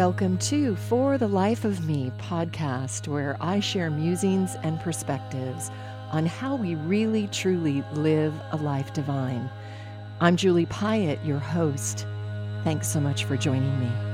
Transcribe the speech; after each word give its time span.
Welcome 0.00 0.38
to 0.38 0.76
For 0.76 1.18
the 1.18 1.28
Life 1.28 1.66
of 1.66 1.86
Me 1.86 2.10
podcast, 2.16 3.06
where 3.06 3.36
I 3.38 3.60
share 3.60 3.90
musings 3.90 4.56
and 4.62 4.80
perspectives 4.80 5.70
on 6.10 6.24
how 6.24 6.56
we 6.56 6.74
really 6.74 7.26
truly 7.26 7.84
live 7.92 8.32
a 8.50 8.56
life 8.56 8.94
divine. 8.94 9.50
I'm 10.22 10.38
Julie 10.38 10.64
Piatt, 10.64 11.22
your 11.22 11.38
host. 11.38 12.06
Thanks 12.64 12.88
so 12.88 12.98
much 12.98 13.24
for 13.24 13.36
joining 13.36 13.78
me. 13.78 14.09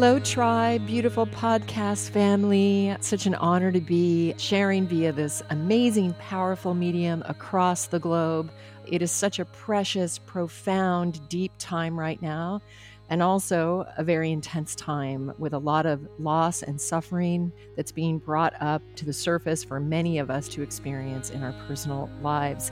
Hello, 0.00 0.20
Tribe, 0.20 0.86
beautiful 0.86 1.26
podcast 1.26 2.10
family. 2.10 2.96
Such 3.00 3.26
an 3.26 3.34
honor 3.34 3.72
to 3.72 3.80
be 3.80 4.32
sharing 4.38 4.86
via 4.86 5.10
this 5.10 5.42
amazing, 5.50 6.14
powerful 6.20 6.72
medium 6.72 7.24
across 7.26 7.88
the 7.88 7.98
globe. 7.98 8.52
It 8.86 9.02
is 9.02 9.10
such 9.10 9.40
a 9.40 9.44
precious, 9.44 10.18
profound, 10.18 11.28
deep 11.28 11.50
time 11.58 11.98
right 11.98 12.22
now, 12.22 12.62
and 13.10 13.20
also 13.24 13.88
a 13.96 14.04
very 14.04 14.30
intense 14.30 14.76
time 14.76 15.32
with 15.36 15.52
a 15.52 15.58
lot 15.58 15.84
of 15.84 16.08
loss 16.20 16.62
and 16.62 16.80
suffering 16.80 17.50
that's 17.74 17.90
being 17.90 18.18
brought 18.18 18.54
up 18.62 18.82
to 18.94 19.04
the 19.04 19.12
surface 19.12 19.64
for 19.64 19.80
many 19.80 20.18
of 20.18 20.30
us 20.30 20.46
to 20.50 20.62
experience 20.62 21.30
in 21.30 21.42
our 21.42 21.54
personal 21.66 22.08
lives. 22.22 22.70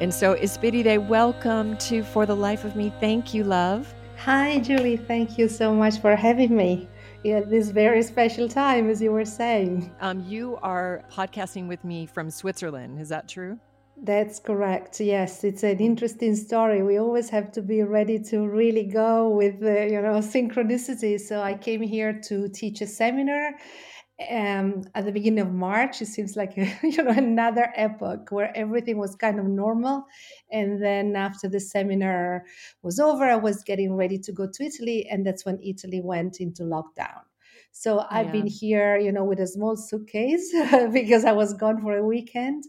And 0.00 0.12
so, 0.14 0.36
Esperide, 0.36 1.06
welcome 1.06 1.76
to 1.76 2.02
For 2.02 2.24
the 2.24 2.34
Life 2.34 2.64
of 2.64 2.76
Me. 2.76 2.90
Thank 2.98 3.34
you, 3.34 3.44
love. 3.44 3.92
Hi, 4.24 4.60
Julie. 4.60 4.96
Thank 4.96 5.36
you 5.36 5.48
so 5.48 5.74
much 5.74 5.98
for 5.98 6.14
having 6.14 6.54
me 6.56 6.86
at 7.24 7.50
this 7.50 7.70
very 7.70 8.04
special 8.04 8.48
time, 8.48 8.88
as 8.88 9.02
you 9.02 9.10
were 9.10 9.24
saying. 9.24 9.92
Um, 10.00 10.24
you 10.28 10.60
are 10.62 11.02
podcasting 11.10 11.66
with 11.66 11.82
me 11.82 12.06
from 12.06 12.30
Switzerland. 12.30 13.00
Is 13.00 13.08
that 13.08 13.28
true? 13.28 13.58
That's 13.96 14.38
correct. 14.38 15.00
Yes, 15.00 15.42
it's 15.42 15.64
an 15.64 15.80
interesting 15.80 16.36
story. 16.36 16.84
We 16.84 16.98
always 16.98 17.30
have 17.30 17.50
to 17.50 17.62
be 17.62 17.82
ready 17.82 18.20
to 18.30 18.46
really 18.46 18.84
go 18.84 19.28
with 19.28 19.58
the, 19.58 19.88
you 19.90 20.00
know, 20.00 20.20
synchronicity. 20.20 21.20
So 21.20 21.42
I 21.42 21.54
came 21.54 21.82
here 21.82 22.12
to 22.28 22.48
teach 22.48 22.80
a 22.80 22.86
seminar 22.86 23.54
um, 24.30 24.84
at 24.94 25.04
the 25.04 25.12
beginning 25.12 25.40
of 25.40 25.52
March, 25.52 26.00
it 26.02 26.06
seems 26.06 26.36
like 26.36 26.56
you 26.82 27.02
know 27.02 27.10
another 27.10 27.72
epoch 27.76 28.30
where 28.30 28.56
everything 28.56 28.98
was 28.98 29.16
kind 29.16 29.38
of 29.40 29.46
normal, 29.46 30.04
and 30.50 30.82
then 30.82 31.16
after 31.16 31.48
the 31.48 31.60
seminar 31.60 32.44
was 32.82 33.00
over, 33.00 33.24
I 33.24 33.36
was 33.36 33.62
getting 33.64 33.94
ready 33.94 34.18
to 34.18 34.32
go 34.32 34.46
to 34.46 34.64
Italy, 34.64 35.06
and 35.10 35.26
that's 35.26 35.44
when 35.44 35.58
Italy 35.62 36.00
went 36.02 36.40
into 36.40 36.62
lockdown. 36.62 37.22
So 37.74 38.04
I've 38.10 38.26
yeah. 38.26 38.32
been 38.32 38.46
here, 38.46 38.98
you 38.98 39.10
know, 39.10 39.24
with 39.24 39.40
a 39.40 39.46
small 39.46 39.76
suitcase 39.76 40.54
because 40.92 41.24
I 41.24 41.32
was 41.32 41.54
gone 41.54 41.80
for 41.80 41.96
a 41.96 42.04
weekend. 42.04 42.64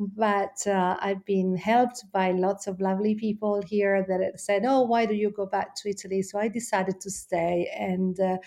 But 0.00 0.66
uh, 0.66 0.96
I've 1.00 1.24
been 1.24 1.56
helped 1.56 2.04
by 2.12 2.32
lots 2.32 2.66
of 2.66 2.80
lovely 2.80 3.14
people 3.14 3.62
here 3.62 4.04
that 4.08 4.40
said, 4.40 4.64
"Oh, 4.66 4.82
why 4.82 5.06
do 5.06 5.14
you 5.14 5.30
go 5.30 5.46
back 5.46 5.76
to 5.76 5.88
Italy?" 5.88 6.22
So 6.22 6.38
I 6.40 6.48
decided 6.48 7.00
to 7.00 7.10
stay 7.10 7.70
and, 7.78 8.18
uh, 8.18 8.38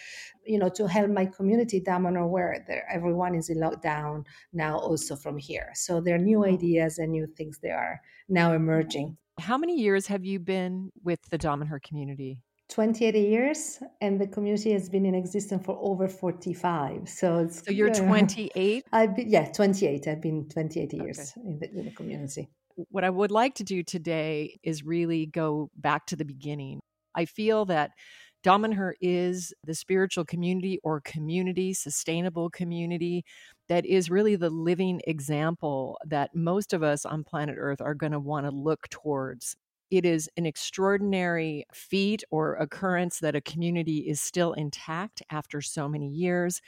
you 0.46 0.60
know, 0.60 0.70
to 0.70 0.86
help 0.88 1.10
my 1.10 1.26
community 1.26 1.80
Damanhur, 1.80 2.30
where 2.30 2.66
everyone 2.92 3.34
is 3.34 3.50
in 3.50 3.58
lockdown 3.58 4.26
now, 4.52 4.78
also 4.78 5.16
from 5.16 5.38
here. 5.38 5.72
So 5.76 6.02
there 6.02 6.16
are 6.16 6.26
new 6.32 6.46
ideas 6.46 6.98
and 6.98 7.12
new 7.12 7.26
things 7.26 7.60
that 7.60 7.72
are 7.72 8.02
now 8.28 8.54
emerging. 8.54 9.18
How 9.40 9.58
many 9.58 9.80
years 9.80 10.08
have 10.08 10.26
you 10.26 10.40
been 10.40 10.92
with 11.04 11.20
the 11.30 11.38
Damanhur 11.38 11.82
community? 11.82 12.40
28 12.72 13.16
years 13.16 13.84
and 14.00 14.20
the 14.20 14.26
community 14.26 14.72
has 14.72 14.88
been 14.88 15.06
in 15.06 15.14
existence 15.14 15.64
for 15.66 15.78
over 15.82 16.08
45 16.08 17.08
so 17.08 17.40
it's 17.40 17.64
so 17.66 17.72
you're 17.72 17.94
28 17.94 18.86
i've 18.94 19.16
been 19.16 19.30
yeah 19.30 19.52
28 19.52 20.08
i've 20.08 20.22
been 20.22 20.48
28 20.48 20.94
years 20.94 21.20
okay. 21.38 21.48
in, 21.48 21.60
the, 21.60 21.70
in 21.72 21.86
the 21.86 21.92
community. 21.92 22.50
What 22.90 23.04
i 23.04 23.10
would 23.10 23.32
like 23.32 23.56
to 23.56 23.64
do 23.66 23.84
today 23.84 24.58
is 24.64 24.84
really 24.84 25.26
go 25.26 25.70
back 25.76 26.06
to 26.08 26.16
the 26.16 26.26
beginning. 26.26 26.80
I 27.14 27.26
feel 27.26 27.66
that 27.66 27.92
Damanhur 28.44 28.94
is 29.02 29.54
the 29.64 29.76
spiritual 29.76 30.26
community 30.26 30.80
or 30.84 31.02
community, 31.02 31.74
sustainable 31.74 32.50
community 32.50 33.24
that 33.70 33.86
is 33.86 34.10
really 34.10 34.36
the 34.36 34.50
living 34.50 35.00
example 35.06 35.98
that 36.08 36.32
most 36.34 36.74
of 36.74 36.82
us 36.82 37.06
on 37.06 37.24
planet 37.24 37.56
Earth 37.60 37.82
are 37.82 37.94
going 37.94 38.14
to 38.14 38.20
want 38.20 38.48
to 38.48 38.52
look 38.52 38.90
towards 38.90 39.56
it 39.92 40.06
is 40.06 40.30
an 40.38 40.46
extraordinary 40.46 41.66
feat 41.74 42.24
or 42.32 42.56
occurrence 42.56 43.20
that 43.20 43.36
a 43.36 43.42
community 43.42 43.98
is 43.98 44.22
still 44.22 44.54
intact 44.54 45.22
after 45.30 45.62
so 45.62 45.88
many 45.88 46.08
years. 46.08 46.62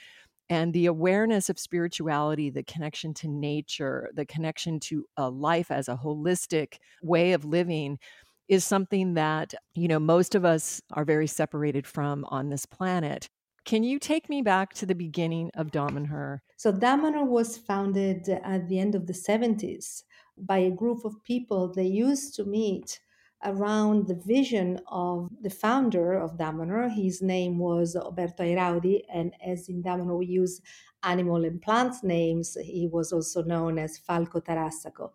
And 0.50 0.74
the 0.74 0.86
awareness 0.86 1.48
of 1.48 1.58
spirituality, 1.58 2.50
the 2.50 2.62
connection 2.62 3.14
to 3.14 3.28
nature, 3.28 4.10
the 4.14 4.26
connection 4.26 4.78
to 4.80 5.06
a 5.16 5.30
life 5.30 5.70
as 5.70 5.88
a 5.88 5.96
holistic 5.96 6.74
way 7.02 7.32
of 7.32 7.46
living 7.46 7.98
is 8.46 8.62
something 8.62 9.14
that, 9.14 9.54
you 9.74 9.88
know, 9.88 9.98
most 9.98 10.34
of 10.34 10.44
us 10.44 10.82
are 10.92 11.06
very 11.06 11.26
separated 11.26 11.86
from 11.86 12.26
on 12.26 12.50
this 12.50 12.66
planet. 12.66 13.26
Can 13.64 13.82
you 13.82 13.98
take 13.98 14.28
me 14.28 14.42
back 14.42 14.74
to 14.74 14.84
the 14.84 14.94
beginning 14.94 15.50
of 15.54 15.68
Damanhur? 15.68 16.40
So, 16.58 16.70
Damanhur 16.70 17.26
was 17.26 17.56
founded 17.56 18.28
at 18.28 18.68
the 18.68 18.78
end 18.78 18.94
of 18.94 19.06
the 19.06 19.14
70s 19.14 20.02
by 20.36 20.58
a 20.58 20.70
group 20.70 21.06
of 21.06 21.24
people 21.24 21.72
they 21.72 21.86
used 21.86 22.34
to 22.34 22.44
meet 22.44 23.00
around 23.42 24.06
the 24.06 24.14
vision 24.14 24.80
of 24.88 25.30
the 25.42 25.50
founder 25.50 26.14
of 26.14 26.36
Damanhur. 26.38 26.90
His 26.94 27.20
name 27.22 27.58
was 27.58 27.96
Oberto 27.96 28.44
Airaudi, 28.44 29.02
and 29.12 29.34
as 29.44 29.68
in 29.68 29.82
Damanhur 29.82 30.18
we 30.18 30.26
use 30.26 30.60
animal 31.02 31.44
and 31.44 31.60
plant 31.60 32.02
names, 32.02 32.56
he 32.62 32.88
was 32.90 33.12
also 33.12 33.42
known 33.42 33.78
as 33.78 33.98
Falco 33.98 34.40
Tarassaco. 34.40 35.10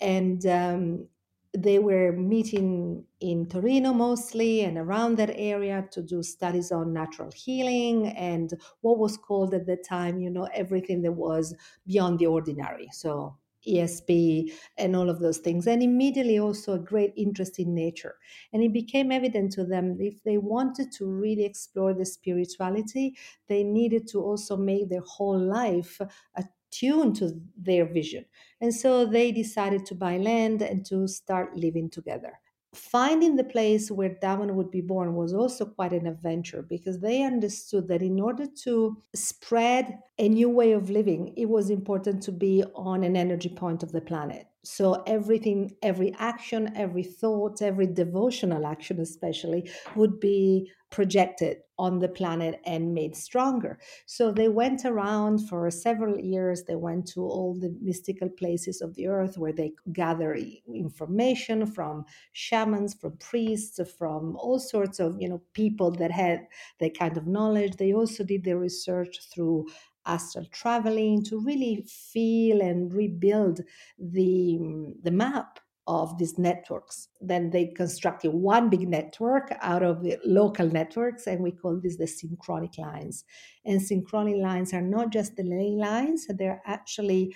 And 0.00 0.44
um, 0.46 1.08
they 1.56 1.78
were 1.78 2.12
meeting 2.12 3.04
in 3.20 3.46
Torino 3.46 3.92
mostly 3.92 4.62
and 4.62 4.78
around 4.78 5.16
that 5.18 5.32
area 5.34 5.86
to 5.92 6.02
do 6.02 6.22
studies 6.22 6.72
on 6.72 6.92
natural 6.92 7.30
healing 7.34 8.08
and 8.08 8.54
what 8.80 8.98
was 8.98 9.18
called 9.18 9.52
at 9.52 9.66
the 9.66 9.76
time, 9.76 10.18
you 10.18 10.30
know, 10.30 10.48
everything 10.54 11.02
that 11.02 11.12
was 11.12 11.54
beyond 11.86 12.18
the 12.18 12.26
ordinary. 12.26 12.88
So 12.92 13.36
ESP 13.66 14.52
and 14.76 14.96
all 14.96 15.08
of 15.10 15.20
those 15.20 15.38
things, 15.38 15.66
and 15.66 15.82
immediately 15.82 16.38
also 16.38 16.74
a 16.74 16.78
great 16.78 17.12
interest 17.16 17.58
in 17.58 17.74
nature. 17.74 18.16
And 18.52 18.62
it 18.62 18.72
became 18.72 19.12
evident 19.12 19.52
to 19.52 19.64
them 19.64 19.96
if 20.00 20.22
they 20.22 20.38
wanted 20.38 20.92
to 20.92 21.06
really 21.06 21.44
explore 21.44 21.94
the 21.94 22.06
spirituality, 22.06 23.16
they 23.48 23.62
needed 23.62 24.08
to 24.08 24.20
also 24.20 24.56
make 24.56 24.88
their 24.88 25.02
whole 25.02 25.38
life 25.38 26.00
attuned 26.36 27.16
to 27.16 27.40
their 27.56 27.86
vision. 27.86 28.24
And 28.60 28.74
so 28.74 29.04
they 29.06 29.32
decided 29.32 29.86
to 29.86 29.94
buy 29.94 30.18
land 30.18 30.62
and 30.62 30.84
to 30.86 31.06
start 31.08 31.56
living 31.56 31.90
together 31.90 32.38
finding 32.74 33.36
the 33.36 33.44
place 33.44 33.90
where 33.90 34.16
Damanhur 34.22 34.54
would 34.54 34.70
be 34.70 34.80
born 34.80 35.14
was 35.14 35.34
also 35.34 35.64
quite 35.66 35.92
an 35.92 36.06
adventure 36.06 36.62
because 36.62 37.00
they 37.00 37.22
understood 37.22 37.88
that 37.88 38.02
in 38.02 38.18
order 38.20 38.46
to 38.64 39.02
spread 39.14 39.98
a 40.18 40.28
new 40.28 40.48
way 40.48 40.72
of 40.72 40.90
living, 40.90 41.34
it 41.36 41.48
was 41.48 41.70
important 41.70 42.22
to 42.22 42.32
be 42.32 42.64
on 42.74 43.04
an 43.04 43.16
energy 43.16 43.50
point 43.50 43.82
of 43.82 43.92
the 43.92 44.00
planet. 44.00 44.46
So 44.64 45.02
everything, 45.06 45.76
every 45.82 46.12
action, 46.18 46.70
every 46.76 47.02
thought, 47.02 47.60
every 47.60 47.86
devotional 47.86 48.64
action, 48.66 49.00
especially, 49.00 49.68
would 49.96 50.20
be 50.20 50.70
projected 50.90 51.58
on 51.78 51.98
the 51.98 52.08
planet 52.08 52.60
and 52.64 52.94
made 52.94 53.16
stronger. 53.16 53.78
So 54.06 54.30
they 54.30 54.48
went 54.48 54.84
around 54.84 55.38
for 55.48 55.68
several 55.70 56.18
years. 56.20 56.64
They 56.64 56.76
went 56.76 57.08
to 57.08 57.22
all 57.22 57.54
the 57.58 57.74
mystical 57.80 58.28
places 58.28 58.80
of 58.80 58.94
the 58.94 59.08
earth 59.08 59.36
where 59.38 59.52
they 59.54 59.72
gather 59.92 60.36
information 60.72 61.66
from 61.66 62.04
shamans, 62.32 62.94
from 62.94 63.16
priests, 63.16 63.80
from 63.98 64.36
all 64.36 64.58
sorts 64.58 65.00
of 65.00 65.20
you 65.20 65.28
know 65.28 65.42
people 65.54 65.90
that 65.92 66.10
had 66.10 66.46
that 66.78 66.96
kind 66.96 67.16
of 67.16 67.26
knowledge. 67.26 67.76
They 67.76 67.92
also 67.92 68.22
did 68.22 68.44
their 68.44 68.58
research 68.58 69.18
through 69.32 69.66
astral 70.06 70.46
traveling 70.52 71.22
to 71.24 71.40
really 71.40 71.84
feel 71.88 72.60
and 72.60 72.92
rebuild 72.92 73.60
the, 73.98 74.58
mm, 74.60 74.92
the 75.02 75.10
map 75.10 75.60
of 75.86 76.16
these 76.18 76.38
networks. 76.38 77.08
Then 77.20 77.50
they 77.50 77.66
constructed 77.66 78.30
one 78.30 78.70
big 78.70 78.88
network 78.88 79.52
out 79.60 79.82
of 79.82 80.02
the 80.02 80.16
local 80.24 80.68
networks, 80.68 81.26
and 81.26 81.40
we 81.40 81.50
call 81.50 81.80
this 81.80 81.96
the 81.96 82.06
synchronic 82.06 82.78
lines. 82.78 83.24
And 83.64 83.82
synchronic 83.82 84.36
lines 84.36 84.72
are 84.72 84.82
not 84.82 85.10
just 85.10 85.36
the 85.36 85.42
ley 85.42 85.74
lines, 85.76 86.26
they're 86.28 86.62
actually 86.66 87.34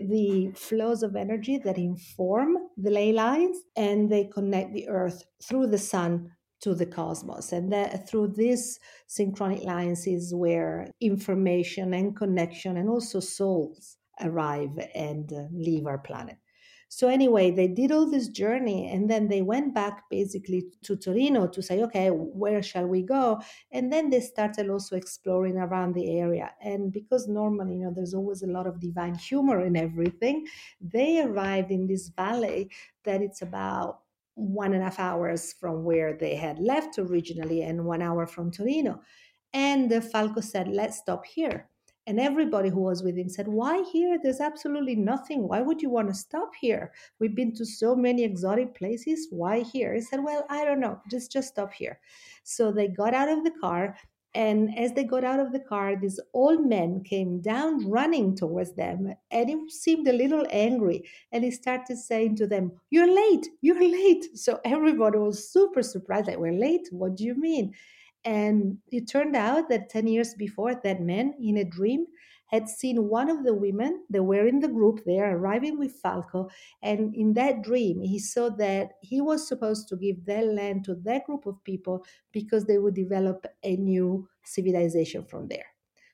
the 0.00 0.52
flows 0.54 1.02
of 1.02 1.16
energy 1.16 1.58
that 1.58 1.76
inform 1.76 2.56
the 2.76 2.90
ley 2.90 3.12
lines 3.12 3.58
and 3.76 4.08
they 4.08 4.24
connect 4.32 4.72
the 4.72 4.88
earth 4.88 5.24
through 5.42 5.66
the 5.66 5.78
sun 5.78 6.30
to 6.60 6.74
the 6.74 6.86
cosmos. 6.86 7.52
And 7.52 7.72
that 7.72 8.08
through 8.08 8.28
these 8.28 8.78
synchronic 9.06 9.62
is 10.06 10.34
where 10.34 10.88
information 11.00 11.94
and 11.94 12.16
connection 12.16 12.76
and 12.76 12.88
also 12.88 13.20
souls 13.20 13.96
arrive 14.20 14.78
and 14.94 15.32
uh, 15.32 15.44
leave 15.52 15.86
our 15.86 15.98
planet. 15.98 16.36
So, 16.90 17.08
anyway, 17.08 17.50
they 17.50 17.68
did 17.68 17.92
all 17.92 18.10
this 18.10 18.28
journey 18.28 18.90
and 18.90 19.10
then 19.10 19.28
they 19.28 19.42
went 19.42 19.74
back 19.74 20.04
basically 20.10 20.64
to 20.84 20.96
Torino 20.96 21.46
to 21.46 21.62
say, 21.62 21.82
okay, 21.82 22.08
where 22.08 22.62
shall 22.62 22.86
we 22.86 23.02
go? 23.02 23.42
And 23.70 23.92
then 23.92 24.08
they 24.08 24.20
started 24.20 24.70
also 24.70 24.96
exploring 24.96 25.58
around 25.58 25.94
the 25.94 26.18
area. 26.18 26.50
And 26.62 26.90
because 26.90 27.28
normally, 27.28 27.76
you 27.76 27.84
know, 27.84 27.92
there's 27.94 28.14
always 28.14 28.42
a 28.42 28.46
lot 28.46 28.66
of 28.66 28.80
divine 28.80 29.16
humor 29.16 29.60
in 29.66 29.76
everything, 29.76 30.46
they 30.80 31.20
arrived 31.20 31.70
in 31.70 31.86
this 31.86 32.08
valley 32.08 32.70
that 33.04 33.20
it's 33.20 33.42
about 33.42 34.00
one 34.38 34.72
and 34.72 34.82
a 34.82 34.84
half 34.84 35.00
hours 35.00 35.52
from 35.52 35.84
where 35.84 36.14
they 36.14 36.36
had 36.36 36.58
left 36.58 36.98
originally 36.98 37.62
and 37.62 37.84
one 37.84 38.02
hour 38.02 38.26
from 38.26 38.50
Torino. 38.50 39.00
And 39.52 39.92
Falco 40.12 40.40
said, 40.40 40.68
let's 40.68 40.98
stop 40.98 41.26
here. 41.26 41.68
And 42.08 42.18
everybody 42.18 42.70
who 42.70 42.80
was 42.80 43.02
with 43.02 43.18
him 43.18 43.28
said, 43.28 43.46
Why 43.46 43.82
here? 43.92 44.18
There's 44.22 44.40
absolutely 44.40 44.96
nothing. 44.96 45.46
Why 45.46 45.60
would 45.60 45.82
you 45.82 45.90
want 45.90 46.08
to 46.08 46.14
stop 46.14 46.52
here? 46.58 46.90
We've 47.20 47.34
been 47.34 47.54
to 47.56 47.66
so 47.66 47.94
many 47.94 48.24
exotic 48.24 48.74
places. 48.74 49.26
Why 49.30 49.60
here? 49.60 49.92
He 49.92 50.00
said, 50.00 50.24
Well, 50.24 50.46
I 50.48 50.64
don't 50.64 50.80
know. 50.80 51.02
Just 51.10 51.30
just 51.30 51.48
stop 51.48 51.70
here. 51.70 52.00
So 52.44 52.72
they 52.72 52.88
got 52.88 53.12
out 53.12 53.28
of 53.28 53.44
the 53.44 53.52
car. 53.60 53.94
And 54.34 54.76
as 54.78 54.92
they 54.92 55.04
got 55.04 55.24
out 55.24 55.40
of 55.40 55.52
the 55.52 55.60
car, 55.60 55.96
this 55.96 56.20
old 56.34 56.66
man 56.66 57.02
came 57.02 57.40
down 57.40 57.88
running 57.90 58.36
towards 58.36 58.74
them. 58.74 59.14
And 59.30 59.48
he 59.48 59.70
seemed 59.70 60.06
a 60.06 60.12
little 60.12 60.46
angry. 60.50 61.02
And 61.32 61.44
he 61.44 61.50
started 61.50 61.96
saying 61.96 62.36
to 62.36 62.46
them, 62.46 62.72
You're 62.90 63.12
late. 63.12 63.48
You're 63.60 63.82
late. 63.82 64.26
So 64.34 64.60
everybody 64.64 65.18
was 65.18 65.50
super 65.50 65.82
surprised. 65.82 66.28
Like, 66.28 66.38
We're 66.38 66.52
late? 66.52 66.88
What 66.90 67.16
do 67.16 67.24
you 67.24 67.34
mean? 67.34 67.74
And 68.24 68.78
it 68.92 69.08
turned 69.08 69.36
out 69.36 69.68
that 69.70 69.88
10 69.88 70.06
years 70.06 70.34
before, 70.34 70.74
that 70.74 71.00
man 71.00 71.34
in 71.40 71.56
a 71.56 71.64
dream 71.64 72.06
had 72.48 72.68
seen 72.68 73.08
one 73.08 73.30
of 73.30 73.44
the 73.44 73.54
women 73.54 74.04
that 74.10 74.22
were 74.22 74.46
in 74.46 74.60
the 74.60 74.68
group 74.68 75.04
there 75.04 75.36
arriving 75.36 75.78
with 75.78 75.92
Falco. 75.92 76.48
And 76.82 77.14
in 77.14 77.34
that 77.34 77.62
dream, 77.62 78.00
he 78.02 78.18
saw 78.18 78.48
that 78.50 78.92
he 79.00 79.20
was 79.20 79.46
supposed 79.46 79.88
to 79.88 79.96
give 79.96 80.24
that 80.26 80.44
land 80.46 80.84
to 80.84 80.94
that 81.04 81.24
group 81.26 81.46
of 81.46 81.62
people 81.64 82.04
because 82.32 82.64
they 82.64 82.78
would 82.78 82.94
develop 82.94 83.46
a 83.62 83.76
new 83.76 84.28
civilization 84.44 85.24
from 85.24 85.48
there. 85.48 85.66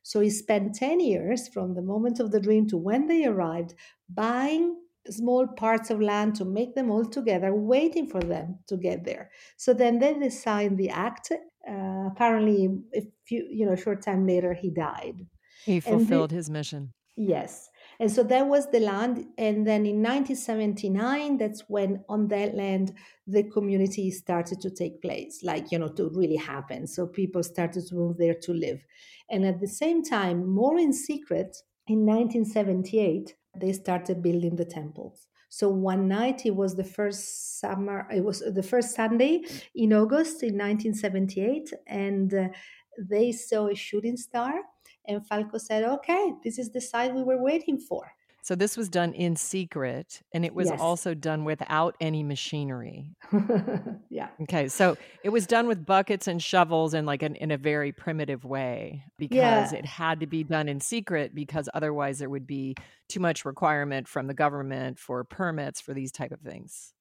So 0.02 0.20
he 0.20 0.30
spent 0.30 0.74
10 0.74 1.00
years 1.00 1.48
from 1.48 1.74
the 1.74 1.82
moment 1.82 2.20
of 2.20 2.30
the 2.30 2.40
dream 2.40 2.66
to 2.68 2.76
when 2.76 3.06
they 3.06 3.24
arrived 3.24 3.74
buying 4.08 4.76
small 5.10 5.46
parts 5.46 5.90
of 5.90 6.00
land 6.00 6.34
to 6.36 6.44
make 6.44 6.74
them 6.74 6.90
all 6.90 7.04
together, 7.04 7.54
waiting 7.54 8.06
for 8.06 8.20
them 8.20 8.58
to 8.68 8.76
get 8.76 9.04
there. 9.04 9.30
So 9.56 9.74
then 9.74 9.98
they 9.98 10.30
signed 10.30 10.78
the 10.78 10.90
act. 10.90 11.30
Uh, 11.32 12.08
apparently, 12.10 12.68
a 12.94 13.02
few, 13.24 13.46
you 13.50 13.66
know, 13.66 13.76
short 13.76 14.02
time 14.02 14.26
later, 14.26 14.52
he 14.54 14.70
died. 14.70 15.26
He 15.64 15.80
fulfilled 15.80 16.30
the, 16.30 16.36
his 16.36 16.50
mission. 16.50 16.92
Yes. 17.16 17.70
And 18.00 18.10
so 18.10 18.24
that 18.24 18.46
was 18.46 18.70
the 18.70 18.80
land. 18.80 19.26
And 19.38 19.66
then 19.66 19.86
in 19.86 20.02
1979, 20.02 21.38
that's 21.38 21.64
when 21.68 22.04
on 22.08 22.26
that 22.28 22.54
land, 22.54 22.92
the 23.26 23.44
community 23.44 24.10
started 24.10 24.60
to 24.62 24.70
take 24.70 25.00
place, 25.00 25.40
like, 25.42 25.70
you 25.70 25.78
know, 25.78 25.88
to 25.88 26.10
really 26.10 26.36
happen. 26.36 26.86
So 26.86 27.06
people 27.06 27.42
started 27.42 27.86
to 27.86 27.94
move 27.94 28.18
there 28.18 28.34
to 28.34 28.52
live. 28.52 28.84
And 29.30 29.44
at 29.44 29.60
the 29.60 29.68
same 29.68 30.02
time, 30.02 30.46
more 30.46 30.76
in 30.78 30.92
secret, 30.92 31.56
in 31.86 32.04
1978, 32.04 33.34
they 33.56 33.72
started 33.72 34.22
building 34.22 34.56
the 34.56 34.64
temples. 34.64 35.28
So 35.48 35.68
one 35.68 36.08
night, 36.08 36.46
it 36.46 36.56
was 36.56 36.74
the 36.74 36.82
first 36.82 37.60
summer, 37.60 38.08
it 38.12 38.24
was 38.24 38.40
the 38.40 38.62
first 38.62 38.96
Sunday 38.96 39.42
in 39.76 39.92
August 39.92 40.42
in 40.42 40.58
1978, 40.58 41.72
and 41.86 42.34
uh, 42.34 42.48
they 42.98 43.30
saw 43.30 43.68
a 43.68 43.74
shooting 43.76 44.16
star. 44.16 44.54
And 45.06 45.26
Falco 45.26 45.58
said, 45.58 45.84
Okay, 45.84 46.32
this 46.42 46.58
is 46.58 46.70
the 46.70 46.80
site 46.80 47.14
we 47.14 47.22
were 47.22 47.42
waiting 47.42 47.78
for. 47.78 48.12
So 48.44 48.54
this 48.54 48.76
was 48.76 48.90
done 48.90 49.14
in 49.14 49.36
secret 49.36 50.20
and 50.34 50.44
it 50.44 50.54
was 50.54 50.68
yes. 50.68 50.78
also 50.78 51.14
done 51.14 51.44
without 51.44 51.96
any 51.98 52.22
machinery. 52.22 53.16
yeah. 54.10 54.28
Okay. 54.42 54.68
So 54.68 54.98
it 55.22 55.30
was 55.30 55.46
done 55.46 55.66
with 55.66 55.86
buckets 55.86 56.28
and 56.28 56.42
shovels 56.42 56.92
and 56.92 57.06
like 57.06 57.22
an, 57.22 57.36
in 57.36 57.50
a 57.52 57.56
very 57.56 57.90
primitive 57.90 58.44
way 58.44 59.04
because 59.16 59.72
yeah. 59.72 59.72
it 59.72 59.86
had 59.86 60.20
to 60.20 60.26
be 60.26 60.44
done 60.44 60.68
in 60.68 60.78
secret 60.78 61.34
because 61.34 61.70
otherwise 61.72 62.18
there 62.18 62.28
would 62.28 62.46
be 62.46 62.74
too 63.08 63.18
much 63.18 63.46
requirement 63.46 64.08
from 64.08 64.26
the 64.26 64.34
government 64.34 64.98
for 64.98 65.24
permits 65.24 65.80
for 65.80 65.94
these 65.94 66.12
type 66.12 66.30
of 66.30 66.40
things. 66.40 66.92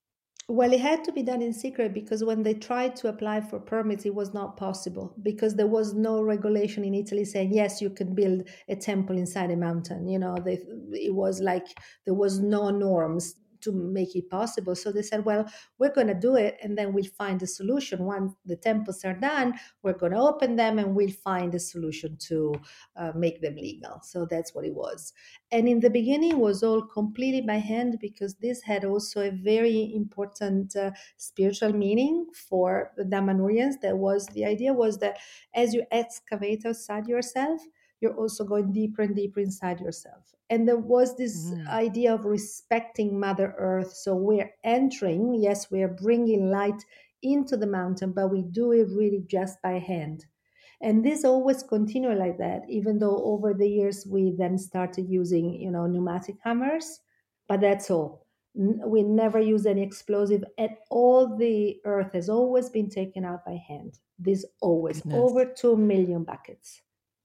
Well, 0.50 0.74
it 0.74 0.82
had 0.82 1.06
to 1.06 1.14
be 1.14 1.24
done 1.24 1.42
in 1.42 1.54
secret 1.54 1.94
because 1.94 2.24
when 2.24 2.44
they 2.44 2.54
tried 2.54 2.98
to 2.98 3.08
apply 3.08 3.42
for 3.42 3.60
permits, 3.60 4.06
it 4.06 4.14
was 4.14 4.34
not 4.34 4.58
possible 4.58 5.16
because 5.24 5.56
there 5.56 5.68
was 5.68 5.94
no 5.94 6.22
regulation 6.22 6.84
in 6.84 6.94
Italy 6.94 7.24
saying 7.24 7.54
yes, 7.54 7.82
you 7.82 7.90
can 7.90 8.14
build 8.14 8.48
a 8.68 8.76
temple 8.76 9.18
inside 9.18 9.52
a 9.52 9.56
mountain. 9.56 10.08
You 10.08 10.20
know, 10.20 10.36
they, 10.44 10.60
it 10.92 11.16
was 11.16 11.40
like 11.40 11.66
there 12.06 12.14
was 12.14 12.40
no 12.40 12.70
norms 12.72 13.36
to 13.64 13.72
make 13.72 14.16
it 14.16 14.30
possible. 14.30 14.76
So 14.76 14.92
they 14.92 15.02
said, 15.02 15.26
well, 15.26 15.46
we're 15.78 15.94
going 15.94 16.08
to 16.08 16.14
do 16.14 16.36
it 16.36 16.58
and 16.62 16.78
then 16.78 16.94
we'll 16.94 17.06
find 17.06 17.42
a 17.42 17.48
solution. 17.48 18.04
Once 18.04 18.34
the 18.46 18.56
temples 18.56 19.04
are 19.06 19.14
done, 19.14 19.54
we're 19.82 19.98
going 19.98 20.12
to 20.12 20.20
open 20.20 20.56
them 20.56 20.80
and 20.80 20.96
we'll 20.96 21.12
find 21.12 21.54
a 21.56 21.60
solution 21.60 22.18
to 22.28 22.54
uh, 22.96 23.12
make 23.16 23.42
them 23.42 23.56
legal. 23.56 24.00
So 24.04 24.26
that's 24.30 24.54
what 24.54 24.66
it 24.66 24.74
was. 24.74 25.14
And 25.52 25.68
in 25.68 25.80
the 25.80 25.90
beginning, 25.90 26.40
was 26.44 26.64
all 26.64 26.82
completely 26.82 27.42
by 27.42 27.56
hand 27.58 27.98
because 28.00 28.36
this 28.36 28.62
had 28.62 28.84
also 28.84 29.22
a 29.22 29.32
very 29.32 29.94
important 29.96 30.76
uh, 30.76 30.92
spiritual 31.18 31.74
meaning 31.74 32.28
for 32.34 32.92
the 32.98 33.04
Damanhurians. 33.04 33.76
That 33.82 33.98
was 33.98 34.28
the 34.28 34.46
idea 34.46 34.74
was 34.74 34.98
that 35.00 35.18
as 35.54 35.74
you 35.74 35.84
excavate 35.92 36.66
outside 36.66 37.08
yourself, 37.08 37.62
you're 38.04 38.14
also 38.14 38.44
going 38.44 38.74
deeper 38.74 39.02
and 39.02 39.16
deeper 39.16 39.40
inside 39.40 39.80
yourself. 39.80 40.36
And 40.50 40.68
there 40.68 40.78
was 40.78 41.16
this 41.16 41.46
mm. 41.46 41.68
idea 41.70 42.14
of 42.14 42.26
respecting 42.26 43.18
mother 43.18 43.56
earth. 43.58 43.94
So 43.94 44.14
we're 44.14 44.52
entering 44.64 45.34
yes 45.42 45.72
we're 45.72 45.88
bringing 45.88 46.52
light 46.52 46.84
into 47.24 47.56
the 47.56 47.66
mountain 47.66 48.12
but 48.12 48.28
we 48.28 48.42
do 48.42 48.74
it 48.74 48.90
really 48.92 49.24
just 49.26 49.62
by 49.64 49.80
hand. 49.80 50.26
And 50.82 51.04
this 51.04 51.24
always 51.24 51.64
continued 51.64 52.18
like 52.18 52.38
that 52.40 52.64
even 52.70 53.00
though 53.00 53.24
over 53.24 53.54
the 53.54 53.70
years 53.70 54.06
we 54.06 54.36
then 54.38 54.58
started 54.58 55.10
using 55.10 55.54
you 55.54 55.72
know 55.72 55.88
pneumatic 55.88 56.36
hammers 56.44 57.00
but 57.48 57.62
that's 57.62 57.90
all. 57.90 58.28
We 58.56 59.02
never 59.02 59.40
use 59.40 59.66
any 59.66 59.82
explosive 59.82 60.44
and 60.60 60.72
all. 60.92 61.38
The 61.38 61.80
earth 61.86 62.14
has 62.14 62.30
always 62.30 62.70
been 62.70 62.90
taken 62.90 63.26
out 63.26 63.44
by 63.46 63.60
hand. 63.68 63.98
This 64.20 64.46
always 64.62 65.02
Goodness. 65.02 65.20
over 65.20 65.46
2 65.46 65.76
million 65.76 66.24
buckets 66.24 66.82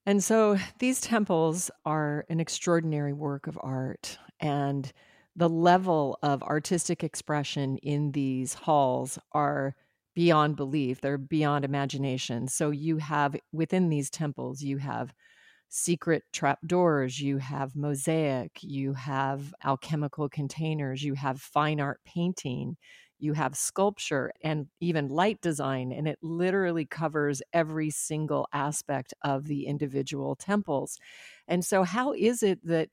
and 0.08 0.24
so 0.24 0.56
these 0.78 1.02
temples 1.02 1.70
are 1.84 2.24
an 2.30 2.40
extraordinary 2.40 3.12
work 3.12 3.46
of 3.46 3.58
art. 3.62 4.16
And 4.40 4.90
the 5.36 5.50
level 5.50 6.18
of 6.22 6.42
artistic 6.42 7.04
expression 7.04 7.76
in 7.76 8.12
these 8.12 8.54
halls 8.54 9.18
are 9.32 9.74
beyond 10.14 10.56
belief, 10.56 11.02
they're 11.02 11.18
beyond 11.18 11.66
imagination. 11.66 12.48
So 12.48 12.70
you 12.70 12.96
have 12.96 13.36
within 13.52 13.90
these 13.90 14.08
temples, 14.08 14.62
you 14.62 14.78
have 14.78 15.12
secret 15.68 16.24
trapdoors, 16.32 17.20
you 17.20 17.38
have 17.38 17.76
mosaic, 17.76 18.58
you 18.62 18.94
have 18.94 19.54
alchemical 19.64 20.28
containers, 20.28 21.02
you 21.02 21.14
have 21.14 21.40
fine 21.40 21.80
art 21.80 22.00
painting, 22.04 22.76
you 23.18 23.32
have 23.32 23.56
sculpture 23.56 24.32
and 24.42 24.68
even 24.80 25.08
light 25.08 25.40
design, 25.40 25.92
and 25.92 26.08
it 26.08 26.18
literally 26.22 26.86
covers 26.86 27.42
every 27.52 27.90
single 27.90 28.46
aspect 28.52 29.12
of 29.24 29.46
the 29.46 29.66
individual 29.66 30.36
temples. 30.36 30.98
And 31.46 31.64
so, 31.64 31.82
how 31.82 32.12
is 32.12 32.42
it 32.42 32.64
that 32.64 32.90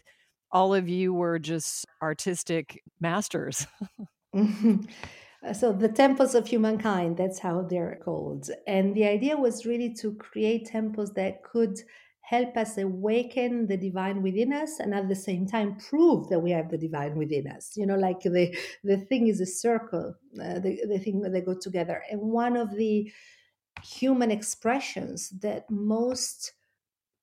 all 0.51 0.73
of 0.73 0.89
you 0.89 1.13
were 1.13 1.39
just 1.39 1.85
artistic 2.01 2.81
masters? 2.99 3.67
Mm-hmm. 4.35 4.81
Uh, 5.45 5.53
so 5.53 5.71
the 5.71 5.87
temples 5.87 6.35
of 6.35 6.47
humankind 6.47 7.15
that's 7.15 7.39
how 7.39 7.61
they're 7.61 7.99
called 8.03 8.49
and 8.67 8.93
the 8.95 9.05
idea 9.05 9.37
was 9.37 9.65
really 9.65 9.93
to 9.93 10.13
create 10.15 10.65
temples 10.65 11.13
that 11.13 11.41
could 11.43 11.79
help 12.27 12.57
us 12.57 12.77
awaken 12.77 13.67
the 13.67 13.77
divine 13.77 14.23
within 14.23 14.51
us 14.51 14.79
and 14.79 14.95
at 14.95 15.07
the 15.07 15.15
same 15.15 15.45
time 15.45 15.77
prove 15.77 16.27
that 16.29 16.39
we 16.39 16.49
have 16.49 16.69
the 16.69 16.77
divine 16.77 17.15
within 17.15 17.47
us. 17.47 17.73
You 17.75 17.85
know 17.85 17.95
like 17.95 18.21
the 18.21 18.55
the 18.83 18.97
thing 18.97 19.27
is 19.27 19.41
a 19.41 19.45
circle 19.45 20.15
uh, 20.41 20.59
the, 20.59 20.79
the 20.87 20.99
thing 20.99 21.21
that 21.21 21.31
they 21.31 21.41
go 21.41 21.53
together. 21.53 22.03
And 22.09 22.19
one 22.21 22.57
of 22.57 22.75
the 22.75 23.11
human 23.83 24.31
expressions 24.31 25.29
that 25.41 25.69
most 25.69 26.53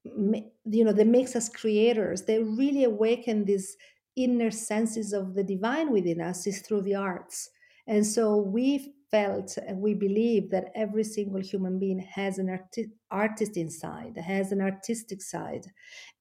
you 0.04 0.84
know 0.84 0.92
that 0.92 1.06
makes 1.06 1.36
us 1.36 1.48
creators 1.48 2.22
they 2.22 2.42
really 2.42 2.84
awaken 2.84 3.44
these 3.44 3.76
inner 4.16 4.50
senses 4.50 5.12
of 5.12 5.34
the 5.34 5.44
divine 5.44 5.90
within 5.90 6.20
us 6.20 6.46
is 6.46 6.60
through 6.60 6.82
the 6.82 6.94
arts. 6.94 7.48
And 7.86 8.06
so 8.06 8.36
we 8.36 8.94
felt 9.12 9.58
and 9.58 9.80
we 9.80 9.94
believe 9.94 10.50
that 10.50 10.72
every 10.74 11.04
single 11.04 11.40
human 11.40 11.78
being 11.78 12.00
has 12.00 12.38
an 12.38 12.48
arti- 12.48 12.90
artist 13.10 13.56
inside, 13.58 14.16
has 14.16 14.50
an 14.50 14.60
artistic 14.62 15.22
side. 15.22 15.66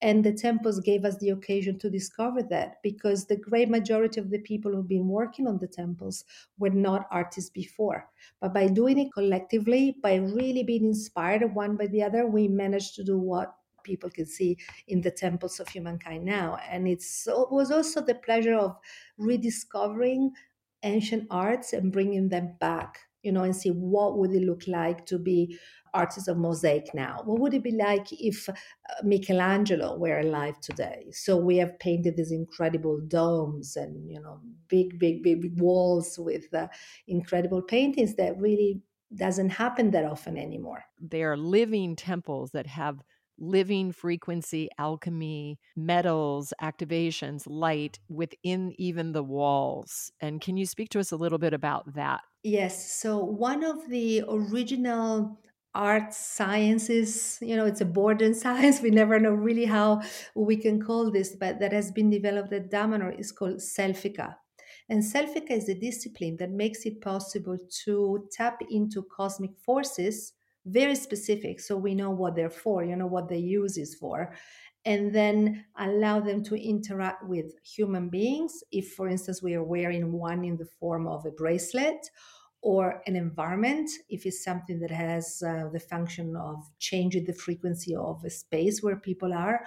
And 0.02 0.22
the 0.22 0.32
temples 0.34 0.78
gave 0.80 1.04
us 1.04 1.16
the 1.16 1.30
occasion 1.30 1.78
to 1.78 1.90
discover 1.90 2.42
that 2.44 2.82
because 2.82 3.26
the 3.26 3.36
great 3.36 3.70
majority 3.70 4.20
of 4.20 4.30
the 4.30 4.40
people 4.40 4.72
who've 4.72 4.86
been 4.86 5.08
working 5.08 5.48
on 5.48 5.58
the 5.58 5.66
temples 5.66 6.24
were 6.58 6.70
not 6.70 7.08
artists 7.10 7.50
before. 7.50 8.10
But 8.40 8.52
by 8.52 8.68
doing 8.68 8.98
it 8.98 9.12
collectively, 9.12 9.96
by 10.02 10.16
really 10.16 10.62
being 10.62 10.84
inspired 10.84 11.54
one 11.54 11.76
by 11.76 11.86
the 11.86 12.02
other, 12.02 12.26
we 12.26 12.46
managed 12.46 12.94
to 12.96 13.04
do 13.04 13.18
what 13.18 13.56
people 13.82 14.10
can 14.10 14.26
see 14.26 14.56
in 14.86 15.00
the 15.00 15.10
temples 15.10 15.58
of 15.58 15.68
humankind 15.68 16.24
now. 16.24 16.56
And 16.70 16.86
it 16.86 17.02
was 17.26 17.70
also 17.70 18.00
the 18.00 18.14
pleasure 18.14 18.54
of 18.54 18.76
rediscovering 19.18 20.32
ancient 20.82 21.26
arts 21.30 21.72
and 21.72 21.92
bringing 21.92 22.28
them 22.28 22.56
back, 22.60 22.98
you 23.22 23.32
know, 23.32 23.42
and 23.42 23.54
see 23.54 23.70
what 23.70 24.18
would 24.18 24.32
it 24.32 24.42
look 24.42 24.62
like 24.66 25.06
to 25.06 25.18
be 25.18 25.58
artists 25.94 26.28
of 26.28 26.38
mosaic 26.38 26.94
now? 26.94 27.20
What 27.24 27.40
would 27.40 27.54
it 27.54 27.62
be 27.62 27.72
like 27.72 28.06
if 28.12 28.48
uh, 28.48 28.54
Michelangelo 29.02 29.98
were 29.98 30.18
alive 30.20 30.60
today? 30.60 31.06
So 31.12 31.36
we 31.36 31.56
have 31.58 31.78
painted 31.78 32.16
these 32.16 32.32
incredible 32.32 33.00
domes 33.06 33.76
and 33.76 34.10
you 34.10 34.20
know 34.20 34.40
big, 34.68 34.98
big, 34.98 35.22
big, 35.22 35.42
big 35.42 35.60
walls 35.60 36.18
with 36.18 36.52
uh, 36.54 36.68
incredible 37.06 37.62
paintings 37.62 38.14
that 38.16 38.38
really 38.38 38.80
doesn't 39.14 39.50
happen 39.50 39.90
that 39.90 40.04
often 40.04 40.38
anymore. 40.38 40.84
They 41.00 41.22
are 41.22 41.36
living 41.36 41.96
temples 41.96 42.52
that 42.52 42.66
have 42.66 43.02
living 43.38 43.92
frequency 43.92 44.68
alchemy, 44.78 45.58
metals, 45.76 46.52
activations, 46.60 47.44
light 47.46 47.98
within 48.08 48.72
even 48.78 49.12
the 49.12 49.22
walls. 49.22 50.12
And 50.20 50.40
can 50.40 50.56
you 50.56 50.66
speak 50.66 50.90
to 50.90 51.00
us 51.00 51.12
a 51.12 51.16
little 51.16 51.38
bit 51.38 51.52
about 51.54 51.94
that? 51.94 52.22
Yes. 52.42 52.92
So, 52.92 53.18
one 53.18 53.62
of 53.64 53.88
the 53.88 54.22
original 54.28 55.38
art 55.74 56.12
sciences 56.12 57.38
you 57.40 57.56
know 57.56 57.64
it's 57.64 57.80
a 57.80 57.84
border 57.86 58.34
science 58.42 58.82
we 58.82 58.90
never 58.90 59.18
know 59.18 59.32
really 59.32 59.64
how 59.64 60.02
we 60.34 60.54
can 60.54 60.78
call 60.78 61.10
this 61.10 61.34
but 61.34 61.60
that 61.60 61.72
has 61.72 61.90
been 61.90 62.10
developed 62.10 62.52
at 62.52 62.70
Damanhur 62.70 63.18
is 63.18 63.32
called 63.32 63.56
selfica 63.56 64.36
and 64.90 65.02
selfica 65.02 65.52
is 65.52 65.70
a 65.70 65.74
discipline 65.74 66.36
that 66.36 66.50
makes 66.50 66.84
it 66.84 67.00
possible 67.00 67.56
to 67.84 68.28
tap 68.32 68.60
into 68.70 69.02
cosmic 69.16 69.56
forces 69.56 70.34
very 70.66 70.94
specific 70.94 71.58
so 71.60 71.76
we 71.76 71.94
know 71.94 72.10
what 72.10 72.36
they're 72.36 72.50
for 72.50 72.84
you 72.84 72.94
know 72.94 73.06
what 73.06 73.28
they 73.28 73.38
use 73.38 73.76
is 73.76 73.94
for 73.94 74.32
and 74.84 75.14
then 75.14 75.64
allow 75.78 76.20
them 76.20 76.42
to 76.42 76.56
interact 76.56 77.24
with 77.28 77.54
human 77.62 78.08
beings. 78.08 78.64
If 78.72 78.94
for 78.94 79.08
instance 79.08 79.42
we 79.42 79.54
are 79.54 79.62
wearing 79.62 80.12
one 80.12 80.44
in 80.44 80.56
the 80.56 80.66
form 80.66 81.06
of 81.06 81.24
a 81.24 81.30
bracelet 81.30 82.10
or 82.62 83.02
an 83.06 83.16
environment 83.16 83.90
if 84.08 84.24
it's 84.24 84.44
something 84.44 84.78
that 84.80 84.90
has 84.90 85.42
uh, 85.46 85.68
the 85.72 85.80
function 85.80 86.36
of 86.36 86.56
changing 86.78 87.24
the 87.24 87.32
frequency 87.32 87.94
of 87.94 88.24
a 88.24 88.30
space 88.30 88.82
where 88.82 88.96
people 88.96 89.32
are 89.32 89.64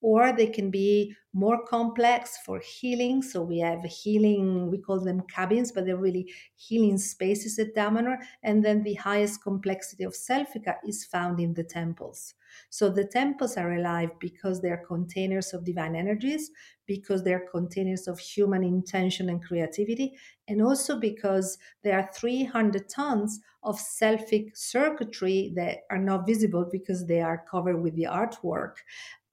or 0.00 0.32
they 0.32 0.46
can 0.46 0.70
be 0.70 1.14
more 1.32 1.64
complex 1.66 2.38
for 2.44 2.60
healing. 2.60 3.22
So 3.22 3.42
we 3.42 3.58
have 3.58 3.82
healing, 3.84 4.70
we 4.70 4.78
call 4.78 5.00
them 5.00 5.22
cabins, 5.32 5.72
but 5.72 5.84
they're 5.86 5.96
really 5.96 6.32
healing 6.56 6.98
spaces 6.98 7.58
at 7.58 7.74
Damanhur. 7.74 8.18
And 8.42 8.64
then 8.64 8.82
the 8.82 8.94
highest 8.94 9.42
complexity 9.42 10.04
of 10.04 10.14
Selfica 10.14 10.76
is 10.86 11.04
found 11.04 11.40
in 11.40 11.54
the 11.54 11.64
temples. 11.64 12.34
So 12.70 12.88
the 12.88 13.04
temples 13.04 13.56
are 13.56 13.74
alive 13.74 14.10
because 14.20 14.60
they're 14.60 14.84
containers 14.86 15.52
of 15.52 15.64
divine 15.64 15.94
energies, 15.94 16.50
because 16.86 17.22
they're 17.22 17.46
containers 17.50 18.08
of 18.08 18.18
human 18.18 18.64
intention 18.64 19.28
and 19.28 19.44
creativity, 19.44 20.16
and 20.48 20.62
also 20.62 20.98
because 20.98 21.58
there 21.82 21.98
are 21.98 22.08
300 22.14 22.88
tons 22.88 23.40
of 23.62 23.78
selfic 23.78 24.56
circuitry 24.56 25.52
that 25.56 25.78
are 25.90 25.98
not 25.98 26.26
visible 26.26 26.66
because 26.70 27.06
they 27.06 27.20
are 27.20 27.44
covered 27.50 27.82
with 27.82 27.94
the 27.96 28.04
artwork 28.04 28.76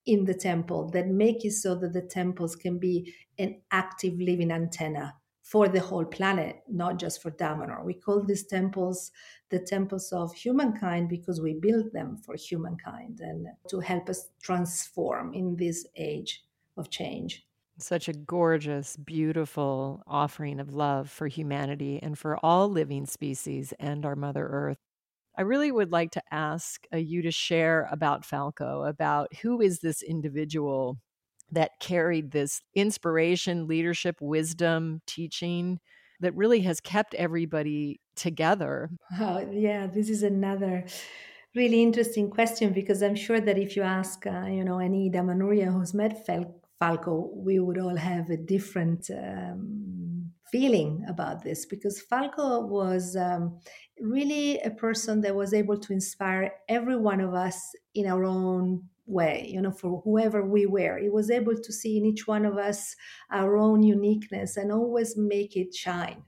in 0.05 0.25
the 0.25 0.33
temple 0.33 0.89
that 0.91 1.07
make 1.07 1.45
it 1.45 1.51
so 1.51 1.75
that 1.75 1.93
the 1.93 2.01
temples 2.01 2.55
can 2.55 2.77
be 2.77 3.13
an 3.37 3.61
active 3.71 4.13
living 4.19 4.51
antenna 4.51 5.13
for 5.41 5.67
the 5.67 5.79
whole 5.79 6.05
planet, 6.05 6.63
not 6.67 6.97
just 6.97 7.21
for 7.21 7.29
Damanhur. 7.29 7.85
We 7.85 7.93
call 7.93 8.23
these 8.23 8.47
temples 8.47 9.11
the 9.51 9.59
temples 9.59 10.11
of 10.11 10.33
humankind 10.33 11.07
because 11.07 11.39
we 11.39 11.53
build 11.53 11.93
them 11.93 12.17
for 12.25 12.35
humankind 12.35 13.19
and 13.21 13.47
to 13.69 13.79
help 13.79 14.09
us 14.09 14.29
transform 14.41 15.33
in 15.35 15.55
this 15.55 15.85
age 15.95 16.43
of 16.77 16.89
change. 16.89 17.45
Such 17.77 18.07
a 18.07 18.13
gorgeous, 18.13 18.95
beautiful 18.97 20.01
offering 20.07 20.59
of 20.59 20.73
love 20.73 21.11
for 21.11 21.27
humanity 21.27 21.99
and 22.01 22.17
for 22.17 22.37
all 22.43 22.67
living 22.67 23.05
species 23.05 23.73
and 23.79 24.05
our 24.05 24.15
Mother 24.15 24.47
Earth. 24.47 24.79
I 25.37 25.41
really 25.41 25.71
would 25.71 25.91
like 25.91 26.11
to 26.11 26.21
ask 26.31 26.85
uh, 26.93 26.97
you 26.97 27.21
to 27.23 27.31
share 27.31 27.87
about 27.91 28.25
Falco, 28.25 28.83
about 28.83 29.33
who 29.41 29.61
is 29.61 29.79
this 29.79 30.01
individual 30.01 30.97
that 31.51 31.71
carried 31.79 32.31
this 32.31 32.61
inspiration, 32.73 33.67
leadership, 33.67 34.15
wisdom, 34.21 35.01
teaching 35.05 35.79
that 36.21 36.35
really 36.35 36.61
has 36.61 36.79
kept 36.79 37.13
everybody 37.15 37.99
together. 38.15 38.89
Oh, 39.19 39.47
yeah, 39.51 39.87
this 39.87 40.09
is 40.09 40.23
another 40.23 40.85
really 41.55 41.83
interesting 41.83 42.29
question 42.29 42.73
because 42.73 43.01
I'm 43.01 43.15
sure 43.15 43.39
that 43.39 43.57
if 43.57 43.75
you 43.75 43.81
ask, 43.83 44.25
uh, 44.25 44.45
you 44.47 44.63
know, 44.63 44.79
any 44.79 45.09
Damanhurian 45.09 45.73
who's 45.73 45.93
met 45.93 46.25
Fal- 46.25 46.61
Falco, 46.79 47.31
we 47.33 47.59
would 47.59 47.77
all 47.77 47.95
have 47.95 48.29
a 48.29 48.37
different 48.37 49.09
um, 49.11 50.31
feeling 50.51 51.05
about 51.07 51.43
this 51.43 51.65
because 51.65 52.01
Falco 52.01 52.61
was 52.65 53.15
um, 53.15 53.59
really 53.99 54.59
a 54.59 54.69
person 54.71 55.21
that 55.21 55.35
was 55.35 55.53
able 55.53 55.77
to 55.77 55.93
inspire 55.93 56.51
every 56.67 56.97
one 56.97 57.21
of 57.21 57.33
us 57.33 57.73
in 57.93 58.07
our 58.07 58.23
own 58.25 58.83
way, 59.07 59.49
you 59.51 59.61
know, 59.61 59.71
for 59.71 60.01
whoever 60.03 60.43
we 60.43 60.65
were. 60.65 60.97
He 60.97 61.09
was 61.09 61.29
able 61.29 61.55
to 61.55 61.73
see 61.73 61.97
in 61.97 62.05
each 62.05 62.27
one 62.27 62.45
of 62.45 62.57
us 62.57 62.95
our 63.31 63.57
own 63.57 63.83
uniqueness 63.83 64.57
and 64.57 64.71
always 64.71 65.15
make 65.17 65.55
it 65.55 65.73
shine. 65.73 66.23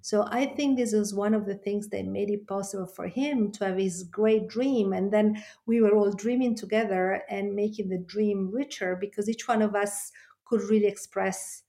So 0.00 0.26
I 0.30 0.46
think 0.46 0.76
this 0.76 0.92
is 0.92 1.14
one 1.14 1.34
of 1.34 1.46
the 1.46 1.54
things 1.56 1.88
that 1.88 2.04
made 2.06 2.30
it 2.30 2.46
possible 2.46 2.86
for 2.86 3.08
him 3.08 3.50
to 3.52 3.66
have 3.66 3.78
his 3.78 4.04
great 4.04 4.48
dream. 4.48 4.92
And 4.92 5.12
then 5.12 5.42
we 5.66 5.80
were 5.80 5.94
all 5.96 6.12
dreaming 6.12 6.54
together 6.54 7.22
and 7.28 7.54
making 7.54 7.88
the 7.88 7.98
dream 7.98 8.50
richer 8.50 8.96
because 8.96 9.28
each 9.28 9.48
one 9.48 9.62
of 9.62 9.74
us 9.74 10.12
could 10.44 10.62
really 10.62 10.86
express 10.86 11.62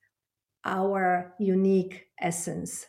our 0.65 1.33
unique 1.39 2.07
essence. 2.19 2.87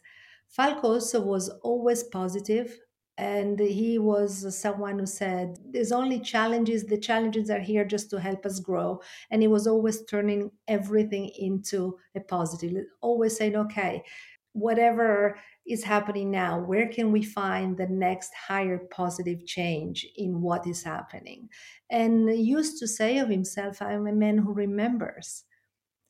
Falco 0.48 0.88
also 0.94 1.20
was 1.22 1.48
always 1.62 2.02
positive, 2.02 2.78
and 3.16 3.60
he 3.60 3.98
was 3.98 4.58
someone 4.58 4.98
who 4.98 5.06
said, 5.06 5.58
There's 5.64 5.92
only 5.92 6.18
challenges, 6.20 6.84
the 6.86 6.98
challenges 6.98 7.50
are 7.50 7.60
here 7.60 7.84
just 7.84 8.10
to 8.10 8.20
help 8.20 8.46
us 8.46 8.60
grow. 8.60 9.00
And 9.30 9.42
he 9.42 9.48
was 9.48 9.66
always 9.66 10.04
turning 10.06 10.50
everything 10.66 11.30
into 11.38 11.98
a 12.14 12.20
positive, 12.20 12.86
always 13.02 13.36
saying, 13.36 13.56
Okay, 13.56 14.04
whatever 14.52 15.38
is 15.66 15.84
happening 15.84 16.30
now, 16.30 16.58
where 16.60 16.88
can 16.88 17.12
we 17.12 17.22
find 17.22 17.76
the 17.76 17.86
next 17.86 18.32
higher 18.34 18.78
positive 18.78 19.46
change 19.46 20.06
in 20.16 20.40
what 20.40 20.66
is 20.66 20.82
happening? 20.82 21.48
And 21.90 22.28
used 22.36 22.78
to 22.78 22.88
say 22.88 23.18
of 23.18 23.28
himself, 23.28 23.80
I'm 23.80 24.06
a 24.06 24.12
man 24.12 24.38
who 24.38 24.52
remembers. 24.52 25.44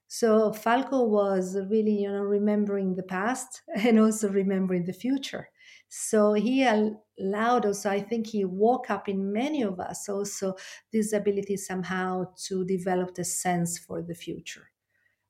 So 0.09 0.53
Falco 0.53 1.05
was 1.05 1.57
really, 1.71 2.03
you 2.03 2.11
know, 2.11 2.23
remembering 2.23 2.97
the 2.97 3.03
past 3.03 3.63
and 3.77 3.99
also 3.99 4.29
remembering 4.29 4.85
the 4.85 4.93
future. 4.93 5.49
So 5.89 6.33
he 6.33 6.65
allowed 6.65 7.67
us, 7.67 7.85
I 7.85 8.01
think 8.01 8.29
he 8.29 8.45
woke 8.45 8.91
up 8.91 9.09
in 9.09 9.33
many 9.33 9.63
of 9.63 9.79
us 9.81 10.09
also 10.09 10.55
this 10.93 11.13
ability 11.13 11.57
somehow 11.57 12.27
to 12.47 12.65
develop 12.65 13.15
the 13.15 13.25
sense 13.25 13.79
for 13.79 14.03
the 14.03 14.15
future 14.15 14.71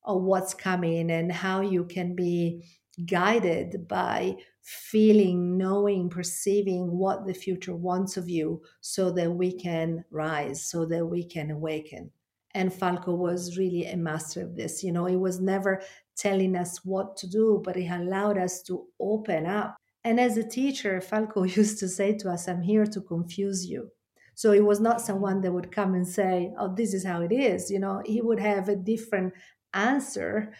of 0.04 0.22
what's 0.22 0.54
coming 0.54 1.10
and 1.10 1.30
how 1.30 1.60
you 1.60 1.84
can 1.84 2.14
be 2.14 2.64
guided 3.06 3.88
by 3.88 4.36
feeling, 4.62 5.56
knowing, 5.56 6.08
perceiving 6.08 6.90
what 6.90 7.26
the 7.26 7.34
future 7.34 7.74
wants 7.74 8.16
of 8.16 8.28
you 8.28 8.62
so 8.80 9.10
that 9.10 9.30
we 9.30 9.52
can 9.52 10.04
rise, 10.10 10.70
so 10.70 10.84
that 10.86 11.04
we 11.06 11.24
can 11.24 11.50
awaken. 11.50 12.10
And 12.54 12.72
Falco 12.72 13.14
was 13.14 13.56
really 13.56 13.86
a 13.86 13.96
master 13.96 14.42
of 14.42 14.56
this. 14.56 14.82
You 14.82 14.92
know, 14.92 15.06
he 15.06 15.16
was 15.16 15.40
never 15.40 15.82
telling 16.16 16.56
us 16.56 16.84
what 16.84 17.16
to 17.18 17.28
do, 17.28 17.62
but 17.64 17.76
he 17.76 17.86
allowed 17.88 18.38
us 18.38 18.62
to 18.62 18.86
open 18.98 19.46
up. 19.46 19.76
And 20.04 20.18
as 20.18 20.36
a 20.36 20.48
teacher, 20.48 21.00
Falco 21.00 21.42
used 21.60 21.78
to 21.80 21.88
say 21.88 22.16
to 22.18 22.30
us, 22.30 22.48
I'm 22.48 22.62
here 22.62 22.86
to 22.86 23.00
confuse 23.00 23.66
you. 23.66 23.90
So 24.34 24.52
he 24.52 24.60
was 24.60 24.80
not 24.80 25.02
someone 25.02 25.42
that 25.42 25.52
would 25.52 25.70
come 25.70 25.94
and 25.94 26.06
say, 26.06 26.50
Oh, 26.58 26.74
this 26.74 26.94
is 26.94 27.04
how 27.04 27.20
it 27.20 27.32
is. 27.32 27.70
You 27.70 27.78
know, 27.78 28.02
he 28.06 28.22
would 28.22 28.40
have 28.40 28.68
a 28.68 28.76
different 28.76 29.34
answer 29.74 30.52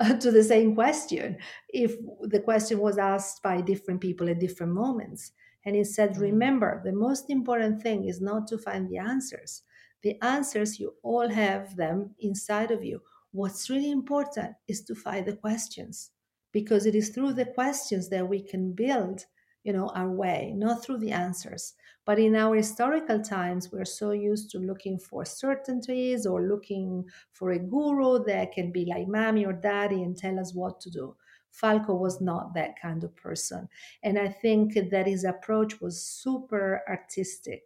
to 0.20 0.30
the 0.30 0.42
same 0.42 0.74
question 0.74 1.36
if 1.68 1.94
the 2.22 2.40
question 2.40 2.78
was 2.78 2.98
asked 2.98 3.42
by 3.42 3.60
different 3.60 4.00
people 4.00 4.28
at 4.28 4.40
different 4.40 4.72
moments. 4.72 5.32
And 5.64 5.76
he 5.76 5.84
said, 5.84 6.14
mm. 6.14 6.20
Remember, 6.20 6.80
the 6.84 6.92
most 6.92 7.28
important 7.28 7.82
thing 7.82 8.06
is 8.06 8.20
not 8.20 8.46
to 8.48 8.58
find 8.58 8.88
the 8.88 8.98
answers, 8.98 9.62
the 10.02 10.16
answers, 10.22 10.80
you 10.80 10.94
all 11.02 11.28
have 11.28 11.76
them 11.76 12.14
inside 12.18 12.70
of 12.70 12.82
you. 12.82 13.02
What's 13.32 13.68
really 13.68 13.90
important 13.90 14.54
is 14.66 14.82
to 14.84 14.94
find 14.94 15.26
the 15.26 15.36
questions 15.36 16.10
because 16.52 16.86
it 16.86 16.94
is 16.94 17.10
through 17.10 17.34
the 17.34 17.44
questions 17.44 18.08
that 18.08 18.28
we 18.28 18.42
can 18.42 18.72
build 18.72 19.26
you 19.64 19.72
know 19.72 19.88
our 19.94 20.10
way 20.10 20.52
not 20.56 20.82
through 20.82 20.98
the 20.98 21.10
answers 21.10 21.74
but 22.10 22.18
in 22.18 22.34
our 22.34 22.56
historical 22.56 23.20
times 23.22 23.70
we're 23.70 23.84
so 23.84 24.10
used 24.10 24.50
to 24.50 24.58
looking 24.58 24.98
for 24.98 25.24
certainties 25.24 26.26
or 26.26 26.42
looking 26.42 27.04
for 27.30 27.52
a 27.52 27.58
guru 27.60 28.24
that 28.24 28.50
can 28.50 28.72
be 28.72 28.84
like 28.84 29.06
mommy 29.06 29.46
or 29.46 29.52
daddy 29.52 30.02
and 30.02 30.16
tell 30.16 30.40
us 30.40 30.52
what 30.52 30.80
to 30.80 30.90
do. 30.90 31.14
Falco 31.52 31.94
was 31.94 32.20
not 32.20 32.52
that 32.52 32.74
kind 32.82 33.04
of 33.04 33.14
person. 33.14 33.68
And 34.02 34.18
i 34.18 34.26
think 34.26 34.74
that 34.90 35.06
his 35.06 35.22
approach 35.22 35.80
was 35.80 36.04
super 36.04 36.82
artistic. 36.88 37.62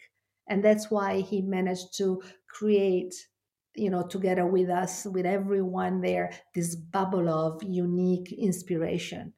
And 0.46 0.62
that's 0.62 0.90
why 0.90 1.22
he 1.22 1.40
managed 1.40 1.96
to 1.96 2.22
create 2.46 3.14
you 3.74 3.88
know 3.88 4.06
together 4.06 4.44
with 4.44 4.68
us 4.68 5.06
with 5.06 5.24
everyone 5.24 6.02
there 6.02 6.30
this 6.54 6.76
bubble 6.76 7.30
of 7.30 7.62
unique 7.62 8.30
inspiration 8.30 9.32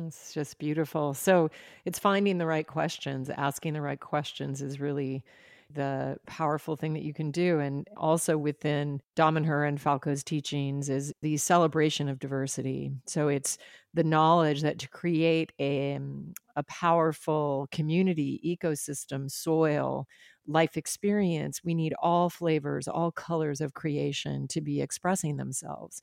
it's 0.00 0.32
just 0.34 0.58
beautiful 0.58 1.14
so 1.14 1.50
it's 1.84 1.98
finding 1.98 2.38
the 2.38 2.46
right 2.46 2.66
questions 2.66 3.30
asking 3.30 3.72
the 3.72 3.80
right 3.80 4.00
questions 4.00 4.60
is 4.62 4.80
really 4.80 5.22
the 5.70 6.16
powerful 6.26 6.76
thing 6.76 6.94
that 6.94 7.02
you 7.02 7.12
can 7.12 7.30
do. 7.30 7.58
And 7.60 7.86
also 7.96 8.38
within 8.38 9.00
Damanhur 9.16 9.68
and 9.68 9.80
Falco's 9.80 10.24
teachings 10.24 10.88
is 10.88 11.12
the 11.20 11.36
celebration 11.36 12.08
of 12.08 12.18
diversity. 12.18 12.90
So 13.06 13.28
it's 13.28 13.58
the 13.92 14.04
knowledge 14.04 14.62
that 14.62 14.78
to 14.78 14.88
create 14.88 15.52
a, 15.58 15.96
um, 15.96 16.32
a 16.56 16.62
powerful 16.64 17.68
community, 17.70 18.40
ecosystem, 18.44 19.30
soil, 19.30 20.06
life 20.46 20.78
experience, 20.78 21.62
we 21.62 21.74
need 21.74 21.92
all 22.00 22.30
flavors, 22.30 22.88
all 22.88 23.12
colors 23.12 23.60
of 23.60 23.74
creation 23.74 24.48
to 24.48 24.62
be 24.62 24.80
expressing 24.80 25.36
themselves 25.36 26.00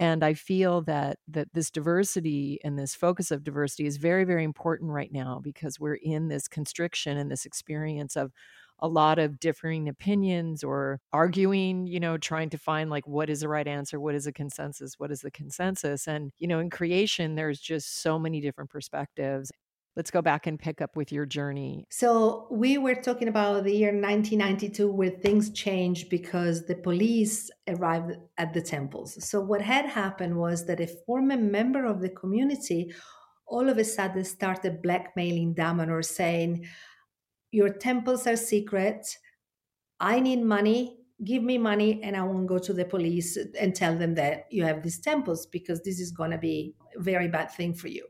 and 0.00 0.24
i 0.24 0.34
feel 0.34 0.82
that 0.82 1.18
that 1.28 1.48
this 1.54 1.70
diversity 1.70 2.58
and 2.64 2.78
this 2.78 2.94
focus 2.94 3.30
of 3.30 3.44
diversity 3.44 3.86
is 3.86 3.96
very 3.96 4.24
very 4.24 4.44
important 4.44 4.90
right 4.90 5.12
now 5.12 5.40
because 5.42 5.80
we're 5.80 5.94
in 5.94 6.28
this 6.28 6.48
constriction 6.48 7.16
and 7.16 7.30
this 7.30 7.46
experience 7.46 8.16
of 8.16 8.32
a 8.80 8.88
lot 8.88 9.18
of 9.18 9.40
differing 9.40 9.88
opinions 9.88 10.62
or 10.62 11.00
arguing, 11.12 11.86
you 11.86 11.98
know, 11.98 12.18
trying 12.18 12.50
to 12.50 12.58
find 12.58 12.90
like 12.90 13.06
what 13.06 13.30
is 13.30 13.40
the 13.40 13.48
right 13.48 13.66
answer, 13.66 13.98
what 13.98 14.14
is 14.14 14.26
a 14.26 14.32
consensus, 14.32 14.98
what 14.98 15.10
is 15.10 15.22
the 15.22 15.30
consensus. 15.30 16.06
And, 16.06 16.30
you 16.38 16.46
know, 16.46 16.58
in 16.60 16.68
creation, 16.68 17.36
there's 17.36 17.58
just 17.58 18.02
so 18.02 18.18
many 18.18 18.40
different 18.40 18.68
perspectives. 18.70 19.50
Let's 19.96 20.10
go 20.10 20.20
back 20.20 20.46
and 20.46 20.58
pick 20.58 20.82
up 20.82 20.94
with 20.94 21.10
your 21.10 21.24
journey. 21.24 21.86
So, 21.90 22.48
we 22.50 22.76
were 22.76 22.94
talking 22.94 23.28
about 23.28 23.64
the 23.64 23.72
year 23.72 23.92
1992 23.92 24.92
where 24.92 25.08
things 25.08 25.50
changed 25.50 26.10
because 26.10 26.66
the 26.66 26.74
police 26.74 27.50
arrived 27.66 28.12
at 28.36 28.52
the 28.52 28.60
temples. 28.60 29.24
So, 29.24 29.40
what 29.40 29.62
had 29.62 29.86
happened 29.86 30.36
was 30.36 30.66
that 30.66 30.80
a 30.80 30.86
former 31.06 31.38
member 31.38 31.86
of 31.86 32.02
the 32.02 32.10
community 32.10 32.92
all 33.46 33.68
of 33.68 33.78
a 33.78 33.84
sudden 33.84 34.24
started 34.24 34.82
blackmailing 34.82 35.54
Damanhur, 35.54 36.04
saying, 36.04 36.66
your 37.52 37.70
temples 37.70 38.26
are 38.26 38.36
secret. 38.36 39.06
I 40.00 40.20
need 40.20 40.42
money. 40.42 40.98
Give 41.24 41.42
me 41.42 41.56
money, 41.56 42.02
and 42.02 42.14
I 42.14 42.22
won't 42.22 42.46
go 42.46 42.58
to 42.58 42.74
the 42.74 42.84
police 42.84 43.38
and 43.58 43.74
tell 43.74 43.96
them 43.96 44.14
that 44.16 44.44
you 44.50 44.64
have 44.64 44.82
these 44.82 44.98
temples 44.98 45.46
because 45.46 45.80
this 45.82 45.98
is 45.98 46.10
going 46.10 46.32
to 46.32 46.38
be 46.38 46.74
a 46.94 47.00
very 47.00 47.28
bad 47.28 47.50
thing 47.50 47.72
for 47.72 47.88
you. 47.88 48.06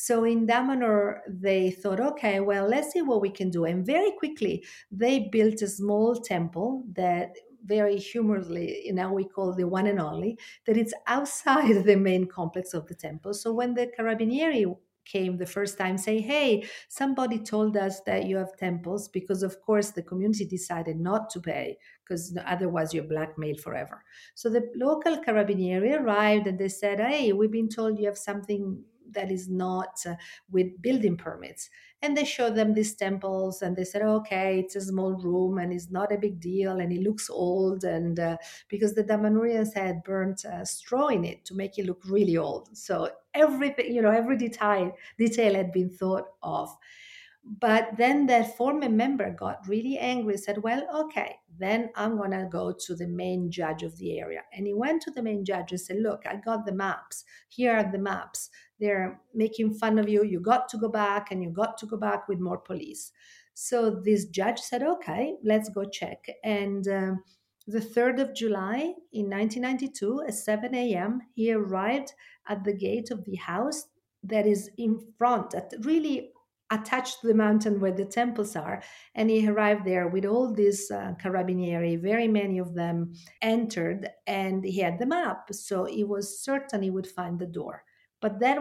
So 0.00 0.22
in 0.22 0.46
Damanhur, 0.46 1.22
they 1.28 1.72
thought, 1.72 1.98
okay, 1.98 2.38
well, 2.38 2.68
let's 2.68 2.92
see 2.92 3.02
what 3.02 3.20
we 3.20 3.30
can 3.30 3.50
do. 3.50 3.64
And 3.64 3.84
very 3.84 4.12
quickly, 4.12 4.64
they 4.92 5.28
built 5.32 5.60
a 5.60 5.66
small 5.66 6.14
temple 6.14 6.84
that 6.92 7.34
very 7.64 7.96
humorously, 7.96 8.82
you 8.84 9.12
we 9.12 9.24
call 9.24 9.52
the 9.54 9.66
one 9.66 9.88
and 9.88 10.00
only, 10.00 10.38
that 10.66 10.76
it's 10.76 10.94
outside 11.08 11.84
the 11.84 11.96
main 11.96 12.28
complex 12.28 12.74
of 12.74 12.86
the 12.86 12.94
temple. 12.94 13.34
So 13.34 13.52
when 13.52 13.74
the 13.74 13.90
Carabinieri 13.98 14.72
came 15.04 15.38
the 15.38 15.46
first 15.46 15.78
time 15.78 15.96
say 15.96 16.20
hey 16.20 16.62
somebody 16.88 17.38
told 17.38 17.78
us 17.78 18.02
that 18.02 18.26
you 18.26 18.36
have 18.36 18.54
temples 18.58 19.08
because 19.08 19.42
of 19.42 19.58
course 19.62 19.92
the 19.92 20.02
community 20.02 20.44
decided 20.44 21.00
not 21.00 21.30
to 21.30 21.40
pay 21.40 21.78
because 22.04 22.36
otherwise 22.44 22.92
you're 22.92 23.04
blackmailed 23.04 23.58
forever 23.58 24.04
so 24.34 24.50
the 24.50 24.70
local 24.76 25.16
carabinieri 25.24 25.98
arrived 25.98 26.46
and 26.46 26.58
they 26.58 26.68
said 26.68 27.00
hey 27.00 27.32
we've 27.32 27.50
been 27.50 27.70
told 27.70 27.98
you 27.98 28.04
have 28.04 28.18
something 28.18 28.84
that 29.12 29.30
is 29.30 29.48
not 29.48 29.98
uh, 30.06 30.14
with 30.50 30.80
building 30.80 31.16
permits. 31.16 31.70
And 32.00 32.16
they 32.16 32.24
showed 32.24 32.54
them 32.54 32.74
these 32.74 32.94
temples 32.94 33.62
and 33.62 33.76
they 33.76 33.84
said, 33.84 34.02
okay, 34.02 34.60
it's 34.60 34.76
a 34.76 34.80
small 34.80 35.14
room 35.14 35.58
and 35.58 35.72
it's 35.72 35.90
not 35.90 36.12
a 36.12 36.18
big 36.18 36.38
deal 36.40 36.78
and 36.78 36.92
it 36.92 37.02
looks 37.02 37.28
old. 37.28 37.82
And 37.82 38.20
uh, 38.20 38.36
because 38.68 38.94
the 38.94 39.02
Damanhurians 39.02 39.74
had 39.74 40.04
burnt 40.04 40.44
uh, 40.44 40.64
straw 40.64 41.08
in 41.08 41.24
it 41.24 41.44
to 41.46 41.54
make 41.54 41.78
it 41.78 41.86
look 41.86 42.02
really 42.04 42.36
old. 42.36 42.76
So 42.76 43.10
everything, 43.34 43.92
you 43.92 44.02
know, 44.02 44.10
every 44.10 44.36
detail, 44.36 44.92
detail 45.18 45.54
had 45.54 45.72
been 45.72 45.90
thought 45.90 46.26
of. 46.42 46.70
But 47.44 47.96
then 47.96 48.26
that 48.26 48.56
former 48.56 48.90
member 48.90 49.30
got 49.30 49.66
really 49.66 49.96
angry, 49.96 50.36
said, 50.36 50.62
Well, 50.62 50.86
okay, 51.04 51.36
then 51.58 51.90
I'm 51.96 52.18
going 52.18 52.32
to 52.32 52.46
go 52.50 52.72
to 52.72 52.94
the 52.94 53.06
main 53.06 53.50
judge 53.50 53.82
of 53.82 53.96
the 53.96 54.20
area. 54.20 54.42
And 54.52 54.66
he 54.66 54.74
went 54.74 55.00
to 55.02 55.10
the 55.10 55.22
main 55.22 55.44
judge 55.46 55.72
and 55.72 55.80
said, 55.80 55.96
Look, 56.00 56.26
I 56.26 56.36
got 56.36 56.66
the 56.66 56.72
maps. 56.72 57.24
Here 57.48 57.74
are 57.74 57.90
the 57.90 57.98
maps. 57.98 58.50
They're 58.80 59.20
making 59.34 59.74
fun 59.74 59.98
of 59.98 60.08
you. 60.08 60.24
You 60.24 60.40
got 60.40 60.68
to 60.70 60.78
go 60.78 60.88
back 60.88 61.30
and 61.30 61.42
you 61.42 61.50
got 61.50 61.78
to 61.78 61.86
go 61.86 61.96
back 61.96 62.28
with 62.28 62.38
more 62.38 62.58
police. 62.58 63.12
So 63.54 63.90
this 63.90 64.26
judge 64.26 64.60
said, 64.60 64.82
Okay, 64.82 65.34
let's 65.42 65.68
go 65.68 65.84
check. 65.84 66.24
And 66.44 66.86
um, 66.88 67.24
the 67.66 67.80
3rd 67.80 68.20
of 68.20 68.34
July 68.34 68.94
in 69.12 69.28
1992 69.28 70.22
at 70.28 70.34
7 70.34 70.74
a.m., 70.74 71.20
he 71.34 71.52
arrived 71.52 72.12
at 72.48 72.64
the 72.64 72.72
gate 72.72 73.10
of 73.10 73.24
the 73.24 73.36
house 73.36 73.88
that 74.22 74.46
is 74.46 74.70
in 74.78 75.00
front, 75.18 75.54
at 75.54 75.72
really 75.82 76.32
attached 76.70 77.20
to 77.20 77.26
the 77.26 77.34
mountain 77.34 77.80
where 77.80 77.92
the 77.92 78.04
temples 78.04 78.56
are. 78.56 78.82
And 79.14 79.30
he 79.30 79.48
arrived 79.48 79.84
there 79.84 80.08
with 80.08 80.24
all 80.24 80.52
these 80.52 80.90
uh, 80.90 81.14
carabinieri, 81.22 82.00
very 82.00 82.28
many 82.28 82.58
of 82.58 82.74
them 82.74 83.14
entered, 83.42 84.08
and 84.26 84.64
he 84.64 84.80
had 84.80 84.98
the 84.98 85.06
map. 85.06 85.52
So 85.52 85.84
he 85.84 86.04
was 86.04 86.40
certain 86.40 86.82
he 86.82 86.90
would 86.90 87.06
find 87.06 87.38
the 87.38 87.46
door. 87.46 87.84
But 88.20 88.40
that 88.40 88.58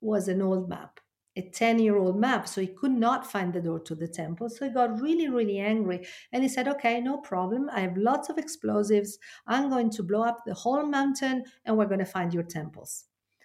was 0.00 0.28
an 0.28 0.42
old 0.42 0.68
map, 0.68 1.00
a 1.36 1.42
10 1.42 1.78
year 1.78 1.96
old 1.96 2.18
map. 2.18 2.48
So 2.48 2.60
he 2.60 2.68
could 2.68 2.92
not 2.92 3.30
find 3.30 3.52
the 3.52 3.60
door 3.60 3.80
to 3.80 3.94
the 3.94 4.08
temple. 4.08 4.48
So 4.48 4.66
he 4.66 4.72
got 4.72 5.00
really, 5.00 5.28
really 5.28 5.58
angry. 5.58 6.06
And 6.32 6.42
he 6.42 6.48
said, 6.48 6.68
Okay, 6.68 7.00
no 7.00 7.18
problem. 7.18 7.68
I 7.72 7.80
have 7.80 7.96
lots 7.96 8.28
of 8.28 8.38
explosives. 8.38 9.18
I'm 9.46 9.70
going 9.70 9.90
to 9.90 10.02
blow 10.02 10.22
up 10.22 10.44
the 10.44 10.54
whole 10.54 10.86
mountain 10.86 11.44
and 11.64 11.76
we're 11.76 11.86
going 11.86 12.00
to 12.00 12.06
find 12.06 12.32
your 12.32 12.44
temples. 12.44 13.04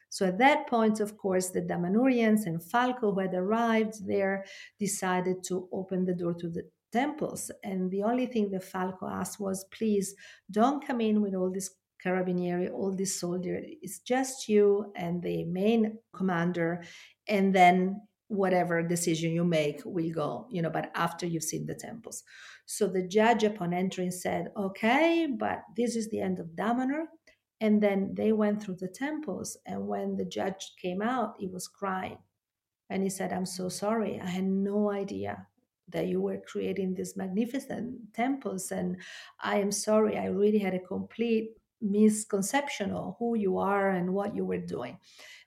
So 0.10 0.26
at 0.26 0.38
that 0.38 0.68
point, 0.68 1.02
of 1.02 1.18
course, 1.18 1.50
the 1.50 1.62
Damanhurians 1.62 2.46
and 2.46 2.64
Falco, 2.64 3.12
who 3.12 3.20
had 3.20 3.34
arrived 3.34 4.08
there, 4.08 4.46
decided 4.80 5.44
to 5.46 5.68
open 5.74 6.06
the 6.06 6.14
door 6.14 6.34
to 6.36 6.48
the 6.48 6.64
temples. 6.94 7.52
And 7.66 7.92
the 7.92 8.04
only 8.04 8.26
thing 8.26 8.50
that 8.52 8.64
Falco 8.64 9.08
asked 9.08 9.42
was, 9.42 9.66
please 9.66 10.16
don't 10.50 10.86
come 10.88 11.02
in 11.02 11.22
with 11.22 11.36
all 11.36 11.52
this 11.52 11.70
carabinieri, 12.06 12.72
all 12.72 12.94
these 12.94 13.20
soldiers. 13.20 13.66
It's 13.82 14.00
just 14.00 14.48
you 14.48 14.92
and 14.96 15.22
the 15.22 15.46
main 15.46 15.98
commander. 16.14 16.84
And 17.28 17.54
then 17.54 18.02
whatever 18.28 18.82
decision 18.82 19.32
you 19.32 19.44
make 19.44 19.82
will 19.86 20.12
go, 20.12 20.48
you 20.50 20.62
know, 20.62 20.70
but 20.70 20.92
after 20.96 21.26
you've 21.26 21.44
seen 21.44 21.66
the 21.66 21.76
temples. 21.76 22.24
So 22.66 22.88
the 22.88 23.08
judge, 23.08 23.44
upon 23.44 23.74
entering, 23.74 24.12
said, 24.12 24.48
okay, 24.58 25.28
but 25.38 25.62
this 25.76 25.96
is 25.96 26.10
the 26.10 26.22
end 26.22 26.40
of 26.40 26.48
Damanhur. 26.56 27.06
And 27.62 27.82
then 27.82 28.14
they 28.16 28.32
went 28.32 28.62
through 28.62 28.78
the 28.80 28.88
temples. 28.88 29.58
And 29.66 29.88
when 29.88 30.18
the 30.18 30.26
judge 30.26 30.74
came 30.82 31.02
out, 31.02 31.36
he 31.40 31.48
was 31.48 31.68
crying. 31.68 32.18
And 32.90 33.02
he 33.02 33.10
said, 33.10 33.32
I'm 33.32 33.46
so 33.46 33.70
sorry. 33.70 34.20
I 34.20 34.28
had 34.28 34.44
no 34.44 34.92
idea 34.92 35.48
that 35.90 36.08
you 36.08 36.20
were 36.22 36.42
creating 36.46 36.96
these 36.96 37.16
magnificent 37.16 38.14
temples. 38.14 38.72
And 38.72 38.98
I 39.40 39.58
am 39.58 39.72
sorry. 39.72 40.18
I 40.18 40.26
really 40.26 40.60
had 40.60 40.74
a 40.74 40.80
complete 40.80 41.52
misconception 41.90 42.92
of 42.92 43.16
who 43.20 43.36
you 43.36 43.58
are 43.58 43.92
and 43.92 44.14
what 44.14 44.36
you 44.36 44.46
were 44.46 44.58
doing. 44.58 44.98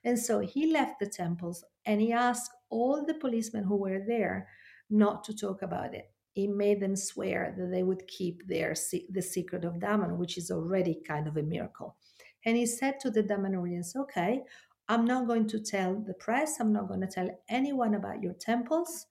And 0.03 0.17
so 0.17 0.39
he 0.39 0.71
left 0.71 0.99
the 0.99 1.07
temples 1.07 1.63
and 1.85 2.01
he 2.01 2.13
asked 2.13 2.51
all 2.69 3.05
the 3.05 3.15
policemen 3.15 3.63
who 3.63 3.77
were 3.77 4.03
there 4.07 4.47
not 4.89 5.23
to 5.25 5.35
talk 5.35 5.61
about 5.61 5.93
it 5.93 6.11
he 6.39 6.47
made 6.47 6.79
them 6.79 6.95
swear 6.95 7.53
that 7.57 7.69
they 7.71 7.83
would 7.83 8.07
keep 8.07 8.47
their 8.47 8.73
the 9.09 9.21
secret 9.21 9.65
of 9.65 9.79
Daman, 9.79 10.17
which 10.17 10.37
is 10.37 10.51
already 10.51 11.01
kind 11.05 11.27
of 11.27 11.37
a 11.37 11.43
miracle. 11.43 11.97
And 12.45 12.55
he 12.55 12.65
said 12.65 12.99
to 13.01 13.11
the 13.11 13.23
Damanhurians, 13.23 13.95
"Okay, 13.95 14.43
I'm 14.87 15.05
not 15.05 15.27
going 15.27 15.47
to 15.47 15.59
tell 15.59 15.95
the 15.95 16.13
press. 16.13 16.59
I'm 16.59 16.71
not 16.71 16.87
going 16.87 17.01
to 17.01 17.07
tell 17.07 17.29
anyone 17.49 17.95
about 17.95 18.23
your 18.23 18.33
temples. 18.33 19.05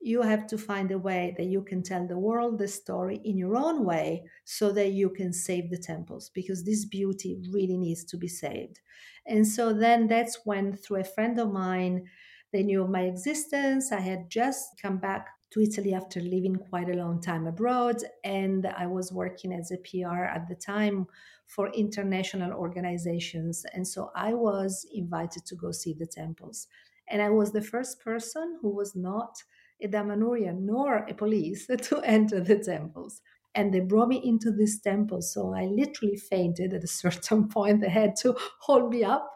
You 0.00 0.22
have 0.22 0.46
to 0.48 0.58
find 0.58 0.90
a 0.90 0.98
way 0.98 1.34
that 1.36 1.46
you 1.46 1.62
can 1.62 1.82
tell 1.82 2.06
the 2.06 2.18
world 2.18 2.58
the 2.58 2.68
story 2.68 3.20
in 3.24 3.36
your 3.36 3.56
own 3.56 3.84
way, 3.84 4.24
so 4.44 4.72
that 4.72 4.92
you 4.92 5.10
can 5.10 5.32
save 5.32 5.70
the 5.70 5.78
temples, 5.78 6.30
because 6.30 6.64
this 6.64 6.84
beauty 6.84 7.42
really 7.52 7.76
needs 7.76 8.04
to 8.04 8.16
be 8.16 8.28
saved." 8.28 8.80
And 9.26 9.46
so 9.46 9.72
then 9.72 10.08
that's 10.08 10.46
when, 10.46 10.74
through 10.74 11.00
a 11.00 11.04
friend 11.04 11.38
of 11.38 11.52
mine, 11.52 12.08
they 12.52 12.62
knew 12.62 12.82
of 12.82 12.90
my 12.90 13.02
existence. 13.02 13.92
I 13.92 14.00
had 14.00 14.30
just 14.30 14.80
come 14.80 14.98
back 14.98 15.28
to 15.50 15.60
Italy 15.60 15.92
after 15.94 16.20
living 16.20 16.56
quite 16.56 16.88
a 16.88 16.94
long 16.94 17.20
time 17.20 17.46
abroad. 17.46 18.02
And 18.24 18.66
I 18.66 18.86
was 18.86 19.12
working 19.12 19.52
as 19.52 19.70
a 19.70 19.78
PR 19.78 20.24
at 20.24 20.48
the 20.48 20.54
time 20.54 21.06
for 21.46 21.70
international 21.72 22.52
organizations. 22.52 23.64
And 23.74 23.86
so 23.86 24.10
I 24.14 24.34
was 24.34 24.86
invited 24.94 25.44
to 25.46 25.56
go 25.56 25.72
see 25.72 25.92
the 25.92 26.06
temples. 26.06 26.68
And 27.08 27.20
I 27.20 27.30
was 27.30 27.52
the 27.52 27.62
first 27.62 28.00
person 28.00 28.58
who 28.62 28.70
was 28.70 28.94
not 28.94 29.42
a 29.82 29.88
Damanhurian 29.88 30.60
nor 30.60 30.98
a 31.08 31.14
police 31.14 31.66
to 31.82 32.00
enter 32.02 32.40
the 32.40 32.58
temples. 32.58 33.20
And 33.54 33.74
they 33.74 33.80
brought 33.80 34.08
me 34.08 34.20
into 34.24 34.52
this 34.52 34.80
temple. 34.80 35.22
So 35.22 35.54
I 35.54 35.64
literally 35.66 36.16
fainted 36.16 36.72
at 36.72 36.84
a 36.84 36.86
certain 37.02 37.48
point. 37.48 37.80
They 37.80 37.88
had 37.90 38.16
to 38.16 38.36
hold 38.60 38.90
me 38.90 39.04
up. 39.04 39.28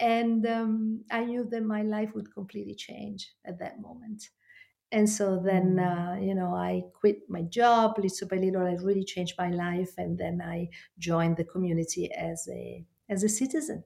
And 0.00 0.44
um, 0.46 1.04
I 1.10 1.24
knew 1.24 1.44
that 1.50 1.62
my 1.62 1.82
life 1.82 2.10
would 2.14 2.32
completely 2.34 2.74
change 2.74 3.30
at 3.46 3.58
that 3.60 3.80
moment. 3.80 4.24
And 4.90 5.08
so 5.08 5.40
then, 5.42 5.76
Mm. 5.76 6.18
uh, 6.18 6.20
you 6.20 6.34
know, 6.34 6.54
I 6.54 6.82
quit 7.00 7.28
my 7.28 7.42
job 7.42 7.98
little 7.98 8.28
by 8.28 8.36
little. 8.36 8.66
I 8.66 8.74
really 8.74 9.04
changed 9.04 9.34
my 9.38 9.50
life, 9.50 9.92
and 9.96 10.18
then 10.18 10.42
I 10.42 10.68
joined 10.98 11.36
the 11.38 11.44
community 11.44 12.12
as 12.12 12.46
a 12.52 12.84
as 13.08 13.22
a 13.24 13.28
citizen, 13.28 13.84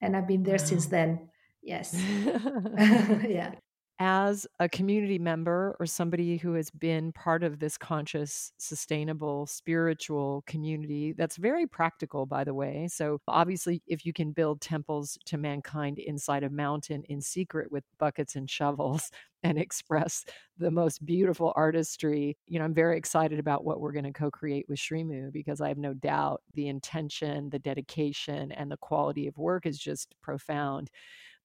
and 0.00 0.16
I've 0.16 0.26
been 0.26 0.42
there 0.42 0.58
since 0.58 0.86
then. 0.86 1.30
Yes, 1.62 1.94
yeah. 3.28 3.52
As 4.00 4.46
a 4.60 4.68
community 4.68 5.18
member 5.18 5.74
or 5.80 5.86
somebody 5.86 6.36
who 6.36 6.52
has 6.52 6.70
been 6.70 7.10
part 7.10 7.42
of 7.42 7.58
this 7.58 7.76
conscious, 7.76 8.52
sustainable, 8.56 9.44
spiritual 9.46 10.44
community 10.46 11.12
that's 11.14 11.36
very 11.36 11.66
practical, 11.66 12.24
by 12.24 12.44
the 12.44 12.54
way. 12.54 12.86
So, 12.86 13.18
obviously, 13.26 13.82
if 13.88 14.06
you 14.06 14.12
can 14.12 14.30
build 14.30 14.60
temples 14.60 15.18
to 15.26 15.36
mankind 15.36 15.98
inside 15.98 16.44
a 16.44 16.50
mountain 16.50 17.02
in 17.08 17.20
secret 17.20 17.72
with 17.72 17.82
buckets 17.98 18.36
and 18.36 18.48
shovels 18.48 19.10
and 19.42 19.58
express 19.58 20.24
the 20.58 20.70
most 20.70 21.04
beautiful 21.04 21.52
artistry, 21.56 22.36
you 22.46 22.60
know, 22.60 22.64
I'm 22.66 22.74
very 22.74 22.96
excited 22.96 23.40
about 23.40 23.64
what 23.64 23.80
we're 23.80 23.92
going 23.92 24.04
to 24.04 24.12
co 24.12 24.30
create 24.30 24.66
with 24.68 24.78
SriMu 24.78 25.32
because 25.32 25.60
I 25.60 25.66
have 25.68 25.78
no 25.78 25.92
doubt 25.92 26.42
the 26.54 26.68
intention, 26.68 27.50
the 27.50 27.58
dedication, 27.58 28.52
and 28.52 28.70
the 28.70 28.76
quality 28.76 29.26
of 29.26 29.36
work 29.38 29.66
is 29.66 29.76
just 29.76 30.14
profound. 30.22 30.88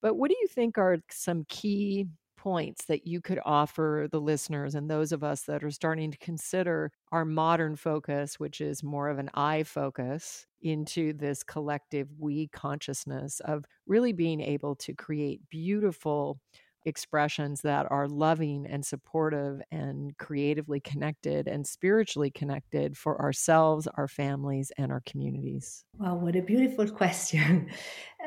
But 0.01 0.15
what 0.15 0.29
do 0.29 0.37
you 0.39 0.47
think 0.47 0.77
are 0.77 0.97
some 1.09 1.45
key 1.49 2.07
points 2.43 2.83
that 2.85 3.07
you 3.07 3.21
could 3.21 3.39
offer 3.45 4.05
the 4.11 4.19
listeners 4.19 4.75
and 4.75 4.89
those 4.89 5.13
of 5.13 5.23
us 5.23 5.43
that 5.43 5.63
are 5.63 5.71
starting 5.71 6.11
to 6.11 6.17
consider 6.17 6.91
our 7.13 7.23
modern 7.23 7.73
focus, 7.73 8.37
which 8.37 8.59
is 8.59 8.83
more 8.83 9.07
of 9.07 9.17
an 9.17 9.29
I 9.33 9.63
focus, 9.63 10.45
into 10.61 11.13
this 11.13 11.41
collective 11.41 12.09
we 12.19 12.49
consciousness 12.49 13.39
of 13.45 13.63
really 13.87 14.11
being 14.11 14.41
able 14.41 14.75
to 14.75 14.93
create 14.93 15.39
beautiful 15.49 16.37
expressions 16.85 17.61
that 17.61 17.87
are 17.89 18.09
loving 18.09 18.67
and 18.67 18.85
supportive 18.85 19.61
and 19.71 20.17
creatively 20.17 20.81
connected 20.81 21.47
and 21.47 21.65
spiritually 21.65 22.29
connected 22.29 22.97
for 22.97 23.21
ourselves, 23.21 23.87
our 23.95 24.09
families, 24.09 24.69
and 24.77 24.91
our 24.91 25.01
communities? 25.05 25.85
Wow, 25.97 26.15
what 26.15 26.35
a 26.35 26.41
beautiful 26.41 26.89
question. 27.01 27.69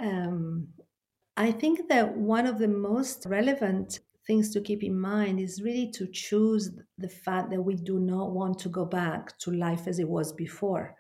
Um, 0.01 0.69
I 1.37 1.53
think 1.53 1.89
that 1.89 2.17
one 2.17 2.47
of 2.47 2.59
the 2.59 2.69
most 2.69 3.27
relevant 3.27 4.01
things 4.27 4.53
to 4.53 4.61
keep 4.61 4.83
in 4.83 4.99
mind 4.99 5.39
is 5.39 5.63
really 5.63 5.91
to 5.93 6.09
choose 6.11 6.71
the 6.99 7.09
fact 7.09 7.51
that 7.51 7.63
we 7.63 7.77
do 7.77 8.01
not 8.01 8.33
want 8.33 8.59
to 8.61 8.69
go 8.69 8.85
back 8.85 9.39
to 9.41 9.51
life 9.53 9.87
as 9.87 9.99
it 9.99 10.09
was 10.09 10.33
before. 10.33 10.97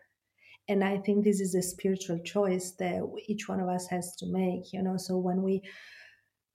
And 0.69 0.85
I 0.85 0.99
think 0.99 1.25
this 1.25 1.41
is 1.41 1.55
a 1.55 1.63
spiritual 1.63 2.19
choice 2.21 2.73
that 2.73 3.03
each 3.29 3.49
one 3.49 3.61
of 3.61 3.69
us 3.69 3.87
has 3.89 4.15
to 4.17 4.27
make, 4.27 4.73
you 4.73 4.83
know. 4.83 4.97
So 4.97 5.17
when 5.17 5.43
we 5.43 5.63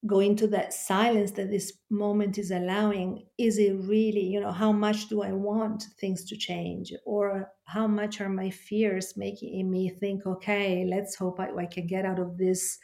go 0.07 0.19
into 0.19 0.47
that 0.47 0.73
silence 0.73 1.31
that 1.31 1.51
this 1.51 1.73
moment 1.89 2.37
is 2.37 2.49
allowing 2.49 3.23
is 3.37 3.59
it 3.59 3.73
really 3.73 4.23
you 4.23 4.39
know 4.39 4.51
how 4.51 4.71
much 4.71 5.07
do 5.09 5.21
i 5.21 5.31
want 5.31 5.83
things 5.99 6.25
to 6.25 6.35
change 6.35 6.91
or 7.05 7.51
how 7.65 7.85
much 7.85 8.19
are 8.19 8.29
my 8.29 8.49
fears 8.49 9.15
making 9.15 9.69
me 9.69 9.89
think 9.89 10.25
okay 10.25 10.85
let's 10.89 11.15
hope 11.15 11.39
i, 11.39 11.51
I 11.55 11.67
can 11.67 11.85
get 11.85 12.03
out 12.03 12.17
of 12.17 12.37
this 12.39 12.79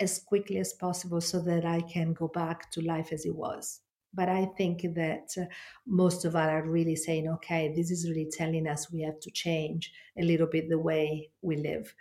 as 0.00 0.20
quickly 0.20 0.58
as 0.58 0.72
possible 0.72 1.20
so 1.20 1.40
that 1.40 1.64
i 1.64 1.80
can 1.80 2.12
go 2.12 2.28
back 2.28 2.70
to 2.70 2.80
life 2.80 3.12
as 3.12 3.24
it 3.24 3.34
was. 3.34 3.80
But 4.12 4.28
i 4.28 4.46
think 4.56 4.82
that 4.94 5.28
uh, 5.36 5.46
most 5.86 6.24
of 6.24 6.36
us 6.36 6.48
are 6.48 6.68
really 6.68 6.96
saying 6.96 7.28
okay 7.28 7.72
this 7.74 7.90
is 7.90 8.08
really 8.08 8.28
telling 8.30 8.66
us 8.68 8.92
we 8.92 9.02
have 9.02 9.20
to 9.20 9.30
change 9.30 9.92
a 10.18 10.22
little 10.22 10.46
bit 10.46 10.68
the 10.68 10.78
way 10.78 11.30
we 11.42 11.56
live. 11.56 11.94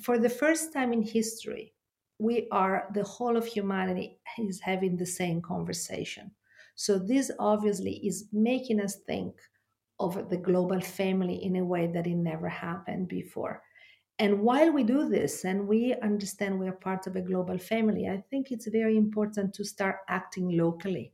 For 0.00 0.18
the 0.18 0.30
first 0.30 0.72
time 0.72 0.92
in 0.92 1.02
history 1.02 1.74
we 2.18 2.48
are 2.50 2.88
the 2.94 3.04
whole 3.04 3.36
of 3.36 3.46
humanity 3.46 4.18
is 4.38 4.60
having 4.60 4.96
the 4.96 5.06
same 5.06 5.40
conversation. 5.40 6.32
So 6.74 6.98
this 6.98 7.30
obviously 7.38 7.94
is 8.06 8.28
making 8.32 8.80
us 8.80 8.96
think 9.06 9.34
of 10.00 10.28
the 10.28 10.36
global 10.36 10.80
family 10.80 11.42
in 11.42 11.56
a 11.56 11.64
way 11.64 11.88
that 11.88 12.06
it 12.06 12.14
never 12.14 12.48
happened 12.48 13.08
before 13.08 13.62
and 14.18 14.40
while 14.40 14.72
we 14.72 14.82
do 14.82 15.08
this 15.08 15.44
and 15.44 15.66
we 15.68 15.94
understand 16.02 16.58
we 16.58 16.68
are 16.68 16.72
part 16.72 17.06
of 17.06 17.16
a 17.16 17.22
global 17.22 17.58
family 17.58 18.08
i 18.08 18.22
think 18.30 18.50
it's 18.50 18.68
very 18.68 18.96
important 18.96 19.54
to 19.54 19.64
start 19.64 19.96
acting 20.08 20.56
locally 20.56 21.12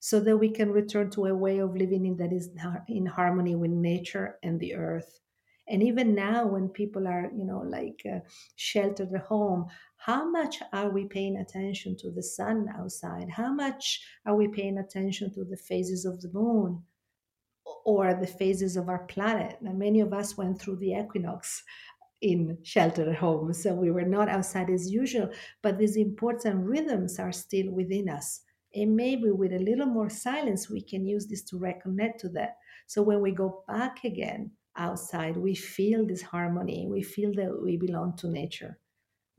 so 0.00 0.20
that 0.20 0.36
we 0.36 0.48
can 0.48 0.70
return 0.70 1.10
to 1.10 1.26
a 1.26 1.34
way 1.34 1.58
of 1.58 1.74
living 1.74 2.06
in 2.06 2.16
that 2.16 2.32
is 2.32 2.50
in 2.88 3.06
harmony 3.06 3.54
with 3.56 3.72
nature 3.72 4.38
and 4.42 4.60
the 4.60 4.74
earth. 4.74 5.18
And 5.68 5.82
even 5.82 6.14
now 6.14 6.46
when 6.46 6.68
people 6.68 7.08
are 7.08 7.28
you 7.36 7.44
know 7.44 7.58
like 7.66 8.02
uh, 8.06 8.20
sheltered 8.54 9.12
at 9.12 9.22
home 9.22 9.66
how 9.96 10.30
much 10.30 10.62
are 10.72 10.90
we 10.90 11.06
paying 11.06 11.38
attention 11.38 11.96
to 11.96 12.12
the 12.12 12.22
sun 12.22 12.68
outside? 12.78 13.28
How 13.30 13.52
much 13.52 14.00
are 14.24 14.36
we 14.36 14.46
paying 14.46 14.78
attention 14.78 15.32
to 15.34 15.44
the 15.44 15.56
phases 15.56 16.04
of 16.04 16.20
the 16.20 16.30
moon 16.32 16.84
or 17.84 18.14
the 18.14 18.26
phases 18.26 18.76
of 18.76 18.88
our 18.88 19.04
planet? 19.06 19.56
And 19.60 19.76
many 19.76 20.00
of 20.00 20.12
us 20.12 20.36
went 20.36 20.60
through 20.60 20.76
the 20.76 20.92
equinox 20.92 21.64
in 22.22 22.56
sheltered 22.62 23.14
homes 23.14 23.62
so 23.62 23.74
we 23.74 23.90
were 23.90 24.04
not 24.04 24.28
outside 24.28 24.70
as 24.70 24.90
usual 24.90 25.28
but 25.62 25.78
these 25.78 25.96
important 25.96 26.64
rhythms 26.64 27.18
are 27.18 27.32
still 27.32 27.70
within 27.70 28.08
us. 28.08 28.42
And 28.74 28.94
maybe 28.94 29.30
with 29.30 29.52
a 29.52 29.58
little 29.58 29.86
more 29.86 30.10
silence 30.10 30.70
we 30.70 30.82
can 30.82 31.06
use 31.06 31.26
this 31.26 31.42
to 31.44 31.56
reconnect 31.56 32.18
to 32.18 32.28
that. 32.30 32.56
So 32.86 33.02
when 33.02 33.20
we 33.20 33.32
go 33.32 33.64
back 33.68 34.04
again 34.04 34.52
outside 34.76 35.36
we 35.36 35.54
feel 35.54 36.06
this 36.06 36.22
harmony. 36.22 36.86
We 36.88 37.02
feel 37.02 37.32
that 37.34 37.62
we 37.62 37.76
belong 37.76 38.16
to 38.18 38.28
nature. 38.28 38.78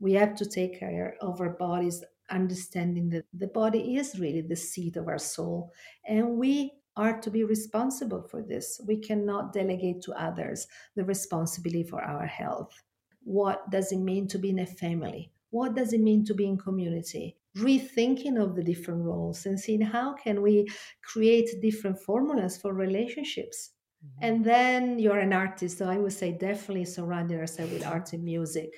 We 0.00 0.12
have 0.14 0.34
to 0.36 0.46
take 0.46 0.78
care 0.78 1.16
of 1.20 1.40
our 1.40 1.50
bodies 1.50 2.04
understanding 2.30 3.08
that 3.10 3.24
the 3.32 3.48
body 3.48 3.96
is 3.96 4.18
really 4.18 4.42
the 4.42 4.56
seat 4.56 4.96
of 4.96 5.08
our 5.08 5.18
soul 5.18 5.72
and 6.06 6.36
we 6.36 6.72
are 6.98 7.18
to 7.20 7.30
be 7.30 7.44
responsible 7.44 8.22
for 8.22 8.42
this. 8.42 8.80
We 8.86 8.96
cannot 8.98 9.52
delegate 9.52 10.02
to 10.02 10.12
others 10.12 10.66
the 10.96 11.04
responsibility 11.04 11.84
for 11.84 12.02
our 12.02 12.26
health. 12.26 12.82
What 13.22 13.70
does 13.70 13.92
it 13.92 13.98
mean 13.98 14.26
to 14.28 14.38
be 14.38 14.50
in 14.50 14.58
a 14.58 14.66
family? 14.66 15.30
What 15.50 15.74
does 15.74 15.92
it 15.92 16.00
mean 16.00 16.24
to 16.26 16.34
be 16.34 16.46
in 16.46 16.58
community? 16.58 17.36
Rethinking 17.56 18.36
of 18.42 18.54
the 18.54 18.62
different 18.62 19.04
roles 19.04 19.46
and 19.46 19.58
seeing 19.58 19.80
how 19.80 20.14
can 20.14 20.42
we 20.42 20.68
create 21.02 21.48
different 21.62 21.98
formulas 21.98 22.58
for 22.58 22.74
relationships. 22.74 23.70
Mm-hmm. 23.98 24.24
and 24.26 24.44
then 24.44 24.98
you're 25.00 25.18
an 25.18 25.32
artist 25.32 25.78
so 25.78 25.88
i 25.88 25.98
would 25.98 26.12
say 26.12 26.30
definitely 26.30 26.84
surrounding 26.84 27.36
ourselves 27.36 27.72
with 27.72 27.84
art 27.84 28.12
and 28.12 28.22
music. 28.22 28.70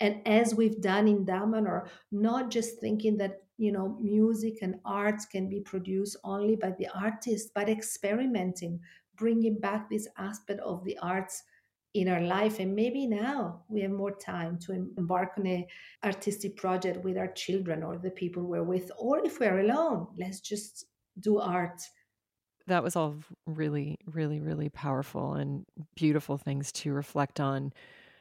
And 0.00 0.22
as 0.24 0.54
we've 0.54 0.80
done 0.80 1.08
in 1.08 1.26
Damanhur, 1.26 1.88
not 2.12 2.50
just 2.50 2.78
thinking 2.78 3.16
that 3.18 3.42
you 3.58 3.72
know 3.72 3.98
music 4.00 4.58
and 4.62 4.76
arts 4.84 5.26
can 5.26 5.48
be 5.48 5.60
produced 5.60 6.16
only 6.24 6.56
by 6.56 6.72
the 6.78 6.88
artist, 6.94 7.50
but 7.54 7.68
experimenting, 7.68 8.80
bringing 9.16 9.58
back 9.58 9.90
this 9.90 10.08
aspect 10.16 10.60
of 10.60 10.84
the 10.84 10.96
arts 10.98 11.42
in 11.94 12.08
our 12.08 12.20
life. 12.20 12.60
And 12.60 12.74
maybe 12.74 13.06
now 13.06 13.62
we 13.68 13.80
have 13.82 13.90
more 13.90 14.14
time 14.16 14.58
to 14.60 14.72
embark 14.96 15.32
on 15.38 15.46
a 15.46 15.66
artistic 16.04 16.56
project 16.56 17.04
with 17.04 17.16
our 17.16 17.32
children 17.32 17.82
or 17.82 17.98
the 17.98 18.10
people 18.10 18.42
we're 18.44 18.62
with 18.62 18.90
or 18.98 19.24
if 19.24 19.40
we're 19.40 19.60
alone 19.60 20.06
let's 20.16 20.40
just 20.40 20.86
do 21.20 21.38
art. 21.38 21.80
That 22.66 22.82
was 22.82 22.96
all 22.96 23.16
really 23.46 23.98
really 24.06 24.40
really 24.40 24.68
powerful 24.68 25.34
and 25.34 25.64
beautiful 25.96 26.36
things 26.38 26.70
to 26.72 26.92
reflect 26.92 27.40
on 27.40 27.72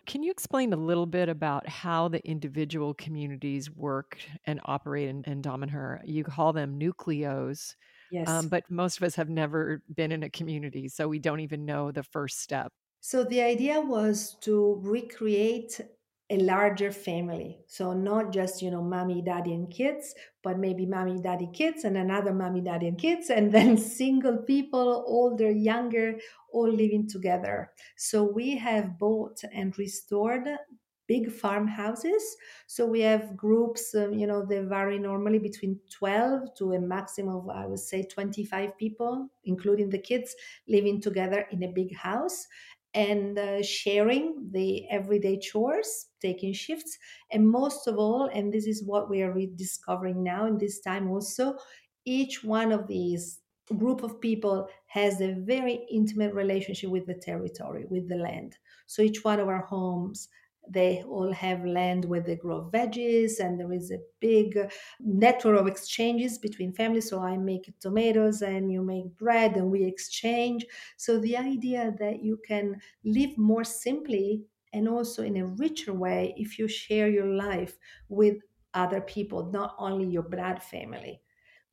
can 0.07 0.23
you 0.23 0.31
explain 0.31 0.73
a 0.73 0.77
little 0.77 1.05
bit 1.05 1.29
about 1.29 1.67
how 1.67 2.07
the 2.07 2.25
individual 2.27 2.93
communities 2.93 3.69
work 3.69 4.17
and 4.45 4.59
operate 4.65 5.09
in, 5.09 5.23
in 5.25 5.41
Damanhur? 5.41 6.01
You 6.05 6.23
call 6.23 6.53
them 6.53 6.79
nucleos, 6.79 7.75
yes 8.09 8.27
um, 8.27 8.49
but 8.49 8.63
most 8.69 8.97
of 8.97 9.03
us 9.03 9.15
have 9.15 9.29
never 9.29 9.83
been 9.93 10.11
in 10.11 10.23
a 10.23 10.29
community, 10.29 10.87
so 10.89 11.07
we 11.07 11.19
don't 11.19 11.41
even 11.41 11.65
know 11.65 11.91
the 11.91 12.03
first 12.03 12.39
step. 12.39 12.71
So 12.99 13.23
the 13.23 13.41
idea 13.41 13.81
was 13.81 14.35
to 14.41 14.75
recreate 14.83 15.81
a 16.29 16.37
larger 16.37 16.91
family. 16.91 17.59
So 17.67 17.93
not 17.93 18.33
just, 18.33 18.61
you 18.61 18.69
know, 18.69 18.83
mommy, 18.83 19.21
daddy, 19.21 19.53
and 19.53 19.71
kids, 19.71 20.13
but 20.43 20.59
maybe 20.59 20.85
mommy, 20.85 21.21
daddy, 21.21 21.49
kids, 21.53 21.85
and 21.85 21.95
another 21.97 22.33
mommy, 22.33 22.59
daddy, 22.61 22.87
and 22.87 22.97
kids, 22.97 23.29
and 23.29 23.51
then 23.51 23.77
single 23.99 24.37
people, 24.37 25.05
older, 25.07 25.49
younger, 25.49 26.19
all 26.51 26.69
living 26.69 27.07
together. 27.07 27.71
So 27.95 28.23
we 28.23 28.57
have 28.57 28.99
bought 28.99 29.41
and 29.53 29.77
restored 29.77 30.47
big 31.07 31.31
farmhouses. 31.31 32.35
So 32.67 32.85
we 32.85 32.99
have 32.99 33.37
groups, 33.37 33.95
um, 33.95 34.13
you 34.13 34.27
know, 34.27 34.45
they 34.45 34.59
vary 34.59 34.99
normally 34.99 35.39
between 35.39 35.79
12 35.89 36.53
to 36.57 36.73
a 36.73 36.79
maximum 36.81 37.37
of, 37.37 37.49
I 37.49 37.65
would 37.65 37.79
say, 37.79 38.03
25 38.03 38.77
people, 38.77 39.29
including 39.45 39.89
the 39.89 39.99
kids, 39.99 40.35
living 40.67 40.99
together 40.99 41.47
in 41.51 41.63
a 41.63 41.71
big 41.71 41.95
house 41.95 42.45
and 42.97 43.37
uh, 43.37 43.61
sharing 43.61 44.49
the 44.51 44.89
everyday 44.89 45.37
chores, 45.37 46.07
taking 46.19 46.51
shifts. 46.51 46.97
And 47.31 47.47
most 47.47 47.87
of 47.87 47.99
all, 47.99 48.27
and 48.33 48.51
this 48.51 48.65
is 48.65 48.83
what 48.83 49.07
we 49.07 49.21
are 49.21 49.31
rediscovering 49.31 50.23
now 50.23 50.47
in 50.47 50.57
this 50.57 50.81
time 50.81 51.07
also, 51.07 51.53
each 52.05 52.43
one 52.43 52.71
of 52.71 52.87
these 52.87 53.39
group 53.77 54.01
of 54.01 54.19
people 54.19 54.67
has 54.87 55.21
a 55.21 55.35
very 55.45 55.85
intimate 55.91 56.33
relationship 56.33 56.89
with 56.89 57.05
the 57.05 57.13
territory, 57.13 57.85
with 57.87 58.09
the 58.09 58.15
land. 58.15 58.57
So 58.87 59.03
each 59.03 59.23
one 59.23 59.39
of 59.39 59.47
our 59.47 59.65
homes 59.65 60.27
they 60.69 61.03
all 61.03 61.31
have 61.31 61.65
land 61.65 62.05
where 62.05 62.21
they 62.21 62.35
grow 62.35 62.69
veggies 62.73 63.39
and 63.39 63.59
there 63.59 63.71
is 63.71 63.91
a 63.91 63.99
big 64.19 64.57
network 64.99 65.59
of 65.59 65.67
exchanges 65.67 66.37
between 66.37 66.73
families. 66.73 67.09
So 67.09 67.21
i 67.21 67.37
make 67.37 67.73
tomatoes 67.79 68.41
and 68.41 68.71
you 68.71 68.81
make 68.83 69.17
bread 69.17 69.55
and 69.55 69.71
we 69.71 69.83
exchange. 69.83 70.65
So 70.97 71.19
the 71.19 71.37
idea 71.37 71.93
that 71.99 72.23
you 72.23 72.39
can 72.45 72.81
live 73.03 73.37
more 73.37 73.63
simply 73.63 74.43
and 74.73 74.87
also 74.87 75.23
in 75.23 75.37
a 75.37 75.45
richer 75.45 75.93
way 75.93 76.33
if 76.37 76.59
you 76.59 76.67
share 76.67 77.09
your 77.09 77.27
life 77.27 77.77
with 78.09 78.37
other 78.73 79.01
people 79.01 79.49
not 79.51 79.75
only 79.79 80.05
your 80.05 80.23
blood 80.23 80.61
family 80.61 81.21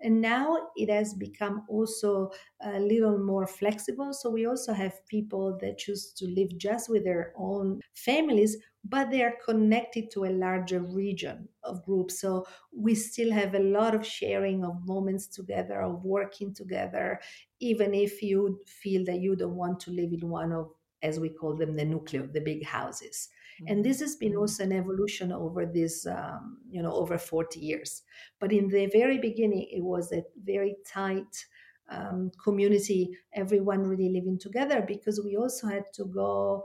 and 0.01 0.21
now 0.21 0.69
it 0.77 0.91
has 0.91 1.15
become 1.15 1.65
also 1.69 2.31
a 2.61 2.79
little 2.81 3.19
more 3.19 3.47
flexible. 3.47 4.13
So 4.13 4.29
we 4.31 4.45
also 4.47 4.73
have 4.73 5.07
people 5.07 5.57
that 5.61 5.79
choose 5.79 6.13
to 6.15 6.27
live 6.27 6.57
just 6.59 6.89
with 6.89 7.05
their 7.05 7.33
own 7.37 7.81
families, 7.95 8.57
but 8.85 9.11
they 9.11 9.23
are 9.23 9.37
connected 9.45 10.11
to 10.13 10.25
a 10.25 10.31
larger 10.31 10.81
region 10.81 11.49
of 11.63 11.85
groups. 11.85 12.21
So 12.21 12.45
we 12.77 12.95
still 12.95 13.33
have 13.33 13.55
a 13.55 13.59
lot 13.61 13.95
of 13.95 14.07
sharing 14.07 14.65
of 14.65 14.87
moments 14.87 15.27
together, 15.27 15.81
of 15.81 16.05
working 16.05 16.53
together, 16.53 17.21
even 17.61 17.95
if 17.95 18.23
you 18.23 18.61
feel 18.67 19.05
that 19.05 19.21
you 19.21 19.37
don't 19.37 19.57
want 19.57 19.81
to 19.81 19.91
live 19.91 20.13
in 20.13 20.29
one 20.29 20.53
of, 20.53 20.71
as 21.03 21.19
we 21.19 21.31
call 21.31 21.57
them, 21.57 21.75
the 21.75 21.85
nucleo, 21.85 22.31
the 22.33 22.41
big 22.41 22.65
houses. 22.65 23.29
And 23.67 23.85
this 23.85 24.01
has 24.01 24.17
been 24.17 24.35
Mhm. 24.35 24.37
also 24.37 24.64
an 24.64 24.73
evolution 24.73 25.33
over 25.33 25.67
this, 25.67 26.07
um, 26.07 26.61
you 26.69 26.83
know, 26.83 26.93
over 26.93 27.19
40 27.19 27.61
years. 27.61 28.03
But 28.38 28.53
in 28.53 28.69
the 28.69 28.87
very 28.87 29.19
beginning, 29.19 29.69
it 29.71 29.83
was 29.83 30.12
a 30.12 30.25
very 30.37 30.77
tight 30.87 31.47
um, 31.88 32.31
community, 32.43 33.17
everyone 33.33 33.85
really 33.85 34.09
living 34.09 34.38
together 34.38 34.83
because 34.83 35.21
we 35.23 35.37
also 35.37 35.67
had 35.67 35.85
to 35.95 36.07
go, 36.07 36.64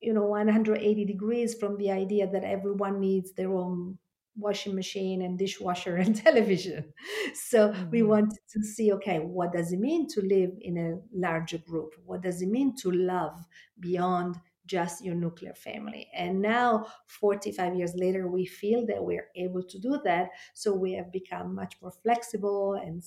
you 0.00 0.12
know, 0.12 0.24
180 0.26 1.04
degrees 1.04 1.54
from 1.58 1.76
the 1.78 1.90
idea 1.90 2.30
that 2.30 2.44
everyone 2.44 3.00
needs 3.00 3.32
their 3.32 3.52
own 3.52 3.98
washing 4.36 4.74
machine 4.74 5.22
and 5.22 5.38
dishwasher 5.38 5.96
and 6.04 6.16
television. 6.16 6.92
So 7.34 7.74
we 7.90 8.02
Mhm. 8.02 8.02
wanted 8.02 8.38
to 8.50 8.62
see, 8.62 8.92
okay, 8.94 9.18
what 9.20 9.52
does 9.52 9.72
it 9.72 9.80
mean 9.80 10.06
to 10.08 10.20
live 10.20 10.50
in 10.60 10.76
a 10.76 11.00
larger 11.16 11.58
group? 11.58 11.94
What 12.04 12.20
does 12.22 12.42
it 12.42 12.48
mean 12.48 12.76
to 12.76 12.90
love 12.90 13.46
beyond 13.80 14.36
just 14.66 15.04
your 15.04 15.14
nuclear 15.14 15.54
family? 15.54 16.08
And 16.14 16.42
now, 16.42 16.86
45 17.06 17.74
years 17.74 17.94
later, 17.94 18.28
we 18.28 18.46
feel 18.46 18.86
that 18.86 19.02
we're 19.02 19.28
able 19.36 19.62
to 19.62 19.78
do 19.78 20.00
that. 20.04 20.30
So 20.54 20.74
we 20.74 20.92
have 20.92 21.12
become 21.12 21.54
much 21.54 21.76
more 21.80 21.92
flexible 22.02 22.74
and 22.74 23.02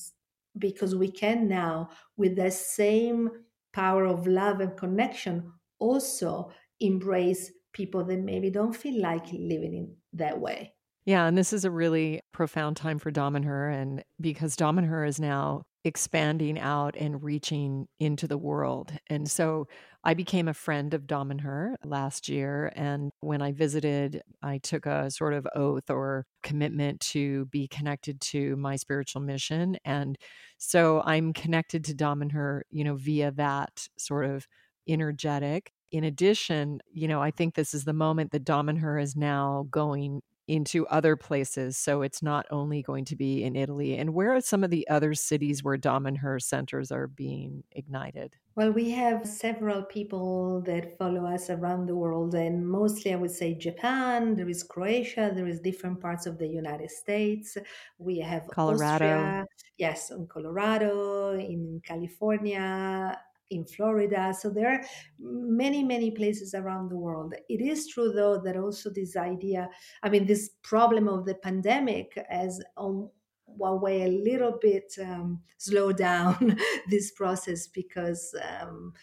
because 0.57 0.95
we 0.95 1.11
can 1.11 1.47
now, 1.47 1.89
with 2.17 2.35
the 2.35 2.51
same 2.51 3.29
power 3.73 4.05
of 4.05 4.27
love 4.27 4.59
and 4.59 4.75
connection, 4.75 5.51
also 5.79 6.51
embrace 6.79 7.51
people 7.71 8.03
that 8.03 8.19
maybe 8.19 8.49
don't 8.49 8.75
feel 8.75 9.01
like 9.01 9.25
living 9.31 9.73
in 9.73 9.95
that 10.13 10.39
way. 10.39 10.73
Yeah, 11.05 11.25
and 11.27 11.37
this 11.37 11.53
is 11.53 11.65
a 11.65 11.71
really 11.71 12.19
profound 12.33 12.77
time 12.77 12.99
for 12.99 13.11
Damanhur, 13.11 13.73
and 13.73 14.03
because 14.19 14.55
Damanhur 14.55 15.07
is 15.07 15.19
now 15.19 15.63
expanding 15.83 16.59
out 16.59 16.95
and 16.97 17.23
reaching 17.23 17.87
into 17.99 18.27
the 18.27 18.37
world. 18.37 18.91
And 19.07 19.29
so 19.29 19.67
I 20.03 20.13
became 20.13 20.47
a 20.47 20.53
friend 20.53 20.93
of 20.93 21.07
Damanhur 21.07 21.75
last 21.83 22.29
year. 22.29 22.71
And 22.75 23.11
when 23.21 23.41
I 23.41 23.51
visited, 23.51 24.21
I 24.41 24.59
took 24.59 24.85
a 24.85 25.09
sort 25.09 25.33
of 25.33 25.47
oath 25.55 25.89
or 25.89 26.25
commitment 26.43 26.99
to 27.01 27.45
be 27.45 27.67
connected 27.67 28.19
to 28.21 28.55
my 28.57 28.75
spiritual 28.75 29.21
mission. 29.21 29.77
And 29.85 30.17
so 30.57 31.01
I'm 31.05 31.33
connected 31.33 31.85
to 31.85 31.93
Damanhur, 31.95 32.61
you 32.69 32.83
know, 32.83 32.95
via 32.95 33.31
that 33.31 33.87
sort 33.97 34.25
of 34.25 34.47
energetic. 34.87 35.71
In 35.91 36.03
addition, 36.03 36.81
you 36.91 37.07
know, 37.07 37.21
I 37.21 37.31
think 37.31 37.55
this 37.55 37.73
is 37.73 37.85
the 37.85 37.93
moment 37.93 38.31
that 38.31 38.45
Damanhur 38.45 39.01
is 39.01 39.15
now 39.15 39.65
going 39.71 40.21
into 40.49 40.87
other 40.87 41.15
places. 41.15 41.77
So 41.77 42.01
it's 42.01 42.23
not 42.23 42.47
only 42.49 42.81
going 42.81 43.05
to 43.05 43.15
be 43.15 43.43
in 43.43 43.55
Italy. 43.55 43.95
And 43.95 44.15
where 44.15 44.35
are 44.35 44.41
some 44.41 44.63
of 44.63 44.71
the 44.71 44.87
other 44.89 45.13
cities 45.13 45.63
where 45.63 45.77
Damanhur 45.77 46.41
centers 46.41 46.91
are 46.91 47.07
being 47.07 47.63
ignited? 47.71 48.35
Well, 48.55 48.71
we 48.71 48.89
have 48.89 49.25
several 49.25 49.83
people 49.83 50.61
that 50.65 50.97
follow 50.97 51.25
us 51.25 51.49
around 51.49 51.85
the 51.85 51.95
world, 51.95 52.33
and 52.35 52.67
mostly 52.67 53.13
I 53.13 53.15
would 53.15 53.31
say 53.31 53.53
Japan, 53.53 54.35
there 54.35 54.49
is 54.49 54.63
Croatia, 54.63 55.31
there 55.33 55.47
is 55.47 55.61
different 55.61 56.01
parts 56.01 56.25
of 56.25 56.37
the 56.37 56.47
United 56.47 56.91
States. 56.91 57.55
We 57.99 58.19
have 58.19 58.47
Colorado. 58.47 59.05
Austria, 59.05 59.45
yes, 59.77 60.11
in 60.11 60.27
Colorado, 60.27 61.39
in 61.39 61.81
California, 61.85 63.17
in 63.49 63.65
Florida. 63.65 64.33
So 64.37 64.49
there 64.49 64.69
are 64.69 64.81
many, 65.19 65.83
many 65.83 66.11
places 66.11 66.53
around 66.53 66.89
the 66.89 66.97
world. 66.97 67.33
It 67.49 67.61
is 67.61 67.87
true, 67.87 68.11
though, 68.11 68.39
that 68.39 68.57
also 68.57 68.89
this 68.89 69.15
idea, 69.15 69.69
I 70.03 70.09
mean, 70.09 70.25
this 70.25 70.51
problem 70.63 71.07
of 71.07 71.25
the 71.25 71.35
pandemic 71.35 72.17
has 72.29 72.61
on 72.77 73.09
one 73.45 73.81
way 73.81 74.03
a 74.03 74.07
little 74.07 74.57
bit 74.61 74.93
um, 75.01 75.41
slow 75.57 75.91
down 76.07 76.57
this 76.89 77.11
process 77.11 77.67
because 77.67 78.35
um, 78.61 78.93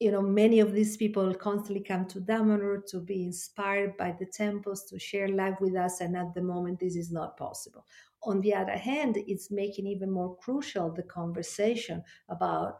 you 0.00 0.12
know 0.12 0.22
many 0.22 0.60
of 0.60 0.72
these 0.72 0.96
people 0.96 1.34
constantly 1.34 1.82
come 1.82 2.06
to 2.06 2.20
Damanhur 2.20 2.86
to 2.86 3.00
be 3.00 3.24
inspired 3.24 3.96
by 3.96 4.14
the 4.18 4.26
temples 4.26 4.84
to 4.84 4.98
share 4.98 5.28
life 5.28 5.56
with 5.60 5.76
us 5.76 6.00
and 6.00 6.16
at 6.16 6.34
the 6.34 6.42
moment 6.42 6.78
this 6.78 6.94
is 6.94 7.10
not 7.10 7.36
possible 7.36 7.84
on 8.22 8.40
the 8.40 8.54
other 8.54 8.76
hand 8.76 9.16
it's 9.26 9.50
making 9.50 9.86
even 9.86 10.10
more 10.10 10.36
crucial 10.36 10.92
the 10.92 11.02
conversation 11.02 12.02
about 12.28 12.78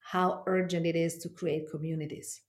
how 0.00 0.42
urgent 0.46 0.86
it 0.86 0.96
is 0.96 1.18
to 1.18 1.28
create 1.28 1.70
communities 1.70 2.42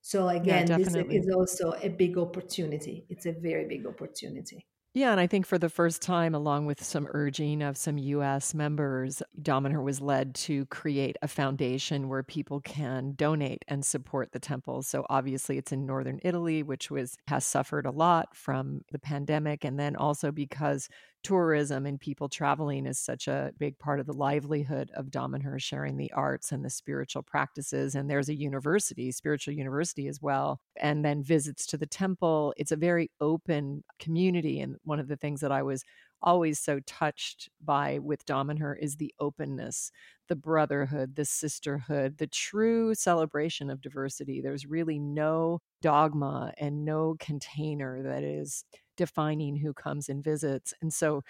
so 0.00 0.28
Yeah, 0.42 0.62
again 0.62 0.66
this 0.66 0.94
is 0.94 1.28
also 1.34 1.72
a 1.82 1.88
big 1.88 2.18
opportunity 2.18 3.06
it's 3.08 3.26
a 3.26 3.32
very 3.32 3.66
big 3.66 3.86
opportunity 3.86 4.66
Yeah, 4.94 5.12
and 5.12 5.20
I 5.20 5.26
think 5.28 5.46
for 5.46 5.58
the 5.58 5.68
first 5.68 6.02
time, 6.02 6.34
along 6.34 6.66
with 6.66 6.82
some 6.82 7.06
urging 7.12 7.62
of 7.62 7.76
some 7.76 7.98
US 7.98 8.54
members, 8.54 9.22
Damanhur 9.40 9.84
was 9.84 10.00
led 10.00 10.34
to 10.46 10.66
create 10.66 11.16
a 11.22 11.28
foundation 11.28 12.08
where 12.08 12.22
people 12.24 12.60
can 12.62 13.12
donate 13.12 13.64
and 13.68 13.84
support 13.84 14.32
the 14.32 14.40
temples. 14.40 14.88
So 14.88 15.06
obviously 15.08 15.56
it's 15.58 15.72
in 15.72 15.86
northern 15.86 16.18
Italy, 16.24 16.62
which 16.62 16.90
was 16.90 17.16
has 17.28 17.44
suffered 17.44 17.86
a 17.86 17.92
lot 17.92 18.34
from 18.34 18.80
the 18.90 18.98
pandemic. 18.98 19.64
And 19.64 19.78
then 19.78 19.94
also 19.94 20.32
because 20.32 20.88
tourism 21.22 21.86
and 21.86 22.00
people 22.00 22.28
traveling 22.28 22.86
is 22.86 22.98
such 22.98 23.28
a 23.28 23.52
big 23.58 23.78
part 23.78 24.00
of 24.00 24.06
the 24.06 24.12
livelihood 24.12 24.90
of 24.94 25.06
Damanhur, 25.06 25.60
sharing 25.60 25.96
the 25.96 26.12
arts 26.12 26.52
and 26.52 26.64
the 26.64 26.70
spiritual 26.70 27.22
practices. 27.22 27.94
And 27.94 28.08
there's 28.08 28.28
a 28.28 28.34
university, 28.34 29.12
spiritual 29.12 29.54
university 29.54 30.08
as 30.08 30.22
well, 30.22 30.60
and 30.76 31.04
then 31.04 31.22
visits 31.22 31.66
to 31.66 31.76
the 31.76 31.86
temple. 31.86 32.54
It's 32.56 32.72
a 32.72 32.76
very 32.76 33.10
open 33.20 33.84
community. 33.98 34.60
And 34.60 34.76
one 34.84 35.00
of 35.00 35.08
the 35.08 35.16
things 35.16 35.40
that 35.40 35.52
I 35.52 35.62
was 35.62 35.84
always 36.22 36.58
so 36.58 36.80
touched 36.80 37.48
by 37.64 37.98
with 37.98 38.24
Damanhur 38.26 38.76
is 38.80 38.96
the 38.96 39.14
openness, 39.20 39.90
the 40.28 40.36
brotherhood, 40.36 41.14
the 41.14 41.24
sisterhood, 41.24 42.18
the 42.18 42.26
true 42.26 42.94
celebration 42.94 43.70
of 43.70 43.80
diversity. 43.80 44.40
There's 44.40 44.66
really 44.66 44.98
no 44.98 45.60
dogma 45.80 46.52
and 46.58 46.84
no 46.84 47.16
container 47.20 48.02
that 48.02 48.24
is 48.24 48.64
defining 48.98 49.56
who 49.56 49.72
comes 49.72 50.10
and 50.10 50.22
visits. 50.22 50.74
And 50.82 50.92
so, 50.92 51.22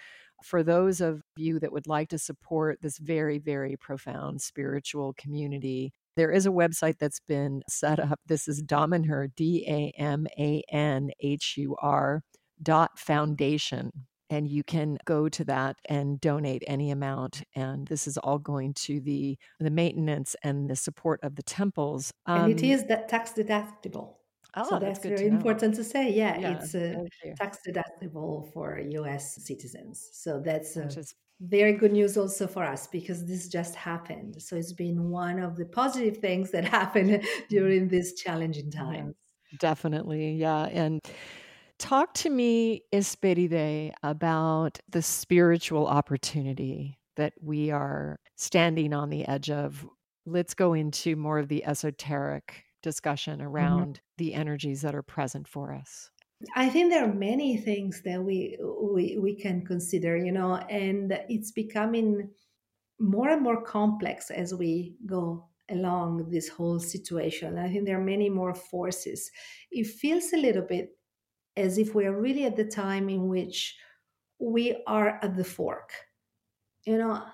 for 0.43 0.63
those 0.63 0.99
of 1.01 1.21
you 1.37 1.59
that 1.59 1.71
would 1.71 1.87
like 1.87 2.09
to 2.09 2.17
support 2.17 2.79
this 2.81 2.97
very, 2.97 3.39
very 3.39 3.77
profound 3.77 4.41
spiritual 4.41 5.13
community, 5.17 5.91
there 6.15 6.31
is 6.31 6.45
a 6.45 6.49
website 6.49 6.97
that's 6.99 7.19
been 7.27 7.61
set 7.69 7.99
up. 7.99 8.19
This 8.25 8.47
is 8.47 8.61
Damanhur, 8.63 9.29
D 9.35 9.65
A 9.67 9.93
M 10.01 10.27
A 10.37 10.61
N 10.69 11.11
H 11.21 11.55
U 11.57 11.75
R 11.81 12.21
dot 12.61 12.99
foundation. 12.99 13.91
And 14.31 14.47
you 14.47 14.63
can 14.63 14.97
go 15.05 15.27
to 15.27 15.43
that 15.45 15.77
and 15.85 16.21
donate 16.21 16.63
any 16.67 16.91
amount. 16.91 17.41
And 17.55 17.87
this 17.87 18.05
is 18.07 18.17
all 18.19 18.37
going 18.37 18.75
to 18.85 18.99
the 19.01 19.37
the 19.59 19.71
maintenance 19.71 20.35
and 20.43 20.69
the 20.69 20.75
support 20.75 21.19
of 21.23 21.35
the 21.35 21.43
temples. 21.43 22.11
and 22.27 22.51
it 22.51 22.61
is 22.63 22.81
Um, 22.81 22.87
that 22.89 23.09
tax 23.09 23.33
deductible 23.33 24.18
so 24.55 24.61
oh, 24.75 24.79
that's 24.79 24.81
that's 24.81 24.99
good 24.99 25.17
very 25.17 25.29
to 25.29 25.35
important 25.35 25.75
to 25.75 25.83
say 25.83 26.11
yeah, 26.11 26.37
Yeah, 26.37 26.57
it's 26.57 26.75
uh, 26.75 27.03
tax 27.37 27.59
deductible 27.67 28.51
for 28.53 28.79
us 29.07 29.35
citizens 29.43 30.09
so 30.13 30.41
that's 30.43 30.75
uh, 30.77 30.81
is 30.81 31.15
very 31.41 31.73
good 31.73 31.93
news 31.93 32.17
also 32.17 32.47
for 32.47 32.65
us 32.65 32.87
because 32.87 33.25
this 33.25 33.47
just 33.47 33.75
happened 33.75 34.41
so 34.41 34.57
it's 34.57 34.73
been 34.73 35.09
one 35.09 35.39
of 35.39 35.55
the 35.55 35.65
positive 35.65 36.17
things 36.17 36.51
that 36.51 36.65
happened 36.79 37.23
during 37.49 37.87
this 37.87 38.13
challenging 38.13 38.69
time 38.69 39.15
definitely. 39.57 40.33
Yeah. 40.33 40.65
And 40.65 41.01
talk 41.77 42.13
to 42.15 42.29
me, 42.29 42.83
Esperide, 42.93 43.93
about 44.03 44.79
the 44.89 45.01
spiritual 45.01 45.87
opportunity 45.87 46.99
that 47.15 47.33
we 47.41 47.71
are 47.71 48.19
standing 48.35 48.93
on 48.93 49.09
the 49.09 49.27
edge 49.27 49.49
of. 49.49 49.87
Let's 50.25 50.53
go 50.53 50.73
into 50.73 51.15
more 51.15 51.39
of 51.39 51.47
the 51.47 51.65
esoteric 51.65 52.63
discussion 52.81 53.41
Mhm. 53.59 53.83
around 53.83 54.01
the 54.17 54.33
energies 54.33 54.81
that 54.81 54.95
are 54.95 55.03
present 55.03 55.47
for 55.47 55.73
us. 55.73 56.11
I 56.55 56.69
think 56.69 56.89
there 56.89 57.03
are 57.03 57.13
many 57.13 57.57
things 57.57 58.01
that 58.03 58.23
we 58.23 58.57
we 58.61 59.17
we 59.17 59.35
can 59.35 59.65
consider, 59.65 60.15
you 60.17 60.31
know, 60.31 60.55
and 60.55 61.11
it's 61.29 61.51
becoming 61.51 62.31
more 62.99 63.29
and 63.29 63.43
more 63.43 63.61
complex 63.63 64.31
as 64.31 64.53
we 64.55 64.97
go 65.05 65.49
along 65.69 66.29
this 66.31 66.49
whole 66.49 66.79
situation. 66.79 67.57
I 67.57 67.69
think 67.71 67.85
there 67.85 67.99
are 67.99 68.05
many 68.05 68.29
more 68.29 68.55
forces. 68.55 69.31
It 69.71 69.87
feels 69.87 70.33
a 70.33 70.37
little 70.37 70.63
bit 70.63 70.97
as 71.57 71.77
if 71.77 71.95
we're 71.95 72.17
really 72.19 72.45
at 72.45 72.57
the 72.57 72.65
time 72.65 73.09
in 73.09 73.29
which 73.29 73.77
we 74.39 74.83
are 74.87 75.19
at 75.23 75.37
the 75.37 75.45
fork. 75.45 75.93
You 76.85 76.97
know, 76.97 77.25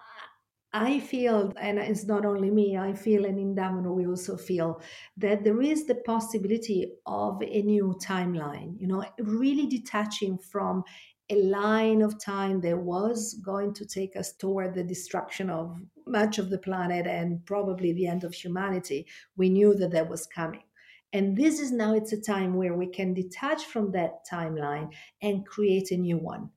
I 0.77 0.99
feel, 0.99 1.53
and 1.57 1.79
it's 1.79 2.03
not 2.03 2.25
only 2.25 2.51
me, 2.51 2.77
I 2.77 2.91
feel, 2.91 3.23
and 3.23 3.39
in 3.39 3.55
Damanhur 3.55 3.95
we 3.95 4.07
also 4.07 4.35
feel 4.35 4.81
that 5.15 5.41
there 5.45 5.61
is 5.61 5.85
the 5.85 5.95
possibility 5.95 6.91
of 7.05 7.41
a 7.41 7.61
new 7.61 7.95
timeline, 8.03 8.77
you 8.77 8.85
know, 8.85 9.05
really 9.19 9.67
detaching 9.67 10.38
from 10.38 10.83
a 11.29 11.41
line 11.43 12.01
of 12.01 12.19
time 12.19 12.59
that 12.59 12.77
was 12.77 13.35
going 13.35 13.73
to 13.75 13.85
take 13.85 14.17
us 14.17 14.33
toward 14.33 14.73
the 14.73 14.83
destruction 14.83 15.49
of 15.49 15.81
much 16.05 16.39
of 16.39 16.49
the 16.49 16.59
planet 16.59 17.07
and 17.07 17.45
probably 17.45 17.93
the 17.93 18.07
end 18.07 18.25
of 18.25 18.33
humanity. 18.33 19.07
We 19.38 19.47
knew 19.47 19.75
that 19.75 19.91
that 19.91 20.09
was 20.09 20.27
coming. 20.27 20.63
And 21.13 21.38
this 21.38 21.61
is 21.61 21.71
now 21.71 21.93
it's 21.93 22.11
a 22.11 22.19
time 22.19 22.53
where 22.53 22.73
we 22.73 22.88
can 22.88 23.13
detach 23.13 23.63
from 23.63 23.93
that 23.93 24.27
timeline 24.29 24.91
and 25.21 25.47
create 25.47 25.91
a 25.91 25.97
new 25.97 26.17
one 26.17 26.49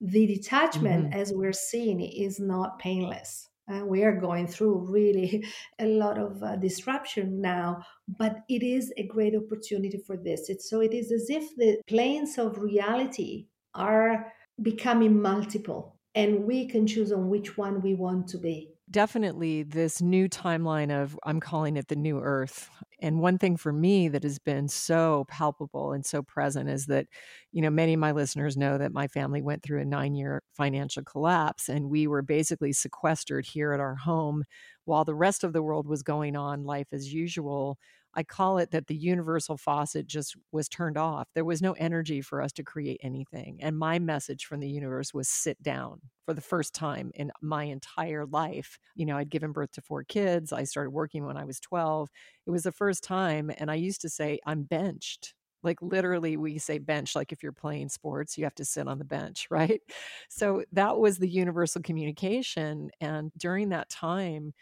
the 0.00 0.26
detachment, 0.26 1.06
mm-hmm. 1.06 1.20
as 1.20 1.32
we're 1.32 1.52
seeing, 1.52 2.00
is 2.00 2.38
not 2.38 2.78
painless. 2.78 3.48
Uh, 3.68 3.84
we 3.84 4.04
are 4.04 4.14
going 4.14 4.46
through 4.46 4.86
really 4.88 5.44
a 5.80 5.86
lot 5.86 6.18
of 6.18 6.42
uh, 6.42 6.56
disruption 6.56 7.40
now, 7.40 7.82
but 8.18 8.36
it 8.48 8.62
is 8.62 8.92
a 8.96 9.06
great 9.06 9.34
opportunity 9.34 9.98
for 10.06 10.16
this. 10.16 10.48
It's, 10.48 10.70
so 10.70 10.80
it 10.80 10.94
is 10.94 11.10
as 11.10 11.28
if 11.30 11.54
the 11.56 11.78
planes 11.88 12.38
of 12.38 12.58
reality 12.58 13.46
are 13.74 14.32
becoming 14.62 15.20
multiple, 15.20 15.96
and 16.14 16.44
we 16.44 16.68
can 16.68 16.86
choose 16.86 17.12
on 17.12 17.28
which 17.28 17.58
one 17.58 17.82
we 17.82 17.94
want 17.94 18.28
to 18.28 18.38
be 18.38 18.75
definitely 18.90 19.62
this 19.64 20.00
new 20.00 20.28
timeline 20.28 20.90
of 20.92 21.18
I'm 21.24 21.40
calling 21.40 21.76
it 21.76 21.88
the 21.88 21.96
new 21.96 22.20
earth. 22.20 22.70
And 23.00 23.20
one 23.20 23.36
thing 23.36 23.56
for 23.56 23.72
me 23.72 24.08
that 24.08 24.22
has 24.22 24.38
been 24.38 24.68
so 24.68 25.26
palpable 25.28 25.92
and 25.92 26.06
so 26.06 26.22
present 26.22 26.68
is 26.68 26.86
that, 26.86 27.06
you 27.52 27.60
know, 27.62 27.70
many 27.70 27.94
of 27.94 28.00
my 28.00 28.12
listeners 28.12 28.56
know 28.56 28.78
that 28.78 28.92
my 28.92 29.08
family 29.08 29.42
went 29.42 29.62
through 29.62 29.80
a 29.80 29.84
nine 29.84 30.14
year 30.14 30.42
financial 30.52 31.02
collapse 31.02 31.68
and 31.68 31.90
we 31.90 32.06
were 32.06 32.22
basically 32.22 32.72
sequestered 32.72 33.44
here 33.46 33.72
at 33.72 33.80
our 33.80 33.96
home 33.96 34.44
while 34.84 35.04
the 35.04 35.14
rest 35.14 35.42
of 35.42 35.52
the 35.52 35.62
world 35.62 35.86
was 35.88 36.02
going 36.02 36.36
on 36.36 36.64
life 36.64 36.88
as 36.92 37.12
usual. 37.12 37.78
I 38.16 38.22
call 38.22 38.58
it 38.58 38.70
that 38.72 38.86
the 38.86 38.96
universal 38.96 39.56
faucet 39.58 40.06
just 40.06 40.36
was 40.50 40.68
turned 40.68 40.96
off. 40.96 41.28
There 41.34 41.44
was 41.44 41.62
no 41.62 41.72
energy 41.74 42.22
for 42.22 42.42
us 42.42 42.52
to 42.54 42.64
create 42.64 42.98
anything. 43.02 43.58
And 43.60 43.78
my 43.78 43.98
message 43.98 44.46
from 44.46 44.60
the 44.60 44.68
universe 44.68 45.12
was 45.14 45.28
sit 45.28 45.62
down 45.62 46.00
for 46.24 46.34
the 46.34 46.40
first 46.40 46.74
time 46.74 47.10
in 47.14 47.30
my 47.42 47.64
entire 47.64 48.26
life. 48.26 48.78
You 48.94 49.06
know, 49.06 49.16
I'd 49.18 49.30
given 49.30 49.52
birth 49.52 49.72
to 49.72 49.82
four 49.82 50.02
kids. 50.02 50.52
I 50.52 50.64
started 50.64 50.90
working 50.90 51.26
when 51.26 51.36
I 51.36 51.44
was 51.44 51.60
12. 51.60 52.08
It 52.46 52.50
was 52.50 52.62
the 52.64 52.72
first 52.72 53.04
time. 53.04 53.50
And 53.58 53.70
I 53.70 53.74
used 53.74 54.00
to 54.00 54.08
say, 54.08 54.40
I'm 54.46 54.62
benched. 54.62 55.34
Like 55.62 55.82
literally, 55.82 56.36
we 56.36 56.58
say 56.58 56.78
bench, 56.78 57.14
like 57.16 57.32
if 57.32 57.42
you're 57.42 57.52
playing 57.52 57.88
sports, 57.88 58.38
you 58.38 58.44
have 58.44 58.54
to 58.56 58.64
sit 58.64 58.88
on 58.88 58.98
the 58.98 59.04
bench, 59.04 59.48
right? 59.50 59.80
So 60.28 60.64
that 60.72 60.98
was 60.98 61.18
the 61.18 61.28
universal 61.28 61.82
communication. 61.82 62.90
And 63.00 63.32
during 63.36 63.70
that 63.70 63.88
time, 63.90 64.54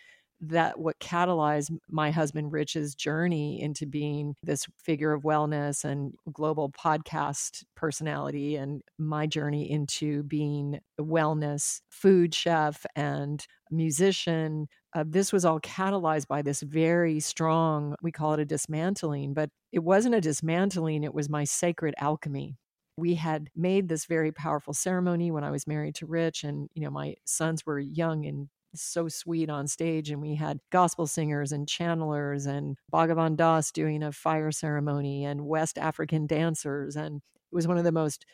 that 0.49 0.79
what 0.79 0.99
catalyzed 1.01 1.77
my 1.89 2.11
husband 2.11 2.53
Rich's 2.53 2.95
journey 2.95 3.61
into 3.61 3.87
being 3.87 4.35
this 4.43 4.67
figure 4.79 5.13
of 5.13 5.23
wellness 5.23 5.85
and 5.85 6.15
global 6.33 6.71
podcast 6.71 7.65
personality 7.77 8.57
and 8.57 8.83
my 8.99 9.27
journey 9.27 9.71
into 9.71 10.23
being 10.25 10.81
a 10.99 11.03
wellness 11.03 11.81
food 11.91 12.35
chef 12.35 12.85
and 12.97 13.47
musician 13.71 14.69
uh, 14.95 15.03
this 15.07 15.33
was 15.33 15.45
all 15.45 15.59
catalyzed 15.61 16.29
by 16.29 16.41
this 16.43 16.61
very 16.63 17.19
strong 17.19 17.97
we 18.03 18.13
call 18.13 18.35
it 18.35 18.41
a 18.41 18.45
dismantling 18.45 19.35
but 19.35 19.49
it 19.75 19.83
wasn't 19.83 20.15
a 20.15 20.21
dismantling 20.21 21.03
it 21.03 21.13
was 21.13 21.29
my 21.29 21.43
sacred 21.43 21.95
alchemy. 21.99 22.57
We 22.97 23.17
had 23.17 23.49
made 23.57 23.89
this 23.89 24.07
very 24.07 24.31
powerful 24.31 24.73
ceremony 24.73 25.33
when 25.33 25.43
I 25.43 25.51
was 25.51 25.67
married 25.67 25.97
to 25.97 26.07
Rich, 26.07 26.45
and 26.45 26.69
you 26.75 26.83
know 26.85 26.91
my 26.91 27.17
sons 27.25 27.67
were 27.67 27.81
young 27.81 28.25
and 28.25 28.49
so 28.75 29.09
sweet 29.09 29.51
on 29.51 29.67
stage. 29.69 30.11
And 30.11 30.21
we 30.21 30.35
had 30.35 30.61
gospel 30.71 31.07
singers 31.07 31.53
and 31.53 31.67
channelers 31.67 32.47
and 32.47 32.77
Bhagavan 32.93 33.37
Das 33.37 33.73
doing 33.73 34.03
a 34.03 34.13
fire 34.13 34.51
ceremony 34.53 35.25
and 35.25 35.47
West 35.47 35.79
African 35.79 36.27
dancers. 36.27 36.97
And 36.97 37.17
it 37.17 37.55
was 37.55 37.69
one 37.69 37.79
of 37.79 37.85
the 37.85 37.93
most 37.93 38.27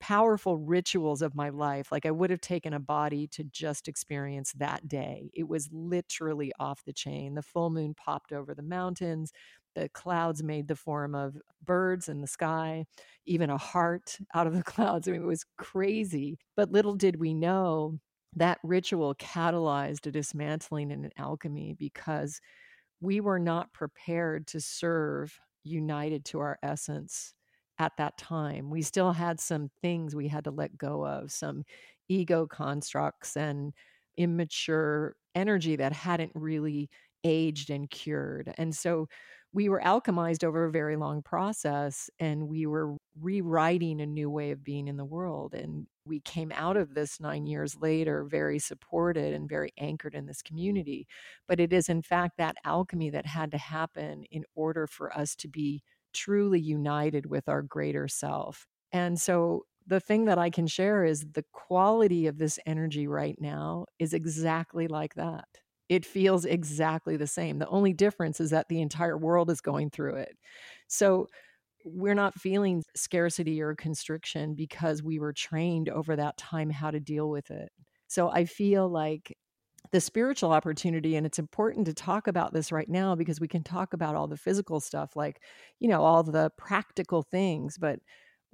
powerful 0.00 0.58
rituals 0.58 1.22
of 1.22 1.34
my 1.34 1.48
life. 1.48 1.90
Like 1.90 2.04
I 2.06 2.10
would 2.10 2.30
have 2.30 2.40
taken 2.40 2.74
a 2.74 2.80
body 2.80 3.26
to 3.28 3.44
just 3.44 3.88
experience 3.88 4.52
that 4.56 4.86
day. 4.86 5.30
It 5.34 5.48
was 5.48 5.70
literally 5.72 6.52
off 6.58 6.84
the 6.84 6.92
chain. 6.92 7.34
The 7.34 7.42
full 7.42 7.70
moon 7.70 7.94
popped 7.94 8.32
over 8.32 8.54
the 8.54 8.62
mountains. 8.62 9.32
The 9.74 9.88
clouds 9.88 10.42
made 10.42 10.68
the 10.68 10.76
form 10.76 11.14
of 11.14 11.36
birds 11.64 12.08
in 12.08 12.20
the 12.20 12.26
sky, 12.26 12.84
even 13.26 13.50
a 13.50 13.58
heart 13.58 14.18
out 14.34 14.46
of 14.46 14.54
the 14.54 14.62
clouds. 14.72 15.08
I 15.08 15.12
mean, 15.12 15.22
it 15.22 15.26
was 15.26 15.46
crazy. 15.56 16.38
But 16.56 16.70
little 16.70 16.94
did 16.94 17.18
we 17.18 17.34
know 17.34 17.98
that 18.36 18.58
ritual 18.62 19.14
catalyzed 19.14 20.06
a 20.06 20.10
dismantling 20.10 20.92
and 20.92 21.04
an 21.04 21.12
alchemy 21.16 21.74
because 21.78 22.40
we 23.00 23.20
were 23.20 23.38
not 23.38 23.72
prepared 23.72 24.46
to 24.48 24.60
serve 24.60 25.38
united 25.62 26.24
to 26.26 26.40
our 26.40 26.58
essence 26.62 27.34
at 27.78 27.96
that 27.98 28.16
time. 28.18 28.70
We 28.70 28.82
still 28.82 29.12
had 29.12 29.40
some 29.40 29.70
things 29.82 30.14
we 30.14 30.28
had 30.28 30.44
to 30.44 30.50
let 30.50 30.78
go 30.78 31.06
of, 31.06 31.32
some 31.32 31.64
ego 32.08 32.46
constructs 32.46 33.36
and 33.36 33.72
immature 34.16 35.16
energy 35.34 35.76
that 35.76 35.92
hadn't 35.92 36.32
really 36.34 36.88
aged 37.24 37.70
and 37.70 37.90
cured. 37.90 38.52
And 38.58 38.74
so 38.74 39.08
we 39.54 39.68
were 39.68 39.80
alchemized 39.80 40.42
over 40.42 40.64
a 40.64 40.70
very 40.72 40.96
long 40.96 41.22
process 41.22 42.10
and 42.18 42.48
we 42.48 42.66
were 42.66 42.96
rewriting 43.20 44.00
a 44.00 44.06
new 44.06 44.28
way 44.28 44.50
of 44.50 44.64
being 44.64 44.88
in 44.88 44.96
the 44.96 45.04
world. 45.04 45.54
And 45.54 45.86
we 46.04 46.18
came 46.18 46.50
out 46.56 46.76
of 46.76 46.94
this 46.94 47.20
nine 47.20 47.46
years 47.46 47.76
later 47.80 48.24
very 48.24 48.58
supported 48.58 49.32
and 49.32 49.48
very 49.48 49.72
anchored 49.78 50.16
in 50.16 50.26
this 50.26 50.42
community. 50.42 51.06
But 51.46 51.60
it 51.60 51.72
is, 51.72 51.88
in 51.88 52.02
fact, 52.02 52.36
that 52.38 52.56
alchemy 52.64 53.10
that 53.10 53.26
had 53.26 53.52
to 53.52 53.58
happen 53.58 54.24
in 54.24 54.44
order 54.56 54.88
for 54.88 55.16
us 55.16 55.36
to 55.36 55.48
be 55.48 55.84
truly 56.12 56.60
united 56.60 57.26
with 57.26 57.48
our 57.48 57.62
greater 57.62 58.08
self. 58.08 58.66
And 58.90 59.20
so 59.20 59.66
the 59.86 60.00
thing 60.00 60.24
that 60.24 60.38
I 60.38 60.50
can 60.50 60.66
share 60.66 61.04
is 61.04 61.24
the 61.32 61.44
quality 61.52 62.26
of 62.26 62.38
this 62.38 62.58
energy 62.66 63.06
right 63.06 63.36
now 63.40 63.86
is 64.00 64.14
exactly 64.14 64.88
like 64.88 65.14
that 65.14 65.46
it 65.88 66.04
feels 66.06 66.44
exactly 66.44 67.16
the 67.16 67.26
same. 67.26 67.58
The 67.58 67.68
only 67.68 67.92
difference 67.92 68.40
is 68.40 68.50
that 68.50 68.68
the 68.68 68.80
entire 68.80 69.18
world 69.18 69.50
is 69.50 69.60
going 69.60 69.90
through 69.90 70.16
it. 70.16 70.36
So 70.88 71.28
we're 71.84 72.14
not 72.14 72.34
feeling 72.34 72.82
scarcity 72.96 73.60
or 73.62 73.74
constriction 73.74 74.54
because 74.54 75.02
we 75.02 75.18
were 75.18 75.32
trained 75.32 75.88
over 75.88 76.16
that 76.16 76.36
time 76.38 76.70
how 76.70 76.90
to 76.90 77.00
deal 77.00 77.28
with 77.30 77.50
it. 77.50 77.70
So 78.08 78.30
I 78.30 78.46
feel 78.46 78.88
like 78.88 79.36
the 79.92 80.00
spiritual 80.00 80.52
opportunity 80.52 81.16
and 81.16 81.26
it's 81.26 81.38
important 81.38 81.86
to 81.86 81.94
talk 81.94 82.26
about 82.26 82.52
this 82.52 82.72
right 82.72 82.88
now 82.88 83.14
because 83.14 83.40
we 83.40 83.48
can 83.48 83.62
talk 83.62 83.92
about 83.92 84.16
all 84.16 84.26
the 84.26 84.36
physical 84.36 84.80
stuff 84.80 85.14
like 85.14 85.40
you 85.78 85.88
know 85.88 86.02
all 86.02 86.22
the 86.22 86.50
practical 86.56 87.22
things 87.22 87.78
but 87.78 88.00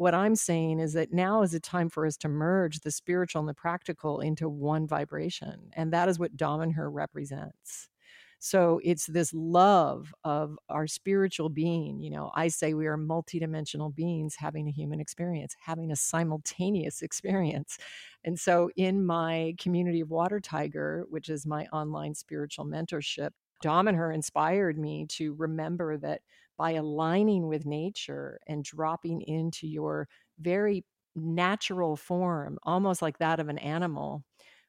what 0.00 0.14
I'm 0.14 0.34
saying 0.34 0.80
is 0.80 0.94
that 0.94 1.12
now 1.12 1.42
is 1.42 1.52
a 1.52 1.60
time 1.60 1.90
for 1.90 2.06
us 2.06 2.16
to 2.16 2.28
merge 2.30 2.80
the 2.80 2.90
spiritual 2.90 3.40
and 3.40 3.48
the 3.50 3.52
practical 3.52 4.20
into 4.20 4.48
one 4.48 4.86
vibration. 4.86 5.68
And 5.74 5.92
that 5.92 6.08
is 6.08 6.18
what 6.18 6.38
Damanhur 6.38 6.88
represents. 6.90 7.90
So 8.38 8.80
it's 8.82 9.04
this 9.04 9.30
love 9.34 10.14
of 10.24 10.58
our 10.70 10.86
spiritual 10.86 11.50
being. 11.50 12.00
You 12.00 12.12
know, 12.12 12.30
I 12.34 12.48
say 12.48 12.72
we 12.72 12.86
are 12.86 12.96
multidimensional 12.96 13.94
beings 13.94 14.36
having 14.38 14.68
a 14.68 14.72
human 14.72 15.00
experience, 15.00 15.54
having 15.60 15.92
a 15.92 15.96
simultaneous 15.96 17.02
experience. 17.02 17.76
And 18.24 18.40
so 18.40 18.70
in 18.76 19.04
my 19.04 19.54
community 19.58 20.00
of 20.00 20.08
Water 20.08 20.40
Tiger, 20.40 21.04
which 21.10 21.28
is 21.28 21.44
my 21.44 21.66
online 21.74 22.14
spiritual 22.14 22.64
mentorship, 22.64 23.32
Damanhur 23.62 24.14
inspired 24.14 24.78
me 24.78 25.04
to 25.10 25.34
remember 25.34 25.98
that 25.98 26.22
by 26.60 26.72
aligning 26.72 27.48
with 27.48 27.64
nature 27.64 28.38
and 28.46 28.62
dropping 28.62 29.22
into 29.22 29.66
your 29.66 30.06
very 30.38 30.84
natural 31.16 31.96
form, 31.96 32.58
almost 32.64 33.00
like 33.00 33.16
that 33.16 33.40
of 33.40 33.48
an 33.48 33.56
animal, 33.56 34.22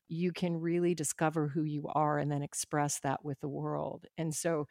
you 0.08 0.32
can 0.32 0.56
really 0.56 0.96
discover 0.96 1.50
who 1.50 1.64
you 1.64 1.90
are 1.90 2.18
and 2.18 2.32
then 2.32 2.44
express 2.44 3.02
that 3.02 3.26
with 3.26 3.42
the 3.42 3.50
world. 3.50 4.06
And 4.18 4.34
so 4.34 4.70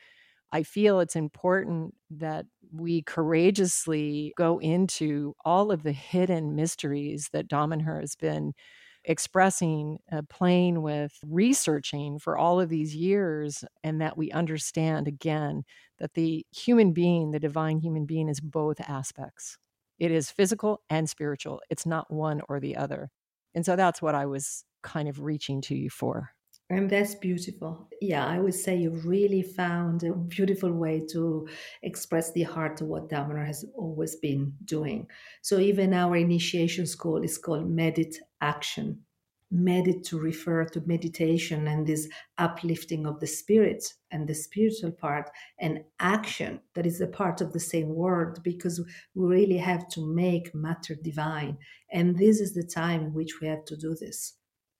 I 0.50 0.62
feel 0.62 0.98
it's 1.00 1.14
important 1.14 1.94
that 2.10 2.46
we 2.72 3.02
courageously 3.02 4.32
go 4.38 4.58
into 4.58 5.34
all 5.44 5.70
of 5.70 5.82
the 5.82 5.92
hidden 5.92 6.56
mysteries 6.56 7.28
that 7.34 7.48
Damanhur 7.48 8.00
has 8.00 8.16
been 8.16 8.54
expressing, 9.04 9.98
uh, 10.10 10.22
playing 10.30 10.80
with, 10.80 11.12
researching 11.26 12.18
for 12.18 12.38
all 12.38 12.60
of 12.60 12.70
these 12.70 12.96
years, 12.96 13.62
and 13.84 14.00
that 14.00 14.16
we 14.16 14.30
understand 14.30 15.06
again 15.06 15.64
that 16.00 16.14
the 16.14 16.44
human 16.50 16.92
being, 16.92 17.30
the 17.30 17.38
divine 17.38 17.78
human 17.78 18.06
being, 18.06 18.28
is 18.28 18.40
both 18.40 18.80
aspects. 18.80 19.58
It 19.98 20.10
is 20.10 20.30
physical 20.30 20.82
and 20.88 21.08
spiritual, 21.08 21.60
it's 21.70 21.86
not 21.86 22.10
one 22.10 22.40
or 22.48 22.58
the 22.58 22.76
other. 22.76 23.10
And 23.54 23.64
so 23.64 23.76
that's 23.76 24.00
what 24.00 24.14
I 24.14 24.26
was 24.26 24.64
kind 24.82 25.08
of 25.08 25.20
reaching 25.20 25.60
to 25.62 25.74
you 25.74 25.90
for. 25.90 26.30
And 26.70 26.88
that's 26.88 27.16
beautiful. 27.16 27.88
Yeah, 28.00 28.24
I 28.24 28.38
would 28.38 28.54
say 28.54 28.76
you 28.76 28.90
really 28.90 29.42
found 29.42 30.04
a 30.04 30.14
beautiful 30.14 30.72
way 30.72 31.02
to 31.10 31.48
express 31.82 32.32
the 32.32 32.44
heart 32.44 32.80
of 32.80 32.86
what 32.86 33.08
Damanhur 33.08 33.44
has 33.44 33.64
always 33.76 34.14
been 34.14 34.54
doing. 34.64 35.08
So 35.42 35.58
even 35.58 35.92
our 35.92 36.16
initiation 36.16 36.86
school 36.86 37.24
is 37.24 37.38
called 37.38 37.68
Medit 37.68 38.14
Action. 38.40 39.00
Medit 39.52 40.04
to 40.04 40.18
refer 40.18 40.64
to 40.64 40.82
meditation 40.86 41.66
and 41.68 41.86
this 41.86 42.08
uplifting 42.38 43.06
of 43.06 43.18
the 43.20 43.26
spirit 43.26 43.94
and 44.10 44.28
the 44.28 44.34
spiritual 44.34 44.92
part, 44.92 45.28
and 45.58 45.84
action 45.98 46.60
that 46.74 46.86
is 46.86 47.00
a 47.00 47.06
part 47.06 47.40
of 47.40 47.52
the 47.52 47.60
same 47.60 47.88
word 47.88 48.38
because 48.44 48.80
we 49.14 49.26
really 49.26 49.58
have 49.58 49.88
to 49.88 50.06
make 50.14 50.54
matter 50.54 50.94
divine. 51.02 51.58
And 51.92 52.16
this 52.16 52.40
is 52.40 52.54
the 52.54 52.62
time 52.62 53.00
in 53.06 53.14
which 53.14 53.40
we 53.40 53.48
have 53.48 53.64
to 53.66 53.76
do 53.76 53.94
this 53.94 54.34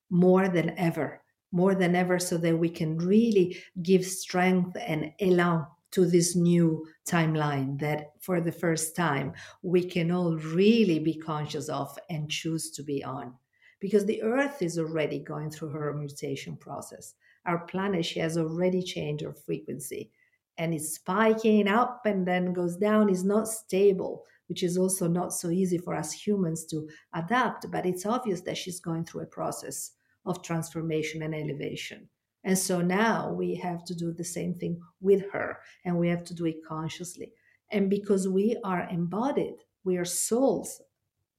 more 0.08 0.48
than 0.48 0.78
ever 0.78 1.22
more 1.52 1.74
than 1.74 1.96
ever 1.96 2.18
so 2.18 2.36
that 2.38 2.56
we 2.56 2.68
can 2.68 2.96
really 2.98 3.56
give 3.82 4.04
strength 4.04 4.76
and 4.80 5.12
elan 5.20 5.66
to 5.90 6.06
this 6.06 6.36
new 6.36 6.86
timeline 7.08 7.78
that 7.80 8.12
for 8.20 8.40
the 8.40 8.52
first 8.52 8.94
time 8.94 9.32
we 9.62 9.82
can 9.82 10.10
all 10.10 10.36
really 10.36 10.98
be 11.00 11.14
conscious 11.14 11.68
of 11.68 11.98
and 12.08 12.30
choose 12.30 12.70
to 12.70 12.82
be 12.82 13.02
on 13.02 13.34
because 13.80 14.04
the 14.06 14.22
earth 14.22 14.62
is 14.62 14.78
already 14.78 15.18
going 15.18 15.50
through 15.50 15.68
her 15.68 15.92
mutation 15.92 16.56
process 16.56 17.14
our 17.46 17.66
planet 17.66 18.04
she 18.04 18.20
has 18.20 18.36
already 18.36 18.82
changed 18.82 19.24
her 19.24 19.34
frequency 19.34 20.10
and 20.58 20.74
it's 20.74 20.94
spiking 20.94 21.68
up 21.68 22.02
and 22.04 22.26
then 22.26 22.52
goes 22.52 22.76
down 22.76 23.08
is 23.08 23.24
not 23.24 23.48
stable 23.48 24.24
which 24.48 24.62
is 24.62 24.76
also 24.76 25.06
not 25.06 25.32
so 25.32 25.48
easy 25.48 25.78
for 25.78 25.94
us 25.94 26.12
humans 26.12 26.66
to 26.66 26.88
adapt 27.14 27.70
but 27.70 27.86
it's 27.86 28.06
obvious 28.06 28.40
that 28.40 28.56
she's 28.56 28.80
going 28.80 29.04
through 29.04 29.22
a 29.22 29.26
process 29.26 29.92
of 30.26 30.42
transformation 30.42 31.22
and 31.22 31.34
elevation. 31.34 32.08
And 32.44 32.58
so 32.58 32.80
now 32.80 33.32
we 33.32 33.54
have 33.56 33.84
to 33.84 33.94
do 33.94 34.12
the 34.12 34.24
same 34.24 34.54
thing 34.54 34.80
with 35.00 35.30
her, 35.32 35.58
and 35.84 35.98
we 35.98 36.08
have 36.08 36.24
to 36.24 36.34
do 36.34 36.46
it 36.46 36.64
consciously. 36.66 37.32
And 37.70 37.90
because 37.90 38.28
we 38.28 38.56
are 38.64 38.88
embodied, 38.90 39.56
we 39.84 39.98
are 39.98 40.04
souls, 40.04 40.80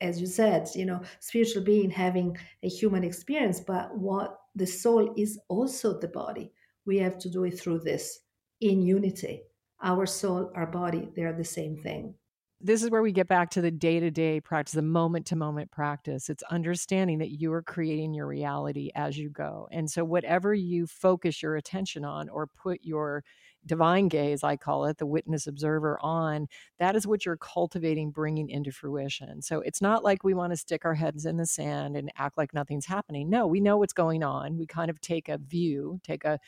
as 0.01 0.19
you 0.19 0.27
said, 0.27 0.67
you 0.75 0.85
know, 0.85 1.01
spiritual 1.19 1.63
being 1.63 1.89
having 1.89 2.37
a 2.63 2.67
human 2.67 3.03
experience, 3.03 3.59
but 3.59 3.97
what 3.97 4.37
the 4.55 4.67
soul 4.67 5.13
is 5.17 5.39
also 5.47 5.99
the 5.99 6.07
body. 6.07 6.51
We 6.85 6.97
have 6.97 7.17
to 7.19 7.29
do 7.29 7.43
it 7.43 7.59
through 7.59 7.79
this 7.79 8.19
in 8.59 8.81
unity. 8.81 9.43
Our 9.81 10.05
soul, 10.05 10.51
our 10.55 10.67
body, 10.67 11.09
they're 11.15 11.33
the 11.33 11.43
same 11.43 11.77
thing 11.77 12.15
this 12.63 12.83
is 12.83 12.89
where 12.89 13.01
we 13.01 13.11
get 13.11 13.27
back 13.27 13.49
to 13.51 13.61
the 13.61 13.71
day 13.71 13.99
to 13.99 14.11
day 14.11 14.39
practice, 14.39 14.73
the 14.73 14.81
moment 14.81 15.25
to 15.27 15.35
moment 15.35 15.71
practice. 15.71 16.29
It's 16.29 16.43
understanding 16.43 17.17
that 17.19 17.31
you 17.31 17.51
are 17.53 17.63
creating 17.63 18.13
your 18.13 18.27
reality 18.27 18.91
as 18.95 19.17
you 19.17 19.29
go. 19.29 19.67
And 19.71 19.89
so, 19.89 20.03
whatever 20.03 20.53
you 20.53 20.87
focus 20.87 21.41
your 21.41 21.55
attention 21.55 22.05
on 22.05 22.29
or 22.29 22.47
put 22.47 22.79
your 22.83 23.23
divine 23.65 24.07
gaze, 24.07 24.43
I 24.43 24.57
call 24.57 24.85
it, 24.85 24.97
the 24.97 25.05
witness 25.05 25.47
observer 25.47 25.99
on, 26.01 26.47
that 26.79 26.95
is 26.95 27.05
what 27.05 27.25
you're 27.25 27.37
cultivating, 27.37 28.11
bringing 28.11 28.49
into 28.49 28.71
fruition. 28.71 29.41
So 29.41 29.61
it's 29.61 29.81
not 29.81 30.03
like 30.03 30.23
we 30.23 30.33
want 30.33 30.51
to 30.53 30.57
stick 30.57 30.85
our 30.85 30.95
heads 30.95 31.25
in 31.25 31.37
the 31.37 31.45
sand 31.45 31.95
and 31.95 32.11
act 32.17 32.37
like 32.37 32.53
nothing's 32.53 32.85
happening. 32.85 33.29
No, 33.29 33.47
we 33.47 33.59
know 33.59 33.77
what's 33.77 33.93
going 33.93 34.23
on. 34.23 34.57
We 34.57 34.65
kind 34.65 34.89
of 34.89 34.99
take 35.01 35.29
a 35.29 35.37
view, 35.37 35.99
take 36.03 36.25
a, 36.25 36.39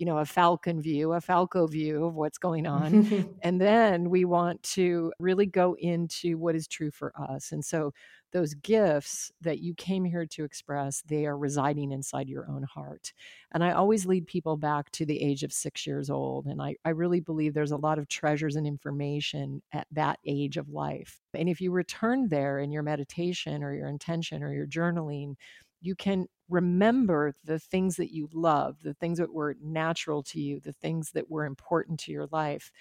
you 0.00 0.06
know, 0.06 0.16
a 0.16 0.24
falcon 0.24 0.80
view, 0.80 1.12
a 1.12 1.20
falco 1.20 1.66
view 1.66 2.06
of 2.06 2.14
what's 2.14 2.38
going 2.38 2.66
on. 2.66 3.28
and 3.42 3.60
then 3.60 4.08
we 4.08 4.24
want 4.24 4.62
to 4.62 5.12
really 5.20 5.44
go 5.44 5.76
into 5.78 6.38
what 6.38 6.54
is 6.56 6.66
true 6.66 6.90
for 6.90 7.12
us. 7.20 7.52
And 7.52 7.62
so 7.62 7.92
those 8.32 8.54
gifts 8.54 9.30
that 9.42 9.58
you 9.58 9.74
came 9.74 10.06
here 10.06 10.24
to 10.24 10.42
express, 10.42 11.02
they 11.02 11.26
are 11.26 11.36
residing 11.36 11.92
inside 11.92 12.30
your 12.30 12.50
own 12.50 12.62
heart. 12.62 13.12
And 13.52 13.62
I 13.62 13.72
always 13.72 14.06
lead 14.06 14.26
people 14.26 14.56
back 14.56 14.90
to 14.92 15.04
the 15.04 15.20
age 15.20 15.42
of 15.42 15.52
six 15.52 15.86
years 15.86 16.08
old. 16.08 16.46
And 16.46 16.62
I, 16.62 16.76
I 16.86 16.90
really 16.90 17.20
believe 17.20 17.52
there's 17.52 17.72
a 17.72 17.76
lot 17.76 17.98
of 17.98 18.08
treasures 18.08 18.56
and 18.56 18.66
information 18.66 19.60
at 19.74 19.86
that 19.92 20.18
age 20.24 20.56
of 20.56 20.70
life. 20.70 21.20
And 21.34 21.46
if 21.46 21.60
you 21.60 21.72
return 21.72 22.28
there 22.28 22.58
in 22.58 22.72
your 22.72 22.82
meditation 22.82 23.62
or 23.62 23.74
your 23.74 23.88
intention 23.88 24.42
or 24.42 24.54
your 24.54 24.66
journaling, 24.66 25.34
you 25.80 25.94
can 25.94 26.26
remember 26.48 27.34
the 27.44 27.58
things 27.58 27.96
that 27.96 28.12
you 28.12 28.28
love, 28.32 28.82
the 28.82 28.94
things 28.94 29.18
that 29.18 29.32
were 29.32 29.56
natural 29.62 30.22
to 30.24 30.40
you, 30.40 30.60
the 30.60 30.72
things 30.72 31.12
that 31.12 31.30
were 31.30 31.44
important 31.44 32.00
to 32.00 32.12
your 32.12 32.26
life. 32.32 32.72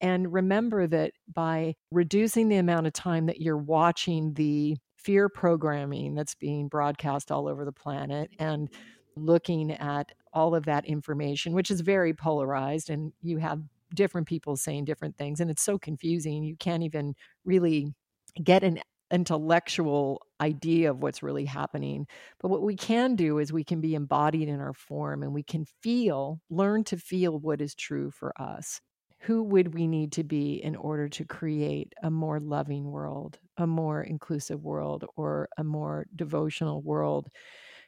And 0.00 0.32
remember 0.32 0.86
that 0.86 1.12
by 1.32 1.74
reducing 1.90 2.48
the 2.48 2.56
amount 2.56 2.86
of 2.86 2.92
time 2.92 3.26
that 3.26 3.40
you're 3.40 3.56
watching 3.56 4.34
the 4.34 4.76
fear 4.96 5.28
programming 5.28 6.14
that's 6.14 6.34
being 6.34 6.68
broadcast 6.68 7.32
all 7.32 7.48
over 7.48 7.64
the 7.64 7.72
planet 7.72 8.30
and 8.38 8.68
looking 9.16 9.72
at 9.72 10.12
all 10.32 10.54
of 10.54 10.66
that 10.66 10.84
information, 10.84 11.52
which 11.52 11.70
is 11.70 11.80
very 11.80 12.14
polarized, 12.14 12.90
and 12.90 13.12
you 13.22 13.38
have 13.38 13.60
different 13.94 14.28
people 14.28 14.56
saying 14.56 14.84
different 14.84 15.16
things, 15.16 15.40
and 15.40 15.50
it's 15.50 15.62
so 15.62 15.78
confusing. 15.78 16.44
You 16.44 16.56
can't 16.56 16.82
even 16.82 17.14
really 17.44 17.94
get 18.42 18.62
an 18.62 18.80
intellectual 19.10 20.22
idea 20.40 20.90
of 20.90 21.02
what's 21.02 21.22
really 21.22 21.44
happening. 21.44 22.06
But 22.40 22.48
what 22.48 22.62
we 22.62 22.76
can 22.76 23.16
do 23.16 23.38
is 23.38 23.52
we 23.52 23.64
can 23.64 23.80
be 23.80 23.94
embodied 23.94 24.48
in 24.48 24.60
our 24.60 24.74
form 24.74 25.22
and 25.22 25.32
we 25.32 25.42
can 25.42 25.64
feel, 25.82 26.40
learn 26.50 26.84
to 26.84 26.96
feel 26.96 27.38
what 27.38 27.60
is 27.60 27.74
true 27.74 28.10
for 28.10 28.32
us 28.40 28.80
who 29.20 29.42
would 29.42 29.74
we 29.74 29.86
need 29.86 30.12
to 30.12 30.24
be 30.24 30.54
in 30.62 30.76
order 30.76 31.08
to 31.08 31.24
create 31.24 31.92
a 32.02 32.10
more 32.10 32.38
loving 32.38 32.90
world, 32.90 33.38
a 33.56 33.66
more 33.66 34.02
inclusive 34.02 34.62
world, 34.62 35.04
or 35.16 35.48
a 35.58 35.64
more 35.64 36.06
devotional 36.14 36.80
world? 36.82 37.28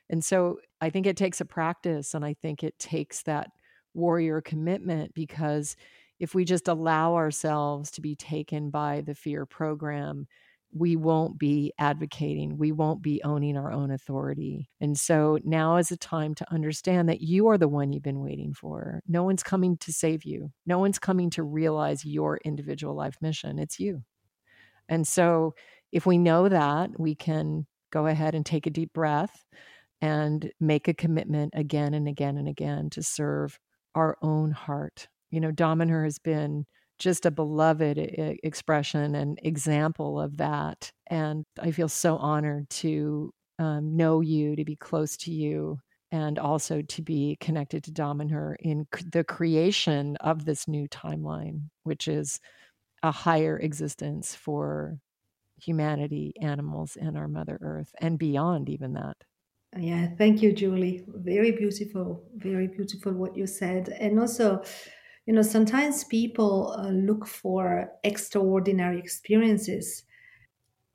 And 0.09 0.25
so 0.25 0.59
I 0.81 0.91
think 0.91 1.07
it 1.07 1.17
takes 1.17 1.41
a 1.41 1.45
practice 1.45 2.15
and 2.15 2.25
I 2.25 2.35
think 2.35 2.65
it 2.65 2.79
takes 2.79 3.23
that 3.23 3.51
warrior 3.95 4.41
commitment 4.41 5.15
because 5.15 5.77
if 6.19 6.35
we 6.35 6.45
just 6.45 6.69
allow 6.69 7.15
ourselves 7.15 7.93
to 7.93 8.01
be 8.01 8.17
taken 8.17 8.71
by 8.71 9.01
the 9.01 9.15
fear 9.15 9.47
program, 9.47 10.27
we 10.73 10.97
won't 10.97 11.39
be 11.39 11.73
advocating, 11.79 12.57
we 12.57 12.73
won't 12.73 13.03
be 13.03 13.21
owning 13.25 13.57
our 13.57 13.73
own 13.73 13.91
authority. 13.91 14.69
And 14.81 14.99
so 14.99 15.39
now 15.45 15.77
is 15.77 15.91
a 15.91 15.97
time 15.97 16.35
to 16.37 16.53
understand 16.53 17.09
that 17.09 17.21
you 17.21 17.49
are 17.49 17.59
the 17.59 17.69
one 17.69 17.93
you've 17.93 18.03
been 18.03 18.21
waiting 18.21 18.55
for. 18.55 19.03
No 19.09 19.25
one's 19.25 19.43
coming 19.43 19.77
to 19.79 19.93
save 19.93 20.25
you, 20.25 20.53
no 20.67 20.79
one's 20.79 20.99
coming 20.99 21.31
to 21.31 21.43
realize 21.43 22.05
your 22.05 22.39
individual 22.45 22.95
life 22.95 23.17
mission. 23.21 23.59
It's 23.59 23.81
you. 23.81 24.03
And 24.89 25.07
so 25.07 25.55
if 25.93 26.07
we 26.07 26.19
know 26.19 26.49
that, 26.49 26.91
we 26.99 27.15
can 27.15 27.67
go 27.91 28.07
ahead 28.07 28.35
and 28.35 28.47
take 28.47 28.67
a 28.67 28.71
deep 28.71 28.93
breath 28.93 29.45
and 30.01 30.51
make 30.61 30.89
a 30.89 30.95
commitment 30.95 31.53
again 31.57 31.95
and 31.95 32.09
again 32.09 32.39
and 32.39 32.49
again 32.49 32.91
to 32.91 33.03
serve 33.03 33.59
our 33.95 34.17
own 34.23 34.51
heart. 34.53 35.09
You 35.31 35.41
know, 35.41 35.51
Damanhur 35.51 36.05
has 36.05 36.19
been 36.19 36.65
just 37.01 37.27
a 37.27 37.31
beloved 37.31 37.99
expression 38.45 39.17
and 39.17 39.41
example 39.43 40.21
of 40.21 40.37
that. 40.37 40.93
And 41.09 41.45
I 41.59 41.73
feel 41.73 41.89
so 41.89 42.17
honored 42.19 42.71
to 42.71 43.33
um, 43.59 43.97
know 43.97 44.21
you, 44.21 44.55
to 44.55 44.65
be 44.65 44.77
close 44.77 45.17
to 45.19 45.33
you, 45.33 45.81
and 46.13 46.39
also 46.39 46.83
to 46.83 47.03
be 47.03 47.37
connected 47.41 47.83
to 47.85 47.93
Damanhur 47.93 48.55
in 48.61 48.87
c- 48.95 49.05
the 49.11 49.25
creation 49.25 50.17
of 50.17 50.45
this 50.45 50.69
new 50.69 50.87
timeline, 50.89 51.63
which 51.83 52.07
is 52.07 52.39
a 53.03 53.11
higher 53.11 53.59
existence 53.59 54.35
for 54.35 54.99
humanity, 55.57 56.33
animals, 56.41 56.97
and 57.01 57.17
our 57.17 57.29
Mother 57.29 57.59
Earth, 57.61 57.93
and 58.01 58.19
beyond 58.19 58.69
even 58.69 58.93
that. 58.95 59.17
Yeah, 59.79 60.09
thank 60.19 60.43
you, 60.43 60.53
Julie. 60.53 61.05
Very 61.07 61.53
beautiful, 61.53 62.25
very 62.35 62.67
beautiful 62.67 63.13
what 63.13 63.37
you 63.37 63.47
said. 63.47 63.89
And 63.89 64.19
also, 64.19 64.63
you 65.31 65.37
know 65.37 65.43
sometimes 65.43 66.03
people 66.03 66.75
uh, 66.77 66.89
look 66.89 67.25
for 67.25 67.89
extraordinary 68.03 68.99
experiences. 68.99 70.03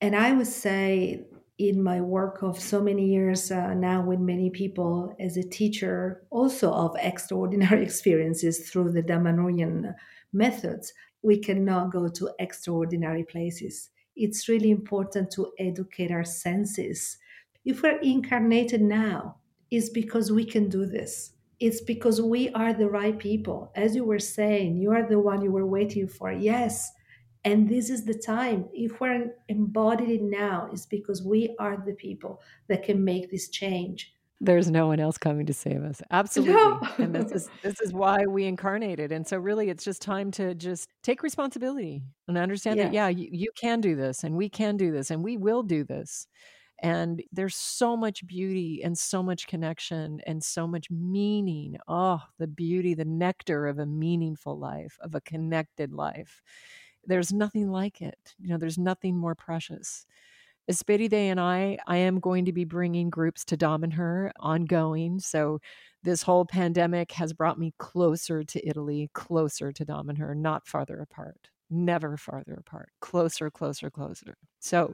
And 0.01 0.13
i 0.13 0.33
would 0.33 0.47
say 0.47 1.23
in 1.57 1.81
my 1.81 2.01
work 2.01 2.43
of 2.43 2.59
so 2.59 2.83
many 2.83 3.05
years 3.05 3.49
uh, 3.49 3.73
now 3.73 4.01
with 4.01 4.19
many 4.19 4.49
people 4.49 5.15
as 5.21 5.37
a 5.37 5.49
teacher 5.57 6.27
also 6.31 6.69
of 6.69 6.97
extraordinary 6.99 7.81
experiences 7.89 8.69
through 8.69 8.91
the 8.91 9.01
Damanhurian 9.01 9.95
methods 10.33 10.93
we 11.21 11.37
cannot 11.37 11.93
go 11.93 12.09
to 12.09 12.29
extraordinary 12.37 13.23
places. 13.23 13.89
It's 14.17 14.49
really 14.49 14.69
important 14.69 15.31
to 15.31 15.53
educate 15.59 16.11
our 16.11 16.25
senses. 16.25 17.19
If 17.63 17.83
we're 17.83 18.01
incarnated 18.01 18.81
now 18.81 19.37
is 19.71 19.89
because 19.89 20.29
we 20.29 20.43
can 20.43 20.67
do 20.67 20.85
this 20.85 21.34
it's 21.59 21.81
because 21.81 22.21
we 22.21 22.49
are 22.49 22.73
the 22.73 22.89
right 22.89 23.17
people. 23.17 23.71
As 23.75 23.95
you 23.95 24.03
were 24.03 24.19
saying, 24.19 24.77
you 24.77 24.91
are 24.91 25.07
the 25.07 25.19
one 25.19 25.41
you 25.41 25.51
were 25.51 25.65
waiting 25.65 26.07
for. 26.07 26.31
Yes. 26.31 26.91
And 27.43 27.69
this 27.69 27.89
is 27.89 28.05
the 28.05 28.13
time. 28.13 28.65
If 28.73 28.99
we're 28.99 29.31
embodied 29.47 30.09
it 30.09 30.21
now, 30.21 30.69
it's 30.73 30.85
because 30.85 31.23
we 31.23 31.55
are 31.59 31.81
the 31.85 31.93
people 31.93 32.41
that 32.67 32.83
can 32.83 33.03
make 33.03 33.29
this 33.29 33.49
change. 33.49 34.11
There's 34.41 34.69
no 34.69 34.87
one 34.87 34.99
else 34.99 35.17
coming 35.17 35.45
to 35.45 35.53
save 35.53 35.83
us. 35.83 36.01
Absolutely. 36.11 36.53
No. 36.55 36.81
and 36.97 37.15
this 37.15 37.31
is 37.31 37.49
this 37.63 37.79
is 37.79 37.93
why 37.93 38.25
we 38.27 38.45
incarnated. 38.45 39.11
And 39.13 39.25
so 39.25 39.37
really 39.37 39.69
it's 39.69 39.83
just 39.83 40.01
time 40.01 40.29
to 40.31 40.53
just 40.53 40.89
take 41.03 41.23
responsibility 41.23 42.01
and 42.27 42.37
understand 42.37 42.77
yeah. 42.77 42.83
that 42.83 42.93
yeah, 42.93 43.07
you, 43.07 43.29
you 43.31 43.51
can 43.55 43.79
do 43.79 43.95
this 43.95 44.25
and 44.25 44.35
we 44.35 44.49
can 44.49 44.75
do 44.75 44.91
this 44.91 45.09
and 45.09 45.23
we 45.23 45.37
will 45.37 45.63
do 45.63 45.85
this 45.85 46.27
And 46.79 47.23
there's 47.31 47.55
so 47.55 47.95
much 47.95 48.25
beauty 48.27 48.81
and 48.83 48.97
so 48.97 49.23
much 49.23 49.47
connection 49.47 50.21
and 50.27 50.43
so 50.43 50.67
much 50.67 50.89
meaning. 50.91 51.77
Oh, 51.87 52.21
the 52.37 52.47
beauty, 52.47 52.93
the 52.93 53.05
nectar 53.05 53.67
of 53.67 53.79
a 53.79 53.85
meaningful 53.85 54.57
life, 54.57 54.97
of 55.01 55.15
a 55.15 55.21
connected 55.21 55.93
life. 55.93 56.41
There's 57.05 57.31
nothing 57.31 57.69
like 57.69 58.01
it. 58.01 58.35
You 58.39 58.49
know, 58.49 58.57
there's 58.57 58.77
nothing 58.77 59.15
more 59.15 59.35
precious. 59.35 60.05
Esperide 60.69 61.13
and 61.13 61.39
I, 61.39 61.77
I 61.85 61.97
am 61.97 62.19
going 62.19 62.45
to 62.45 62.51
be 62.51 62.65
bringing 62.65 63.09
groups 63.09 63.45
to 63.45 63.57
Damanhur 63.57 64.31
ongoing. 64.39 65.19
So 65.19 65.59
this 66.03 66.23
whole 66.23 66.45
pandemic 66.45 67.11
has 67.13 67.33
brought 67.33 67.59
me 67.59 67.73
closer 67.77 68.43
to 68.43 68.67
Italy, 68.67 69.09
closer 69.13 69.71
to 69.71 69.85
Damanhur, 69.85 70.35
not 70.35 70.67
farther 70.67 70.99
apart 70.99 71.49
never 71.69 72.17
farther 72.17 72.53
apart, 72.53 72.89
closer, 73.01 73.49
closer, 73.49 73.89
closer. 73.89 74.35
So 74.59 74.93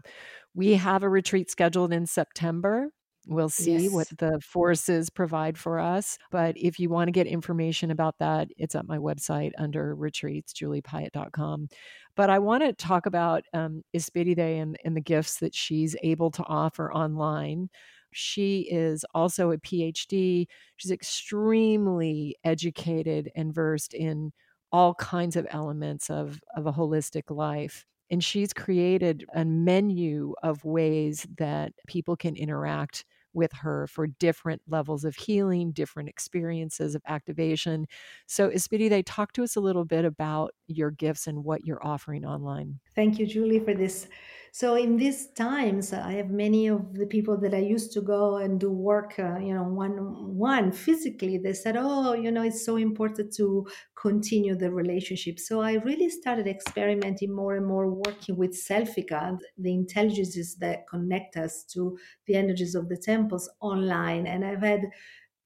we 0.54 0.76
have 0.76 1.04
a 1.04 1.10
retreat 1.10 1.50
scheduled 1.50 1.94
in 1.94 2.06
September. 2.06 2.90
We'll 3.28 3.50
see 3.50 3.84
yes. 3.84 3.92
what 3.92 4.08
the 4.18 4.40
forces 4.42 5.10
provide 5.10 5.58
for 5.58 5.80
us. 5.80 6.18
But 6.32 6.58
if 6.58 6.80
you 6.80 6.90
want 6.90 7.08
to 7.08 7.12
get 7.12 7.28
information 7.28 7.92
about 7.92 8.16
that, 8.20 8.48
it's 8.58 8.74
at 8.74 8.88
my 8.88 8.98
website 8.98 9.52
under 9.60 9.94
retreats, 9.94 10.54
juliepiatt.com. 10.54 11.68
But 12.16 12.30
I 12.30 12.40
want 12.40 12.64
to 12.64 12.74
talk 12.74 13.06
about 13.06 13.44
um, 13.54 13.84
Day 13.94 14.58
and, 14.58 14.78
and 14.84 14.98
the 14.98 15.02
gifts 15.02 15.38
that 15.40 15.54
she's 15.54 15.96
able 16.02 16.32
to 16.32 16.44
offer 16.44 16.92
online. 16.92 17.70
She 18.12 18.68
is 18.70 19.06
also 19.14 19.52
a 19.52 19.58
PhD. 19.58 20.48
She's 20.78 20.92
extremely 20.92 22.36
educated 22.44 23.30
and 23.36 23.54
versed 23.54 23.94
in 23.94 24.34
all 24.72 24.94
kinds 24.96 25.36
of 25.36 25.48
elements 25.50 26.10
of, 26.10 26.40
of 26.56 26.66
a 26.66 26.74
holistic 26.74 27.30
life. 27.30 27.86
And 28.10 28.24
she's 28.24 28.54
created 28.54 29.26
a 29.34 29.46
menu 29.46 30.34
of 30.44 30.66
ways 30.66 31.26
that 31.38 31.74
people 31.88 32.16
can 32.16 32.36
interact 32.36 33.06
with 33.34 33.52
her 33.54 33.88
for 33.88 34.08
different 34.08 34.62
levels 34.68 35.06
of 35.06 35.16
healing, 35.16 35.72
different 35.72 36.10
experiences 36.10 36.96
of 36.96 37.02
activation. 37.08 37.88
So, 38.28 38.50
Esperide, 38.50 39.04
talk 39.06 39.32
to 39.34 39.44
us 39.44 39.56
a 39.56 39.62
little 39.62 39.86
bit 39.86 40.06
about 40.06 40.52
your 40.68 40.92
gifts 40.92 41.28
and 41.28 41.44
what 41.44 41.66
you're 41.66 41.86
offering 41.86 42.26
online. 42.26 42.80
Thank 42.96 43.20
you, 43.20 43.26
Julie, 43.26 43.60
for 43.60 43.74
this 43.74 44.08
so 44.54 44.76
in 44.76 44.98
these 44.98 45.32
times, 45.32 45.94
I 45.94 46.12
have 46.14 46.30
many 46.30 46.68
of 46.68 46.96
the 46.96 47.06
people 47.06 47.38
that 47.40 47.54
I 47.54 47.60
used 47.60 47.94
to 47.94 48.02
go 48.02 48.36
and 48.36 48.60
do 48.60 48.70
work, 48.70 49.18
uh, 49.18 49.38
you 49.40 49.54
know, 49.54 49.64
one 49.64 50.36
one 50.38 50.74
physically. 50.74 51.38
They 51.38 51.54
said, 51.54 51.78
"Oh, 51.80 52.14
you 52.14 52.30
know, 52.32 52.44
it's 52.44 52.66
so 52.66 52.76
important 52.76 53.34
to 53.36 53.66
continue 53.96 54.56
the 54.56 54.70
relationship." 54.72 55.40
So 55.40 55.62
I 55.62 55.76
really 55.76 56.10
started 56.10 56.48
experimenting 56.48 57.34
more 57.34 57.56
and 57.56 57.66
more, 57.66 57.90
working 57.90 58.36
with 58.36 58.52
Selfica, 58.52 59.40
the 59.58 59.74
intelligences 59.74 60.58
that 60.58 60.86
connect 60.90 61.38
us 61.38 61.64
to 61.74 61.98
the 62.26 62.36
energies 62.36 62.76
of 62.76 62.90
the 62.90 62.98
temples 62.98 63.50
online, 63.62 64.28
and 64.28 64.44
I've 64.44 64.62
had 64.64 64.92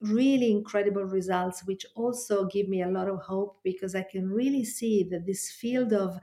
really 0.01 0.51
incredible 0.51 1.03
results, 1.05 1.65
which 1.65 1.85
also 1.95 2.45
give 2.47 2.67
me 2.67 2.81
a 2.81 2.89
lot 2.89 3.07
of 3.07 3.19
hope 3.21 3.61
because 3.63 3.95
I 3.95 4.03
can 4.03 4.29
really 4.29 4.63
see 4.65 5.03
that 5.09 5.25
this 5.25 5.51
field 5.51 5.93
of 5.93 6.19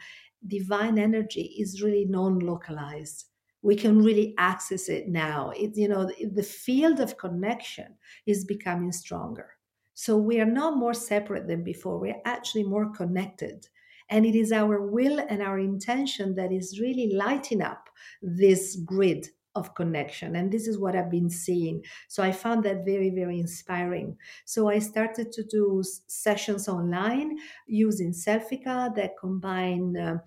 divine 0.46 0.98
energy 0.98 1.54
is 1.58 1.82
really 1.82 2.04
non-localized. 2.04 3.26
We 3.62 3.76
can 3.76 4.02
really 4.02 4.34
access 4.38 4.88
it 4.88 5.08
now. 5.08 5.50
It, 5.50 5.76
you 5.76 5.88
know 5.88 6.10
the 6.32 6.42
field 6.42 7.00
of 7.00 7.16
connection 7.16 7.96
is 8.26 8.44
becoming 8.44 8.92
stronger. 8.92 9.50
So 9.94 10.16
we 10.16 10.40
are 10.40 10.46
not 10.46 10.76
more 10.76 10.94
separate 10.94 11.46
than 11.46 11.62
before. 11.62 11.98
We're 11.98 12.22
actually 12.24 12.64
more 12.64 12.90
connected. 12.92 13.68
And 14.10 14.26
it 14.26 14.34
is 14.34 14.52
our 14.52 14.80
will 14.80 15.20
and 15.28 15.42
our 15.42 15.58
intention 15.58 16.34
that 16.34 16.52
is 16.52 16.80
really 16.80 17.12
lighting 17.14 17.62
up 17.62 17.88
this 18.20 18.76
grid 18.76 19.28
of 19.54 19.74
connection. 19.74 20.36
And 20.36 20.50
this 20.50 20.66
is 20.66 20.78
what 20.78 20.96
I've 20.96 21.10
been 21.10 21.30
seeing. 21.30 21.84
So 22.08 22.22
I 22.22 22.32
found 22.32 22.64
that 22.64 22.84
very, 22.84 23.10
very 23.10 23.38
inspiring. 23.38 24.16
So 24.44 24.68
I 24.68 24.78
started 24.78 25.32
to 25.32 25.44
do 25.44 25.82
sessions 26.06 26.68
online 26.68 27.38
using 27.66 28.12
Selfica 28.12 28.94
that 28.94 29.18
combine 29.18 29.96
uh, 29.96 30.18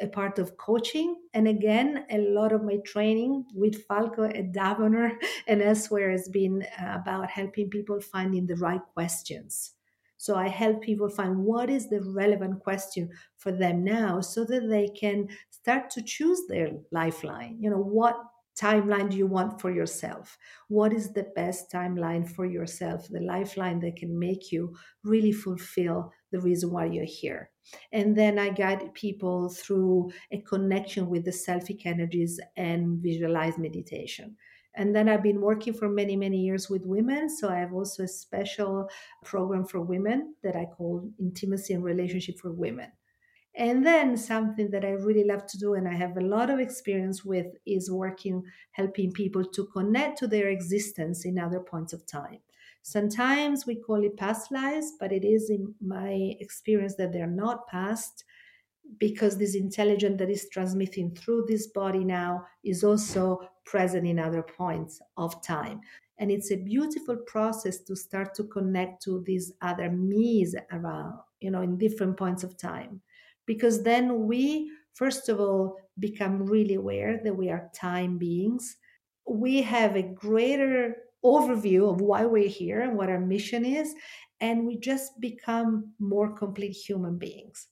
a 0.00 0.08
part 0.08 0.38
of 0.38 0.56
coaching. 0.56 1.22
And 1.32 1.46
again, 1.46 2.04
a 2.10 2.18
lot 2.18 2.52
of 2.52 2.64
my 2.64 2.78
training 2.84 3.46
with 3.54 3.84
Falco 3.86 4.24
at 4.24 4.52
Damanhur 4.52 5.12
and 5.46 5.62
elsewhere 5.62 6.10
has 6.10 6.28
been 6.28 6.66
uh, 6.80 6.98
about 7.00 7.30
helping 7.30 7.70
people 7.70 8.00
finding 8.00 8.46
the 8.46 8.56
right 8.56 8.82
questions. 8.94 9.74
So 10.16 10.36
I 10.36 10.48
help 10.48 10.82
people 10.82 11.08
find 11.08 11.38
what 11.38 11.68
is 11.68 11.90
the 11.90 12.00
relevant 12.00 12.60
question 12.60 13.10
for 13.36 13.50
them 13.50 13.82
now 13.82 14.20
so 14.20 14.44
that 14.44 14.68
they 14.68 14.88
can 14.88 15.28
start 15.50 15.90
to 15.90 16.02
choose 16.02 16.46
their 16.48 16.70
lifeline. 16.92 17.56
You 17.60 17.70
know, 17.70 17.82
what 17.82 18.16
timeline 18.60 19.10
do 19.10 19.16
you 19.16 19.26
want 19.26 19.60
for 19.60 19.70
yourself? 19.70 20.36
What 20.68 20.92
is 20.92 21.12
the 21.12 21.26
best 21.34 21.70
timeline 21.72 22.28
for 22.28 22.46
yourself, 22.46 23.08
the 23.08 23.20
lifeline 23.20 23.80
that 23.80 23.96
can 23.96 24.18
make 24.18 24.52
you 24.52 24.74
really 25.04 25.32
fulfill 25.32 26.12
the 26.30 26.40
reason 26.40 26.70
why 26.70 26.86
you're 26.86 27.04
here? 27.04 27.50
And 27.92 28.16
then 28.16 28.38
I 28.38 28.50
guide 28.50 28.92
people 28.94 29.48
through 29.48 30.10
a 30.30 30.40
connection 30.40 31.08
with 31.08 31.24
the 31.24 31.30
selfic 31.30 31.86
energies 31.86 32.40
and 32.56 32.98
visualize 33.02 33.58
meditation. 33.58 34.36
And 34.74 34.96
then 34.96 35.08
I've 35.08 35.22
been 35.22 35.40
working 35.40 35.74
for 35.74 35.88
many, 35.88 36.16
many 36.16 36.38
years 36.38 36.70
with 36.70 36.86
women. 36.86 37.28
So 37.28 37.50
I 37.50 37.58
have 37.58 37.74
also 37.74 38.04
a 38.04 38.08
special 38.08 38.88
program 39.22 39.66
for 39.66 39.82
women 39.82 40.34
that 40.42 40.56
I 40.56 40.64
call 40.64 41.10
Intimacy 41.20 41.74
and 41.74 41.84
Relationship 41.84 42.38
for 42.38 42.52
Women. 42.52 42.90
And 43.54 43.84
then 43.84 44.16
something 44.16 44.70
that 44.70 44.84
I 44.84 44.90
really 44.90 45.24
love 45.24 45.46
to 45.46 45.58
do 45.58 45.74
and 45.74 45.86
I 45.86 45.94
have 45.94 46.16
a 46.16 46.22
lot 46.22 46.48
of 46.48 46.58
experience 46.58 47.24
with 47.24 47.46
is 47.66 47.90
working, 47.90 48.42
helping 48.70 49.12
people 49.12 49.44
to 49.44 49.66
connect 49.66 50.18
to 50.18 50.26
their 50.26 50.48
existence 50.48 51.26
in 51.26 51.38
other 51.38 51.60
points 51.60 51.92
of 51.92 52.06
time. 52.06 52.38
Sometimes 52.80 53.66
we 53.66 53.76
call 53.76 54.02
it 54.04 54.16
past 54.16 54.50
lives, 54.50 54.94
but 54.98 55.12
it 55.12 55.24
is 55.24 55.50
in 55.50 55.74
my 55.80 56.34
experience 56.40 56.96
that 56.96 57.12
they're 57.12 57.26
not 57.26 57.68
past 57.68 58.24
because 58.98 59.38
this 59.38 59.54
intelligence 59.54 60.18
that 60.18 60.30
is 60.30 60.48
transmitting 60.50 61.14
through 61.14 61.44
this 61.46 61.68
body 61.68 62.04
now 62.04 62.44
is 62.64 62.82
also 62.82 63.40
present 63.64 64.06
in 64.06 64.18
other 64.18 64.42
points 64.42 65.00
of 65.16 65.40
time. 65.42 65.80
And 66.18 66.30
it's 66.30 66.50
a 66.50 66.56
beautiful 66.56 67.16
process 67.26 67.80
to 67.80 67.96
start 67.96 68.34
to 68.34 68.44
connect 68.44 69.02
to 69.04 69.22
these 69.24 69.52
other 69.60 69.90
me's 69.90 70.54
around, 70.72 71.18
you 71.40 71.50
know, 71.50 71.62
in 71.62 71.78
different 71.78 72.16
points 72.16 72.42
of 72.42 72.56
time 72.56 73.02
because 73.46 73.82
then 73.82 74.26
we, 74.26 74.70
first 74.94 75.28
of 75.28 75.40
all, 75.40 75.76
become 75.98 76.46
really 76.46 76.74
aware 76.74 77.20
that 77.22 77.36
we 77.36 77.50
are 77.50 77.70
time 77.74 78.18
beings. 78.18 78.76
We 79.28 79.62
have 79.62 79.96
a 79.96 80.02
greater 80.02 80.96
overview 81.24 81.90
of 81.90 82.00
why 82.00 82.24
we're 82.24 82.48
here 82.48 82.80
and 82.80 82.96
what 82.96 83.08
our 83.08 83.20
mission 83.20 83.64
is, 83.64 83.94
and 84.40 84.66
we 84.66 84.76
just 84.78 85.20
become 85.20 85.92
more 85.98 86.34
complete 86.34 86.72
human 86.72 87.18
beings. 87.18 87.68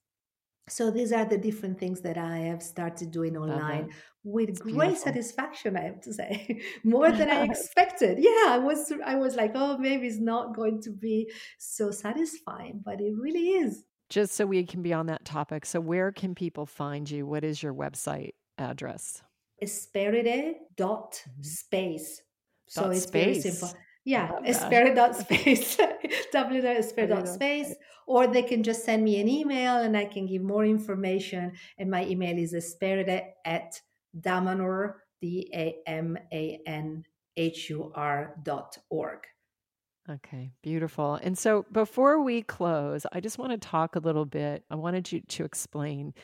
So 0.68 0.90
these 0.92 1.12
are 1.12 1.24
the 1.24 1.36
different 1.36 1.80
things 1.80 2.00
that 2.02 2.16
I 2.16 2.38
have 2.38 2.62
started 2.62 3.10
doing 3.10 3.36
online 3.36 3.90
with 4.22 4.50
it's 4.50 4.60
great 4.60 4.74
beautiful. 4.74 4.96
satisfaction. 4.96 5.76
I 5.76 5.80
have 5.80 6.00
to 6.02 6.14
say, 6.14 6.60
more 6.84 7.10
than 7.10 7.28
I 7.28 7.42
expected. 7.50 8.18
Yeah, 8.20 8.46
I 8.48 8.58
was 8.58 8.92
I 9.04 9.16
was 9.16 9.34
like, 9.34 9.52
oh, 9.56 9.78
maybe 9.78 10.06
it's 10.06 10.20
not 10.20 10.54
going 10.54 10.80
to 10.82 10.90
be 10.92 11.32
so 11.58 11.90
satisfying, 11.90 12.82
but 12.84 13.00
it 13.00 13.14
really 13.18 13.48
is 13.48 13.84
just 14.10 14.34
so 14.34 14.44
we 14.44 14.64
can 14.64 14.82
be 14.82 14.92
on 14.92 15.06
that 15.06 15.24
topic. 15.24 15.64
So, 15.64 15.80
where 15.80 16.12
can 16.12 16.34
people 16.34 16.66
find 16.66 17.08
you? 17.10 17.24
What 17.24 17.44
is 17.44 17.62
your 17.62 17.72
website 17.72 18.34
address? 18.58 19.22
Esperide 19.62 20.54
dot 20.76 21.22
space. 21.40 22.22
So 22.66 22.82
dot 22.82 22.92
it's 22.92 23.04
space. 23.04 23.24
very 23.24 23.40
simple. 23.40 23.78
Yeah, 24.04 24.30
Esperide 24.46 24.94
dot 24.94 25.14
space, 25.14 25.76
www.esperide.space, 26.34 27.74
or 28.06 28.26
they 28.26 28.42
can 28.42 28.62
just 28.62 28.84
send 28.84 29.04
me 29.04 29.20
an 29.20 29.28
email 29.28 29.76
and 29.76 29.96
I 29.96 30.06
can 30.06 30.26
give 30.26 30.42
more 30.42 30.64
information. 30.64 31.52
And 31.78 31.90
my 31.90 32.04
email 32.06 32.38
is 32.38 32.54
esperide 32.54 33.22
at 33.44 33.80
damanhur, 34.18 34.94
D 35.20 35.50
A 35.54 35.76
M 35.86 36.16
A 36.32 36.60
N 36.66 37.04
H 37.36 37.70
U 37.70 37.92
R 37.94 38.36
dot 38.42 38.78
org. 38.88 39.20
Okay, 40.08 40.52
beautiful. 40.62 41.14
And 41.16 41.36
so 41.38 41.64
before 41.70 42.20
we 42.22 42.42
close, 42.42 43.06
I 43.12 43.20
just 43.20 43.38
want 43.38 43.52
to 43.52 43.58
talk 43.58 43.94
a 43.94 44.00
little 44.00 44.24
bit. 44.24 44.64
I 44.70 44.74
wanted 44.74 45.12
you 45.12 45.20
to 45.20 45.44
explain 45.44 46.14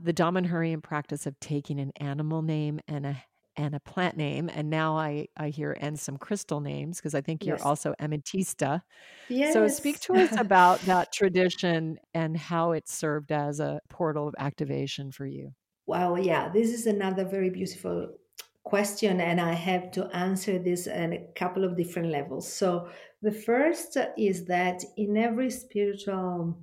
the 0.00 0.14
Damanhurian 0.14 0.82
practice 0.82 1.26
of 1.26 1.38
taking 1.40 1.80
an 1.80 1.92
animal 1.98 2.42
name 2.42 2.80
and 2.88 3.06
a 3.06 3.22
and 3.56 3.74
a 3.74 3.80
plant 3.80 4.16
name, 4.16 4.50
and 4.52 4.70
now 4.70 4.96
I 4.98 5.28
I 5.36 5.50
hear 5.50 5.76
and 5.80 5.98
some 6.00 6.18
crystal 6.18 6.60
names 6.60 6.98
because 6.98 7.14
I 7.14 7.22
think 7.22 7.46
you're 7.46 7.62
also 7.62 7.94
amethysta. 8.00 8.82
Yes. 9.28 9.54
So 9.54 9.68
speak 9.68 10.00
to 10.02 10.18
us 10.18 10.36
about 10.38 10.86
that 10.86 11.12
tradition 11.12 11.98
and 12.14 12.36
how 12.36 12.72
it 12.72 12.88
served 12.88 13.32
as 13.32 13.60
a 13.60 13.80
portal 13.90 14.28
of 14.28 14.34
activation 14.38 15.12
for 15.12 15.26
you. 15.26 15.52
Wow, 15.86 16.16
yeah, 16.16 16.48
this 16.50 16.72
is 16.72 16.86
another 16.86 17.24
very 17.24 17.50
beautiful 17.50 18.16
question 18.64 19.20
and 19.20 19.40
i 19.40 19.52
have 19.52 19.90
to 19.90 20.04
answer 20.16 20.58
this 20.58 20.86
at 20.86 21.12
a 21.12 21.26
couple 21.36 21.64
of 21.64 21.76
different 21.76 22.10
levels 22.10 22.50
so 22.50 22.88
the 23.22 23.32
first 23.32 23.96
is 24.18 24.46
that 24.46 24.82
in 24.96 25.16
every 25.16 25.50
spiritual 25.50 26.58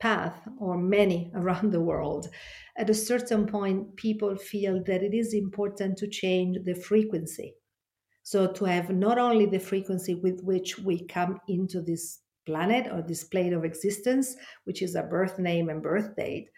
path, 0.00 0.40
or 0.58 0.78
many 0.78 1.30
around 1.34 1.72
the 1.72 1.80
world, 1.80 2.28
at 2.76 2.90
a 2.90 2.94
certain 2.94 3.46
point, 3.46 3.96
people 3.96 4.36
feel 4.36 4.82
that 4.84 5.02
it 5.02 5.14
is 5.14 5.34
important 5.34 5.98
to 5.98 6.08
change 6.08 6.58
the 6.64 6.74
frequency. 6.74 7.54
So, 8.22 8.46
to 8.52 8.64
have 8.66 8.90
not 8.90 9.18
only 9.18 9.46
the 9.46 9.58
frequency 9.58 10.14
with 10.14 10.42
which 10.42 10.78
we 10.78 11.06
come 11.06 11.40
into 11.48 11.80
this 11.80 12.20
planet 12.46 12.90
or 12.92 13.02
this 13.02 13.24
plane 13.24 13.54
of 13.54 13.64
existence, 13.64 14.36
which 14.64 14.82
is 14.82 14.94
a 14.94 15.02
birth 15.02 15.38
name 15.38 15.70
and 15.70 15.82
birth 15.82 16.14
date, 16.16 16.48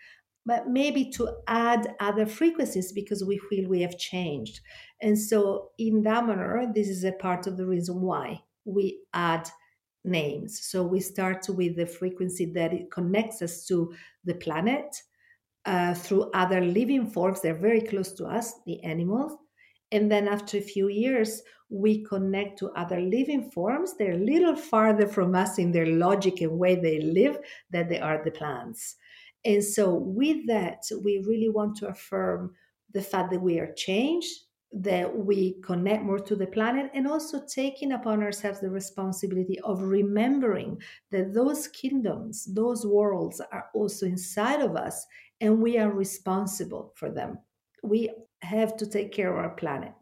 but 0.47 0.69
maybe 0.69 1.11
to 1.11 1.29
add 1.47 1.95
other 2.01 2.27
frequencies 2.27 2.93
because 2.93 3.25
we 3.25 3.39
feel 3.39 3.69
we 3.69 3.83
have 3.83 3.99
changed. 3.99 4.61
And 5.03 5.19
so 5.19 5.71
in 5.79 6.03
that 6.03 6.27
manner, 6.27 6.71
this 6.75 6.89
is 6.89 7.05
a 7.05 7.13
part 7.13 7.47
of 7.47 7.57
the 7.57 7.67
reason 7.67 8.01
why 8.01 8.41
we 8.65 9.01
add 9.13 9.49
names. 10.05 10.61
So 10.63 10.83
we 10.83 11.01
start 11.01 11.47
with 11.49 11.77
the 11.77 11.87
frequency 11.87 12.47
that 12.53 12.73
it 12.73 12.91
connects 12.91 13.43
us 13.43 13.67
to 13.67 13.93
the 14.25 14.35
planet 14.35 14.97
uh, 15.67 15.95
through 15.95 16.31
other 16.33 16.61
living 16.61 17.07
forms. 17.07 17.41
They're 17.41 17.55
very 17.55 17.83
close 17.83 18.13
to 18.15 18.27
us, 18.27 18.55
the 18.65 18.83
animals. 18.83 19.37
And 19.93 20.11
then 20.11 20.29
after 20.29 20.57
a 20.57 20.63
few 20.63 20.89
years, 20.89 21.43
we 21.69 22.05
connect 22.05 22.59
to 22.59 22.71
other 22.71 23.01
living 23.01 23.51
forms. 23.51 23.97
They're 23.97 24.13
a 24.13 24.25
little 24.25 24.57
farther 24.57 25.07
from 25.07 25.35
us 25.35 25.59
in 25.59 25.73
their 25.73 25.87
logic 25.87 26.41
and 26.41 26.59
way 26.59 26.77
they 26.77 27.01
live 27.01 27.39
than 27.71 27.89
they 27.89 28.01
are 28.01 28.23
the 28.25 28.31
plants. 28.31 28.97
And 29.45 29.65
so, 29.65 29.95
with 29.95 30.47
that, 30.49 30.85
we 31.03 31.19
really 31.27 31.49
want 31.49 31.77
to 31.79 31.89
affirm 31.89 32.55
the 32.93 33.03
fact 33.03 33.31
that 33.31 33.41
we 33.41 33.59
are 33.59 33.73
changed, 33.73 34.33
that 34.73 35.17
we 35.17 35.61
connect 35.63 36.05
more 36.05 36.19
to 36.19 36.37
the 36.37 36.47
planet, 36.47 36.91
and 36.95 37.07
also 37.07 37.45
taking 37.47 37.93
upon 37.93 38.23
ourselves 38.23 38.61
the 38.61 38.71
responsibility 38.71 39.59
of 39.61 39.83
remembering 39.83 40.81
that 41.11 41.33
those 41.35 41.69
kingdoms, 41.69 42.45
those 42.55 42.87
worlds 42.87 43.41
are 43.53 43.71
also 43.75 44.07
inside 44.07 44.61
of 44.61 44.77
us, 44.77 45.07
and 45.41 45.61
we 45.63 45.79
are 45.79 45.91
responsible 45.91 46.93
for 46.97 47.11
them. 47.11 47.39
We 47.83 48.11
have 48.43 48.77
to 48.79 48.87
take 48.87 49.13
care 49.13 49.33
of 49.33 49.39
our 49.39 49.55
planet. 49.55 49.93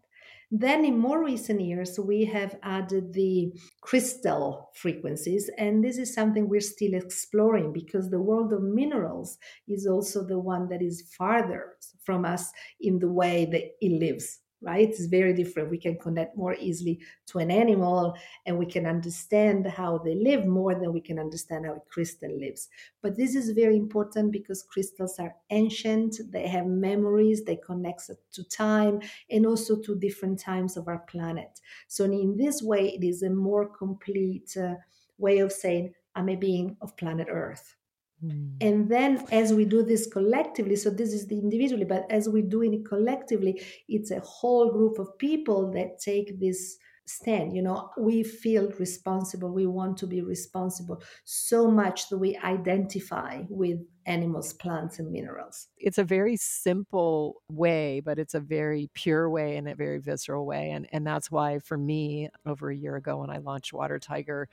Then, 0.51 0.85
in 0.85 0.99
more 0.99 1.23
recent 1.23 1.61
years, 1.61 1.99
we 2.01 2.25
have 2.25 2.59
added 2.63 3.13
the 3.13 3.53
crystal 3.83 4.71
frequencies, 4.75 5.51
and 5.59 5.85
this 5.85 5.99
is 5.99 6.15
something 6.15 6.49
we're 6.49 6.61
still 6.63 6.95
exploring 6.95 7.73
because 7.73 8.09
the 8.09 8.21
world 8.21 8.55
of 8.55 8.63
minerals 8.63 9.37
is 9.69 9.87
also 9.87 10.25
the 10.25 10.39
one 10.39 10.69
that 10.71 10.81
is 10.81 11.03
farther 11.19 11.75
from 12.03 12.25
us 12.25 12.51
in 12.81 12.99
the 12.99 13.13
way 13.13 13.47
that 13.53 13.65
it 13.85 13.93
lives 13.93 14.41
right? 14.61 14.89
It's 14.89 15.07
very 15.07 15.33
different. 15.33 15.71
We 15.71 15.79
can 15.79 15.97
connect 15.99 16.37
more 16.37 16.55
easily 16.55 17.01
to 17.27 17.39
an 17.39 17.51
animal 17.51 18.17
and 18.47 18.59
we 18.59 18.67
can 18.67 18.87
understand 18.87 19.67
how 19.67 19.99
they 19.99 20.15
live 20.15 20.47
more 20.47 20.75
than 20.75 20.93
we 20.93 21.01
can 21.01 21.19
understand 21.19 21.67
how 21.67 21.75
a 21.75 21.81
crystal 21.81 22.37
lives. 22.39 22.69
But 23.01 23.17
this 23.17 23.35
is 23.35 23.51
very 23.51 23.77
important 23.77 24.33
because 24.33 24.63
crystals 24.63 25.19
are 25.19 25.35
ancient, 25.51 26.17
they 26.31 26.49
have 26.49 26.67
memories, 26.67 27.45
they 27.45 27.57
connect 27.57 28.11
to 28.33 28.45
time 28.49 29.01
and 29.31 29.47
also 29.47 29.77
to 29.83 29.95
different 29.97 30.39
times 30.39 30.77
of 30.77 30.89
our 30.89 30.99
planet. 31.01 31.61
So, 31.87 32.05
in 32.05 32.37
this 32.37 32.63
way, 32.63 32.91
it 32.91 33.05
is 33.05 33.23
a 33.23 33.31
more 33.31 33.67
complete 33.69 34.57
uh, 34.57 34.75
way 35.19 35.39
of 35.39 35.53
saying, 35.53 35.95
I'm 36.15 36.29
a 36.29 36.37
being 36.37 36.77
of 36.81 36.97
planet 36.97 37.29
Earth. 37.31 37.78
Mm. 38.25 38.57
And 38.61 38.89
then, 38.89 39.25
as 39.31 39.53
we 39.53 39.65
do 39.65 39.83
this 39.83 40.07
collectively, 40.07 40.77
so 40.77 40.91
this 40.91 41.13
is 41.13 41.27
the 41.27 41.39
individually, 41.39 41.85
but 41.85 42.07
as 42.11 42.29
we 42.29 42.43
do 42.43 42.63
it 42.63 42.85
collectively, 42.85 43.63
it's 43.89 44.11
a 44.11 44.21
whole 44.21 44.73
group 44.73 44.99
of 44.99 45.17
people 45.19 45.71
that 45.73 46.01
take 46.01 46.41
this 46.41 46.79
stand. 47.09 47.55
You 47.55 47.63
know, 47.63 47.91
we 47.97 48.23
feel 48.23 48.71
responsible. 48.79 49.51
We 49.53 49.67
want 49.67 49.97
to 49.99 50.07
be 50.07 50.21
responsible 50.21 51.03
so 51.25 51.71
much 51.71 52.09
that 52.09 52.19
we 52.19 52.37
identify 52.39 53.43
with 53.49 53.79
animals, 54.07 54.53
plants, 54.53 54.99
and 54.99 55.11
minerals. 55.11 55.69
It's 55.79 55.99
a 55.99 56.05
very 56.05 56.37
simple 56.37 57.37
way, 57.51 58.01
but 58.01 58.19
it's 58.19 58.35
a 58.35 58.41
very 58.41 58.91
pure 58.95 59.29
way 59.31 59.57
and 59.57 59.69
a 59.69 59.75
very 59.75 59.99
visceral 59.99 60.47
way. 60.47 60.71
And, 60.71 60.89
and 60.93 61.07
that's 61.07 61.31
why, 61.31 61.59
for 61.61 61.79
me, 61.79 62.29
over 62.47 62.71
a 62.71 62.77
year 62.77 62.97
ago 62.97 63.19
when 63.19 63.31
I 63.31 63.39
launched 63.39 63.73
Water 63.73 63.99
Tiger, 63.99 64.49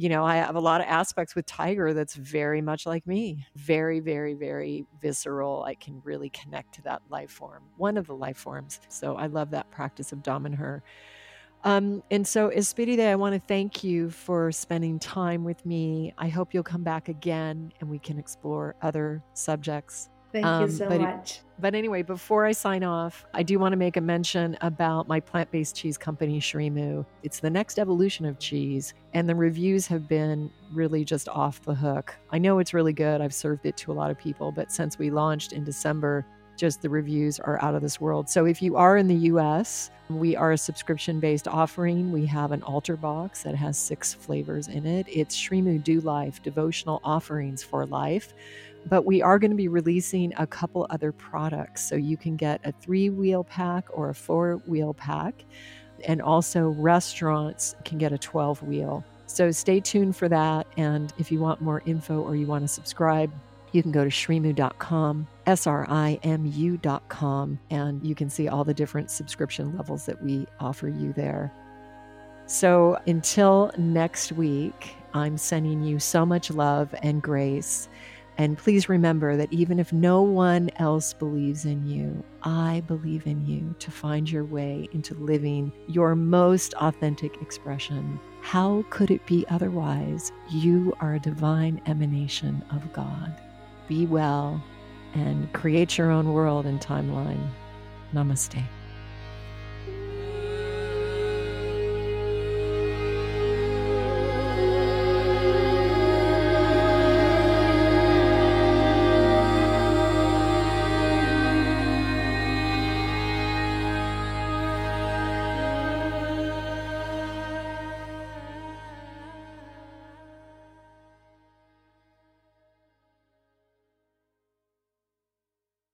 you 0.00 0.08
know, 0.08 0.24
I 0.24 0.36
have 0.36 0.56
a 0.56 0.60
lot 0.60 0.80
of 0.80 0.86
aspects 0.86 1.34
with 1.34 1.44
Tiger 1.44 1.92
that's 1.92 2.14
very 2.14 2.62
much 2.62 2.86
like 2.86 3.06
me. 3.06 3.46
Very, 3.54 4.00
very, 4.00 4.32
very 4.32 4.86
visceral. 4.98 5.62
I 5.64 5.74
can 5.74 6.00
really 6.04 6.30
connect 6.30 6.74
to 6.76 6.82
that 6.84 7.02
life 7.10 7.30
form, 7.30 7.64
one 7.76 7.98
of 7.98 8.06
the 8.06 8.14
life 8.14 8.38
forms. 8.38 8.80
So 8.88 9.16
I 9.16 9.26
love 9.26 9.50
that 9.50 9.70
practice 9.70 10.12
of 10.12 10.20
Damanhur. 10.20 10.80
Um, 11.64 12.02
and 12.10 12.26
so, 12.26 12.48
Esperide, 12.48 13.06
I 13.06 13.16
want 13.16 13.34
to 13.34 13.40
thank 13.46 13.84
you 13.84 14.08
for 14.08 14.50
spending 14.50 14.98
time 14.98 15.44
with 15.44 15.66
me. 15.66 16.14
I 16.16 16.28
hope 16.28 16.54
you'll 16.54 16.62
come 16.62 16.82
back 16.82 17.10
again 17.10 17.70
and 17.80 17.90
we 17.90 17.98
can 17.98 18.18
explore 18.18 18.76
other 18.80 19.22
subjects. 19.34 20.08
Thank 20.32 20.46
um, 20.46 20.62
you 20.62 20.70
so 20.70 20.88
but, 20.88 21.00
much. 21.00 21.40
But 21.58 21.74
anyway, 21.74 22.02
before 22.02 22.46
I 22.46 22.52
sign 22.52 22.84
off, 22.84 23.24
I 23.34 23.42
do 23.42 23.58
want 23.58 23.72
to 23.72 23.76
make 23.76 23.96
a 23.96 24.00
mention 24.00 24.56
about 24.60 25.08
my 25.08 25.20
plant 25.20 25.50
based 25.50 25.76
cheese 25.76 25.98
company, 25.98 26.40
SriMu. 26.40 27.04
It's 27.22 27.40
the 27.40 27.50
next 27.50 27.78
evolution 27.78 28.24
of 28.24 28.38
cheese, 28.38 28.94
and 29.12 29.28
the 29.28 29.34
reviews 29.34 29.86
have 29.88 30.08
been 30.08 30.50
really 30.72 31.04
just 31.04 31.28
off 31.28 31.60
the 31.62 31.74
hook. 31.74 32.16
I 32.30 32.38
know 32.38 32.58
it's 32.60 32.72
really 32.72 32.92
good. 32.92 33.20
I've 33.20 33.34
served 33.34 33.66
it 33.66 33.76
to 33.78 33.92
a 33.92 33.94
lot 33.94 34.10
of 34.10 34.18
people, 34.18 34.52
but 34.52 34.72
since 34.72 34.98
we 34.98 35.10
launched 35.10 35.52
in 35.52 35.64
December, 35.64 36.24
just 36.60 36.82
the 36.82 36.90
reviews 36.90 37.40
are 37.40 37.60
out 37.62 37.74
of 37.74 37.80
this 37.80 38.00
world. 38.00 38.28
So 38.28 38.44
if 38.44 38.60
you 38.60 38.76
are 38.76 38.98
in 38.98 39.08
the 39.08 39.14
US, 39.32 39.90
we 40.10 40.36
are 40.36 40.52
a 40.52 40.58
subscription 40.58 41.18
based 41.18 41.48
offering. 41.48 42.12
We 42.12 42.26
have 42.26 42.52
an 42.52 42.62
altar 42.62 42.96
box 42.96 43.42
that 43.44 43.54
has 43.54 43.78
six 43.78 44.12
flavors 44.12 44.68
in 44.68 44.84
it. 44.84 45.06
It's 45.08 45.34
SriMu 45.34 45.82
Do 45.82 46.00
Life 46.00 46.42
devotional 46.42 47.00
offerings 47.02 47.62
for 47.62 47.86
life 47.86 48.34
but 48.86 49.04
we 49.04 49.22
are 49.22 49.38
going 49.38 49.50
to 49.50 49.56
be 49.56 49.68
releasing 49.68 50.32
a 50.36 50.46
couple 50.46 50.86
other 50.90 51.12
products. 51.12 51.86
So 51.86 51.96
you 51.96 52.16
can 52.16 52.36
get 52.36 52.60
a 52.64 52.72
three 52.72 53.10
wheel 53.10 53.44
pack 53.44 53.86
or 53.92 54.10
a 54.10 54.14
four 54.14 54.56
wheel 54.66 54.94
pack. 54.94 55.44
And 56.06 56.22
also, 56.22 56.70
restaurants 56.70 57.74
can 57.84 57.98
get 57.98 58.12
a 58.12 58.18
12 58.18 58.62
wheel. 58.62 59.04
So 59.26 59.50
stay 59.50 59.80
tuned 59.80 60.16
for 60.16 60.28
that. 60.28 60.66
And 60.76 61.12
if 61.18 61.30
you 61.30 61.40
want 61.40 61.60
more 61.60 61.82
info 61.84 62.20
or 62.22 62.34
you 62.34 62.46
want 62.46 62.64
to 62.64 62.68
subscribe, 62.68 63.30
you 63.72 63.82
can 63.82 63.92
go 63.92 64.02
to 64.02 64.10
srimu.com, 64.10 65.28
S 65.46 65.66
R 65.66 65.86
I 65.88 66.18
M 66.22 66.46
U.com, 66.46 67.58
and 67.70 68.04
you 68.04 68.14
can 68.14 68.28
see 68.28 68.48
all 68.48 68.64
the 68.64 68.74
different 68.74 69.10
subscription 69.10 69.76
levels 69.76 70.06
that 70.06 70.20
we 70.22 70.46
offer 70.58 70.88
you 70.88 71.12
there. 71.12 71.52
So 72.46 72.98
until 73.06 73.70
next 73.78 74.32
week, 74.32 74.96
I'm 75.14 75.38
sending 75.38 75.84
you 75.84 76.00
so 76.00 76.26
much 76.26 76.50
love 76.50 76.92
and 77.02 77.22
grace. 77.22 77.88
And 78.40 78.56
please 78.56 78.88
remember 78.88 79.36
that 79.36 79.52
even 79.52 79.78
if 79.78 79.92
no 79.92 80.22
one 80.22 80.70
else 80.76 81.12
believes 81.12 81.66
in 81.66 81.86
you, 81.86 82.24
I 82.42 82.82
believe 82.86 83.26
in 83.26 83.44
you 83.44 83.74
to 83.80 83.90
find 83.90 84.30
your 84.30 84.46
way 84.46 84.88
into 84.92 85.12
living 85.16 85.70
your 85.88 86.14
most 86.16 86.72
authentic 86.80 87.42
expression. 87.42 88.18
How 88.40 88.82
could 88.88 89.10
it 89.10 89.26
be 89.26 89.44
otherwise? 89.50 90.32
You 90.48 90.96
are 91.00 91.16
a 91.16 91.20
divine 91.20 91.82
emanation 91.84 92.64
of 92.70 92.90
God. 92.94 93.38
Be 93.88 94.06
well 94.06 94.64
and 95.12 95.52
create 95.52 95.98
your 95.98 96.10
own 96.10 96.32
world 96.32 96.64
and 96.64 96.80
timeline. 96.80 97.46
Namaste. 98.14 98.64